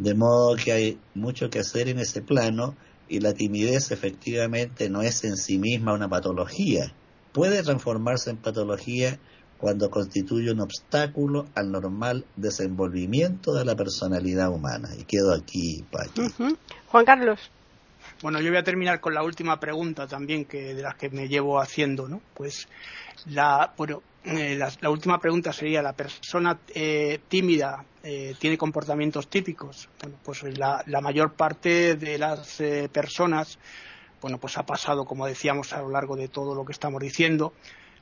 De 0.00 0.14
modo 0.14 0.56
que 0.56 0.72
hay 0.72 0.98
mucho 1.14 1.50
que 1.50 1.58
hacer 1.58 1.90
en 1.90 1.98
ese 1.98 2.22
plano 2.22 2.74
y 3.06 3.20
la 3.20 3.34
timidez 3.34 3.90
efectivamente 3.90 4.88
no 4.88 5.02
es 5.02 5.24
en 5.24 5.36
sí 5.36 5.58
misma 5.58 5.92
una 5.92 6.08
patología. 6.08 6.94
Puede 7.32 7.62
transformarse 7.62 8.30
en 8.30 8.38
patología 8.38 9.18
cuando 9.58 9.90
constituye 9.90 10.52
un 10.52 10.60
obstáculo 10.60 11.48
al 11.54 11.70
normal 11.70 12.24
desenvolvimiento 12.36 13.52
de 13.52 13.66
la 13.66 13.76
personalidad 13.76 14.50
humana. 14.50 14.88
Y 14.98 15.04
quedo 15.04 15.34
aquí, 15.34 15.84
Juan 16.86 17.04
Carlos. 17.04 17.50
Bueno, 18.22 18.38
yo 18.38 18.50
voy 18.50 18.58
a 18.58 18.62
terminar 18.62 19.00
con 19.00 19.14
la 19.14 19.22
última 19.22 19.58
pregunta 19.58 20.06
también 20.06 20.44
que 20.44 20.74
de 20.74 20.82
las 20.82 20.94
que 20.96 21.08
me 21.08 21.26
llevo 21.26 21.58
haciendo, 21.58 22.06
¿no? 22.06 22.20
Pues 22.34 22.68
la, 23.24 23.72
bueno, 23.78 24.02
eh, 24.24 24.56
la, 24.56 24.90
última 24.90 25.18
pregunta 25.18 25.54
sería 25.54 25.80
la 25.80 25.94
persona 25.94 26.58
eh, 26.74 27.20
tímida 27.28 27.82
eh, 28.02 28.34
tiene 28.38 28.58
comportamientos 28.58 29.28
típicos. 29.28 29.88
Bueno, 30.02 30.18
pues 30.22 30.42
la, 30.58 30.84
mayor 31.00 31.32
parte 31.32 31.96
de 31.96 32.18
las 32.18 32.62
personas, 32.92 33.58
bueno, 34.20 34.36
pues 34.36 34.58
ha 34.58 34.66
pasado, 34.66 35.06
como 35.06 35.26
decíamos, 35.26 35.72
a 35.72 35.80
lo 35.80 35.88
largo 35.88 36.14
de 36.14 36.28
todo 36.28 36.54
lo 36.54 36.66
que 36.66 36.72
estamos 36.72 37.00
diciendo, 37.00 37.54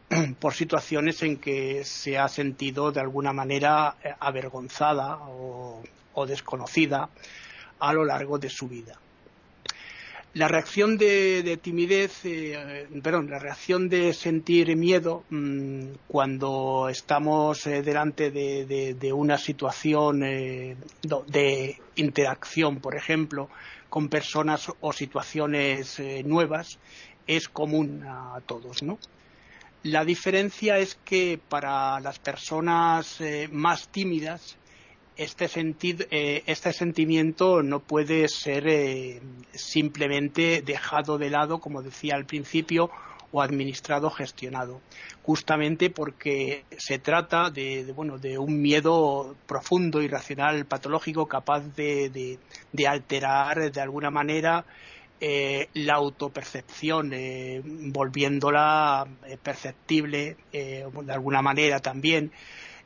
por 0.40 0.52
situaciones 0.52 1.22
en 1.22 1.36
que 1.36 1.84
se 1.84 2.18
ha 2.18 2.26
sentido 2.26 2.90
de 2.90 3.00
alguna 3.00 3.32
manera 3.32 3.94
avergonzada 4.18 5.16
o 5.20 6.26
desconocida 6.26 7.08
a 7.78 7.92
lo 7.92 8.04
largo 8.04 8.40
de 8.40 8.50
su 8.50 8.66
vida. 8.66 8.98
La 10.38 10.46
reacción 10.46 10.96
de, 10.96 11.58
timidez, 11.60 12.20
eh, 12.24 12.86
perdón, 13.02 13.28
la 13.28 13.40
reacción 13.40 13.88
de 13.88 14.12
sentir 14.12 14.76
miedo 14.76 15.24
mm, 15.30 15.86
cuando 16.06 16.88
estamos 16.88 17.66
eh, 17.66 17.82
delante 17.82 18.30
de, 18.30 19.12
una 19.12 19.36
situación 19.36 20.22
eh, 20.22 20.76
de 21.26 21.80
interacción, 21.96 22.78
por 22.78 22.94
ejemplo, 22.94 23.50
con 23.88 24.08
personas 24.08 24.70
o 24.78 24.92
situaciones 24.92 26.00
nuevas, 26.24 26.78
es 27.26 27.48
común 27.48 28.04
a 28.06 28.40
todos. 28.46 28.84
La 29.82 30.04
diferencia 30.04 30.78
es 30.78 31.00
que 31.04 31.40
para 31.48 31.98
las 31.98 32.20
personas 32.20 33.18
más 33.50 33.88
tímidas 33.88 34.56
este, 35.18 35.50
eh, 36.10 36.44
este 36.46 36.72
sentimiento 36.72 37.62
no 37.64 37.80
puede 37.80 38.28
ser 38.28 38.68
eh, 38.68 39.20
simplemente 39.52 40.62
dejado 40.62 41.18
de 41.18 41.28
lado, 41.28 41.58
como 41.58 41.82
decía 41.82 42.14
al 42.14 42.24
principio, 42.24 42.88
o 43.32 43.42
administrado, 43.42 44.10
gestionado, 44.10 44.80
justamente 45.22 45.90
porque 45.90 46.64
se 46.78 46.98
trata 46.98 47.50
de, 47.50 47.92
bueno, 47.94 48.16
de 48.18 48.38
un 48.38 48.62
miedo 48.62 49.36
profundo, 49.46 50.00
irracional, 50.00 50.64
patológico, 50.64 51.26
capaz 51.26 51.60
de, 51.74 52.38
alterar 52.88 53.70
de 53.72 53.80
alguna 53.80 54.10
manera 54.10 54.64
eh, 55.20 55.68
la 55.74 55.94
autopercepción, 55.94 57.12
volviéndola 57.92 59.06
perceptible 59.42 60.36
de 60.52 61.12
alguna 61.12 61.42
manera 61.42 61.80
también 61.80 62.30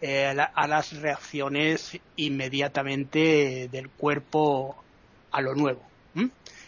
eh, 0.04 0.26
a, 0.26 0.66
las 0.66 1.00
reacciones 1.00 1.96
inmediatamente 2.16 3.68
del 3.70 3.88
cuerpo 3.88 4.74
a 5.30 5.40
lo 5.40 5.54
nuevo, 5.54 5.80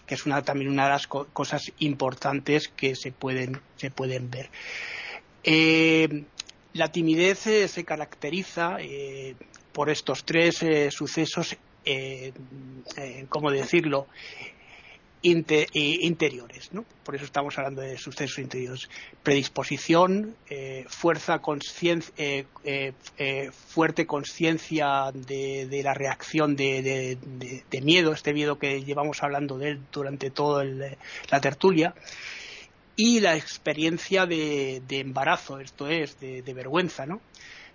que 0.07 0.15
es 0.15 0.23
también 0.45 0.71
una 0.71 0.85
de 0.85 0.91
las 0.91 1.09
cosas 1.09 1.73
importantes 1.81 2.69
que 2.69 2.95
se 2.95 3.11
pueden, 3.11 3.61
se 3.75 3.91
pueden 3.91 4.31
ver. 4.31 4.51
Eh, 5.43 6.23
la 6.75 6.93
timidez 6.93 7.49
eh, 7.49 7.67
se 7.67 7.85
caracteriza 7.85 8.77
por 9.73 9.91
estos 9.91 10.25
tres 10.25 10.65
sucesos, 10.91 11.57
¿cómo 13.29 13.51
decirlo?, 13.51 14.07
interiores, 15.25 16.73
¿no? 16.73 16.85
Por 17.03 17.15
eso 17.15 17.25
estamos 17.25 17.57
hablando 17.57 17.81
de 17.81 17.97
sucesos 17.97 18.39
interiores. 18.39 18.91
Predisposición, 19.23 20.37
eh, 20.51 20.85
fuerza, 20.89 21.41
eh, 22.19 22.45
eh, 22.65 23.51
fuerte 23.51 24.07
conciencia 24.07 25.11
de, 25.13 25.81
la 25.83 25.95
reacción 25.95 26.57
de, 26.57 27.19
miedo, 27.83 28.13
este 28.13 28.35
miedo 28.35 28.59
que 28.59 28.85
llevamos 28.85 29.23
hablando 29.23 29.57
de 29.59 29.71
él 29.71 29.81
durante 29.91 30.31
toda 30.31 30.65
la 30.65 31.41
tertulia, 31.41 31.95
y 32.97 33.21
la 33.21 33.37
experiencia 33.37 34.27
de, 34.27 34.83
embarazo, 34.91 35.59
esto 35.59 35.89
es, 35.89 36.21
de, 36.21 36.55
vergüenza, 36.55 37.07
¿no? 37.07 37.21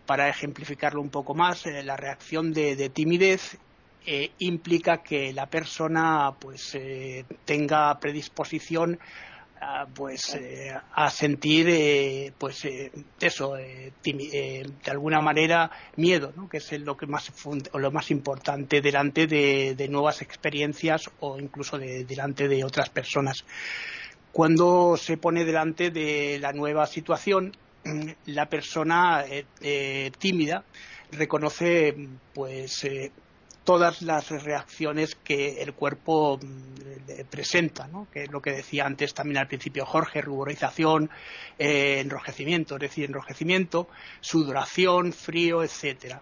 Para 0.06 0.30
ejemplificarlo 0.30 1.02
un 1.02 1.10
poco 1.10 1.34
más, 1.34 1.66
la 1.66 1.98
reacción 1.98 2.54
de 2.54 2.90
timidez 2.90 3.58
eh, 4.06 4.32
implica 4.40 5.04
que 5.04 5.34
la 5.34 5.48
persona 5.48 6.34
pues 6.40 6.74
eh, 6.74 7.26
tenga 7.44 8.00
predisposición 8.00 8.98
a, 9.60 9.86
pues 9.94 10.36
eh, 10.36 10.74
a 10.94 11.10
sentir 11.10 12.34
pues 12.38 12.66
eso 13.20 13.56
de 13.56 14.74
alguna 14.88 15.20
manera 15.20 15.70
miedo 15.98 16.32
¿no? 16.36 16.48
que 16.48 16.58
es 16.58 16.72
lo 16.80 16.96
que 16.96 17.08
más 17.08 17.30
lo 17.74 17.92
más 17.92 18.10
importante 18.10 18.80
delante 18.80 19.28
de, 19.28 19.88
nuevas 19.90 20.22
experiencias 20.22 21.10
o 21.20 21.38
incluso 21.38 21.78
delante 21.78 22.48
de 22.48 22.64
otras 22.64 22.90
personas 22.90 23.44
cuando 24.32 24.96
se 24.96 25.18
pone 25.18 25.44
delante 25.44 25.92
de 25.92 26.40
la 26.40 26.54
nueva 26.54 26.88
situación 26.88 27.52
la 28.28 28.46
persona 28.48 29.26
tímida 30.18 30.64
reconoce 31.12 31.96
pues 32.34 32.86
todas 33.64 34.02
las 34.02 34.30
reacciones 34.30 35.16
que 35.16 35.62
el 35.62 35.74
cuerpo 35.74 36.38
mm, 36.38 37.26
presenta, 37.30 37.88
¿no? 37.88 38.08
que 38.12 38.24
es 38.24 38.32
lo 38.32 38.42
que 38.42 38.52
decía 38.52 38.86
antes 38.86 39.14
también 39.14 39.38
al 39.38 39.48
principio 39.48 39.86
Jorge, 39.86 40.22
ruborización, 40.22 41.10
eh, 41.58 42.00
enrojecimiento, 42.00 42.76
es 42.76 42.82
decir, 42.82 43.06
enrojecimiento, 43.06 43.88
sudoración, 44.22 45.14
frío, 45.14 45.64
etcétera. 45.64 46.22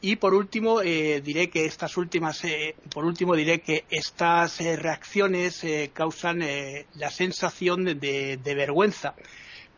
Y 0.00 0.16
por 0.16 0.34
último 0.34 0.82
eh, 0.82 1.20
diré 1.20 1.48
que 1.48 1.64
estas 1.64 1.96
últimas, 1.96 2.44
eh, 2.44 2.74
por 2.92 3.04
último 3.04 3.36
diré 3.36 3.60
que 3.60 3.84
estas 3.88 4.58
reacciones 4.58 5.64
causan 5.92 6.40
la 6.94 7.10
sensación 7.10 7.84
de 7.84 8.54
vergüenza 8.56 9.14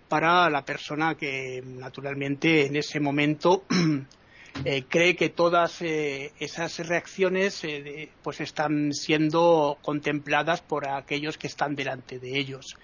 para 0.09 0.49
la 0.49 0.65
persona 0.65 1.15
que 1.15 1.63
naturalmente 1.65 2.67
en 2.67 2.77
ese 2.77 3.01
momento 3.01 3.65
Eh, 4.65 4.85
cree 4.89 5.17
que 5.17 5.31
todas 5.31 5.83
eh, 5.83 6.33
esas 6.39 6.79
reacciones 6.87 7.65
eh, 7.65 8.09
pues 8.23 8.41
están 8.41 8.93
siendo 8.93 9.79
contempladas 9.83 10.63
por 10.63 10.89
aquellos 10.89 11.37
que 11.37 11.49
están 11.49 11.75
delante 11.75 12.21
de 12.21 12.39
ellos. 12.39 12.77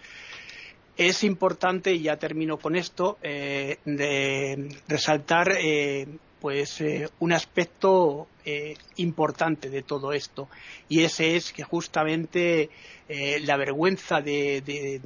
Es 0.97 1.23
importante, 1.23 1.95
y 1.95 2.03
ya 2.03 2.16
termino 2.18 2.59
con 2.59 2.77
esto, 2.77 3.16
resaltar 4.87 5.57
pues 6.41 6.82
un 7.18 7.32
aspecto 7.32 8.28
importante 8.97 9.68
de 9.68 9.82
todo 9.82 10.12
esto. 10.12 10.49
Y 10.88 11.03
ese 11.03 11.36
es 11.36 11.53
que 11.53 11.62
justamente 11.62 12.70
eh, 13.12 13.41
la 13.41 13.57
vergüenza 13.57 14.20
de, 14.20 15.01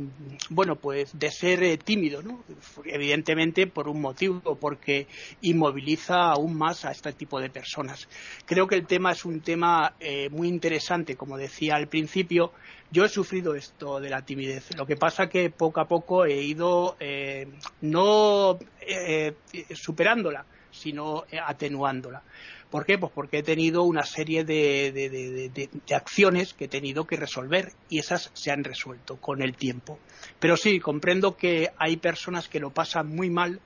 bueno 0.50 0.76
pues 0.76 1.18
de 1.18 1.30
ser 1.30 1.62
eh, 1.62 1.78
tímido 1.78 2.22
¿no? 2.22 2.44
evidentemente 2.84 3.66
por 3.66 3.88
un 3.88 4.02
motivo 4.02 4.56
porque 4.56 5.06
inmoviliza 5.40 6.32
aún 6.32 6.54
más 6.54 6.84
a 6.84 6.90
este 6.90 7.14
tipo 7.14 7.40
de 7.40 7.48
personas. 7.48 8.06
Creo 8.44 8.66
que 8.66 8.74
el 8.74 8.86
tema 8.86 9.12
es 9.12 9.24
un 9.24 9.40
tema 9.40 9.94
eh, 10.00 10.28
muy 10.28 10.48
interesante 10.48 11.16
como 11.16 11.38
decía 11.38 11.76
al 11.76 11.88
principio. 11.88 12.52
Yo 12.90 13.06
he 13.06 13.08
sufrido 13.08 13.54
esto 13.54 13.98
de 14.00 14.10
la 14.10 14.20
timidez. 14.20 14.76
Lo 14.76 14.84
que 14.84 14.96
pasa 14.96 15.30
que 15.30 15.48
poco 15.48 15.80
a 15.80 15.88
poco 15.88 16.26
he 16.26 16.42
ido 16.42 16.98
no 17.80 18.58
superándola 19.74 20.44
sino 20.74 21.24
atenuándola 21.46 22.22
¿Por 22.74 22.86
qué? 22.86 22.98
Pues 22.98 23.12
porque 23.14 23.38
he 23.38 23.42
tenido 23.44 23.84
una 23.84 24.02
serie 24.02 24.42
de, 24.42 25.70
acciones 25.94 26.54
que 26.54 26.64
he 26.64 26.68
tenido 26.68 27.04
que 27.06 27.14
resolver 27.14 27.70
y 27.88 28.00
esas 28.00 28.32
se 28.34 28.50
han 28.50 28.64
resuelto 28.64 29.16
con 29.16 29.42
el 29.42 29.54
tiempo. 29.54 30.00
Pero 30.40 30.56
sí, 30.56 30.80
comprendo 30.80 31.36
que 31.36 31.70
hay 31.78 31.98
personas 31.98 32.48
que 32.48 32.58
lo 32.58 32.70
pasan 32.70 33.14
muy 33.14 33.30
mal 33.30 33.60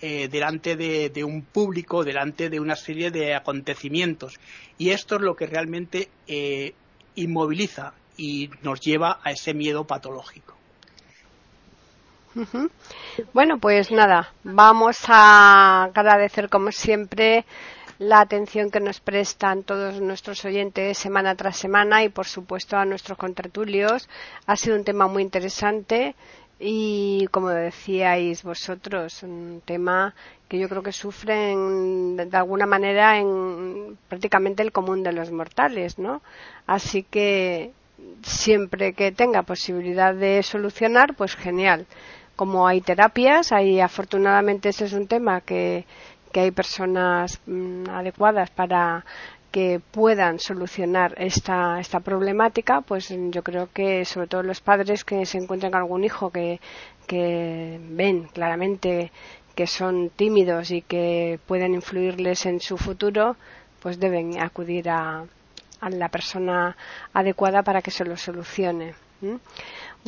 eh, 0.00 0.26
delante 0.26 0.74
de, 0.74 1.22
un 1.22 1.42
público, 1.42 2.02
delante 2.02 2.50
de 2.50 2.58
una 2.58 2.74
serie 2.74 3.12
de 3.12 3.32
acontecimientos. 3.36 4.40
Y 4.76 4.90
esto 4.90 5.14
es 5.14 5.20
lo 5.20 5.36
que 5.36 5.46
realmente 5.46 6.08
eh, 6.26 6.74
inmoviliza 7.14 7.94
y 8.16 8.50
nos 8.62 8.80
lleva 8.80 9.20
a 9.22 9.30
ese 9.30 9.54
miedo 9.54 9.86
patológico. 9.86 10.57
Bueno, 13.32 13.58
pues 13.58 13.90
nada, 13.90 14.32
vamos 14.44 14.98
a 15.08 15.84
agradecer 15.84 16.48
como 16.48 16.70
siempre 16.70 17.44
la 17.98 18.20
atención 18.20 18.70
que 18.70 18.80
nos 18.80 19.00
prestan 19.00 19.64
todos 19.64 20.00
nuestros 20.00 20.44
oyentes 20.44 20.98
semana 20.98 21.34
tras 21.34 21.56
semana 21.56 22.04
y, 22.04 22.08
por 22.08 22.26
supuesto, 22.26 22.76
a 22.76 22.84
nuestros 22.84 23.18
contratulios. 23.18 24.08
Ha 24.46 24.56
sido 24.56 24.76
un 24.76 24.84
tema 24.84 25.08
muy 25.08 25.22
interesante 25.22 26.14
y, 26.60 27.26
como 27.32 27.48
decíais 27.48 28.44
vosotros, 28.44 29.22
un 29.24 29.62
tema 29.64 30.14
que 30.48 30.58
yo 30.58 30.68
creo 30.68 30.82
que 30.82 30.92
sufren 30.92 32.16
de 32.16 32.36
alguna 32.36 32.66
manera 32.66 33.18
en 33.18 33.98
prácticamente 34.08 34.62
el 34.62 34.72
común 34.72 35.02
de 35.02 35.12
los 35.12 35.30
mortales, 35.32 35.98
¿no? 35.98 36.22
Así 36.66 37.02
que 37.02 37.72
siempre 38.22 38.92
que 38.92 39.12
tenga 39.12 39.42
posibilidad 39.42 40.14
de 40.14 40.42
solucionar, 40.42 41.14
pues 41.16 41.34
genial. 41.34 41.86
Como 42.38 42.68
hay 42.68 42.80
terapias, 42.82 43.50
hay 43.50 43.80
afortunadamente 43.80 44.68
ese 44.68 44.84
es 44.84 44.92
un 44.92 45.08
tema 45.08 45.40
que, 45.40 45.84
hay 46.34 46.52
personas 46.52 47.40
mm, 47.46 47.90
adecuadas 47.90 48.50
para 48.50 49.04
que 49.50 49.80
puedan 49.90 50.38
solucionar 50.38 51.16
esta, 51.18 51.80
esta 51.80 51.98
problemática, 51.98 52.80
pues 52.82 53.12
yo 53.30 53.42
creo 53.42 53.68
que 53.72 54.04
sobre 54.04 54.28
todo 54.28 54.44
los 54.44 54.60
padres 54.60 55.02
que 55.04 55.26
se 55.26 55.38
encuentran 55.38 55.72
con 55.72 55.80
algún 55.80 56.04
hijo 56.04 56.30
que, 56.30 56.60
que 57.08 57.80
ven 57.90 58.28
claramente 58.32 59.10
que 59.56 59.66
son 59.66 60.10
tímidos 60.10 60.70
y 60.70 60.82
que 60.82 61.40
pueden 61.44 61.74
influirles 61.74 62.46
en 62.46 62.60
su 62.60 62.78
futuro, 62.78 63.34
pues 63.82 63.98
deben 63.98 64.40
acudir 64.40 64.90
a, 64.90 65.24
a 65.80 65.90
la 65.90 66.08
persona 66.08 66.76
adecuada 67.12 67.64
para 67.64 67.82
que 67.82 67.90
se 67.90 68.04
lo 68.04 68.16
solucione. 68.16 68.94